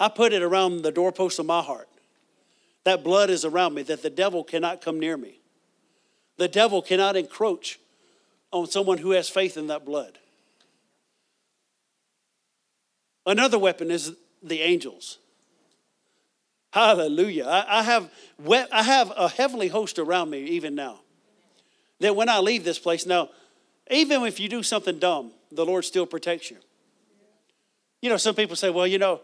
I 0.00 0.08
put 0.08 0.32
it 0.32 0.42
around 0.42 0.82
the 0.82 0.92
doorpost 0.92 1.38
of 1.38 1.46
my 1.46 1.62
heart. 1.62 1.88
That 2.84 3.04
blood 3.04 3.30
is 3.30 3.44
around 3.44 3.74
me, 3.74 3.82
that 3.82 4.02
the 4.02 4.10
devil 4.10 4.42
cannot 4.42 4.80
come 4.80 4.98
near 4.98 5.16
me. 5.16 5.40
The 6.38 6.48
devil 6.48 6.82
cannot 6.82 7.16
encroach 7.16 7.78
on 8.50 8.66
someone 8.66 8.98
who 8.98 9.10
has 9.10 9.28
faith 9.28 9.56
in 9.56 9.66
that 9.66 9.84
blood. 9.84 10.18
Another 13.26 13.58
weapon 13.58 13.90
is 13.90 14.14
the 14.42 14.60
angels. 14.62 15.18
Hallelujah. 16.72 17.44
I, 17.44 17.80
I, 17.80 17.82
have, 17.82 18.10
I 18.72 18.82
have 18.82 19.12
a 19.16 19.28
heavenly 19.28 19.68
host 19.68 19.98
around 19.98 20.30
me 20.30 20.40
even 20.44 20.74
now. 20.74 21.00
That 22.00 22.14
when 22.14 22.28
I 22.28 22.38
leave 22.38 22.64
this 22.64 22.78
place, 22.78 23.04
now, 23.04 23.30
even 23.90 24.24
if 24.24 24.40
you 24.40 24.48
do 24.48 24.62
something 24.62 24.98
dumb, 24.98 25.32
the 25.50 25.64
Lord 25.64 25.84
still 25.84 26.06
protects 26.06 26.50
you. 26.50 26.58
You 28.00 28.10
know, 28.10 28.16
some 28.16 28.34
people 28.34 28.56
say, 28.56 28.70
well, 28.70 28.86
you 28.86 28.98
know, 28.98 29.20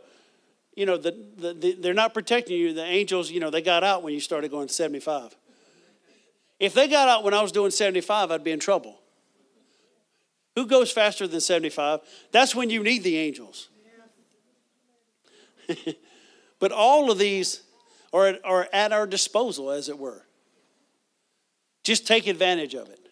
you 0.74 0.86
know, 0.86 0.96
the, 0.96 1.14
the, 1.36 1.54
the, 1.54 1.72
they're 1.74 1.94
not 1.94 2.14
protecting 2.14 2.56
you. 2.58 2.72
The 2.72 2.84
angels, 2.84 3.30
you 3.30 3.40
know, 3.40 3.50
they 3.50 3.62
got 3.62 3.84
out 3.84 4.02
when 4.02 4.12
you 4.12 4.20
started 4.20 4.50
going 4.50 4.68
75. 4.68 5.36
If 6.58 6.74
they 6.74 6.88
got 6.88 7.08
out 7.08 7.24
when 7.24 7.34
I 7.34 7.42
was 7.42 7.52
doing 7.52 7.70
75, 7.70 8.30
I'd 8.30 8.44
be 8.44 8.50
in 8.50 8.60
trouble. 8.60 8.98
Who 10.56 10.66
goes 10.66 10.90
faster 10.90 11.26
than 11.26 11.40
75? 11.40 12.00
That's 12.32 12.54
when 12.54 12.70
you 12.70 12.82
need 12.82 13.02
the 13.02 13.18
angels. 13.18 13.68
but 16.58 16.72
all 16.72 17.10
of 17.10 17.18
these 17.18 17.62
are, 18.12 18.34
are 18.44 18.68
at 18.72 18.92
our 18.92 19.06
disposal, 19.06 19.70
as 19.70 19.88
it 19.88 19.98
were. 19.98 20.24
Just 21.82 22.06
take 22.06 22.26
advantage 22.26 22.74
of 22.74 22.88
it. 22.88 23.03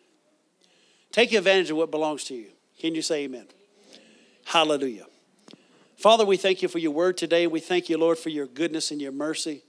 Take 1.13 1.33
advantage 1.33 1.71
of 1.71 1.77
what 1.77 1.91
belongs 1.91 2.25
to 2.25 2.35
you. 2.35 2.49
Can 2.81 2.95
you 2.95 3.03
say 3.03 3.25
amen? 3.25 3.47
Hallelujah. 4.45 5.07
Father, 5.97 6.25
we 6.25 6.37
thank 6.37 6.63
you 6.63 6.69
for 6.69 6.79
your 6.79 6.91
word 6.91 7.17
today. 7.17 7.47
We 7.47 7.61
thank 7.61 7.89
you, 7.89 7.97
Lord, 7.97 8.19
for 8.19 8.31
your 8.31 8.47
goodness 8.47 8.91
and 8.91 9.01
your 9.01 9.13
mercy. 9.13 9.63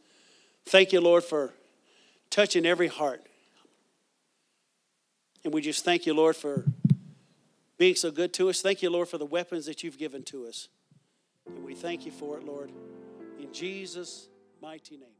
Thank 0.65 0.91
you, 0.91 1.01
Lord, 1.01 1.23
for 1.23 1.53
touching 2.29 2.65
every 2.65 2.87
heart. 2.87 3.21
And 5.43 5.53
we 5.53 5.61
just 5.61 5.85
thank 5.85 6.05
you, 6.05 6.13
Lord, 6.13 6.35
for 6.35 6.65
being 7.77 7.95
so 7.95 8.09
good 8.09 8.33
to 8.33 8.49
us. 8.49 8.61
Thank 8.61 8.81
you, 8.81 8.89
Lord, 8.89 9.09
for 9.09 9.17
the 9.17 9.25
weapons 9.25 9.65
that 9.65 9.83
you've 9.83 9.99
given 9.99 10.23
to 10.23 10.47
us. 10.47 10.69
And 11.45 11.63
we 11.65 11.75
thank 11.75 12.05
you 12.05 12.11
for 12.11 12.37
it, 12.37 12.45
Lord. 12.45 12.71
In 13.39 13.51
Jesus' 13.51 14.27
mighty 14.61 14.95
name. 14.97 15.12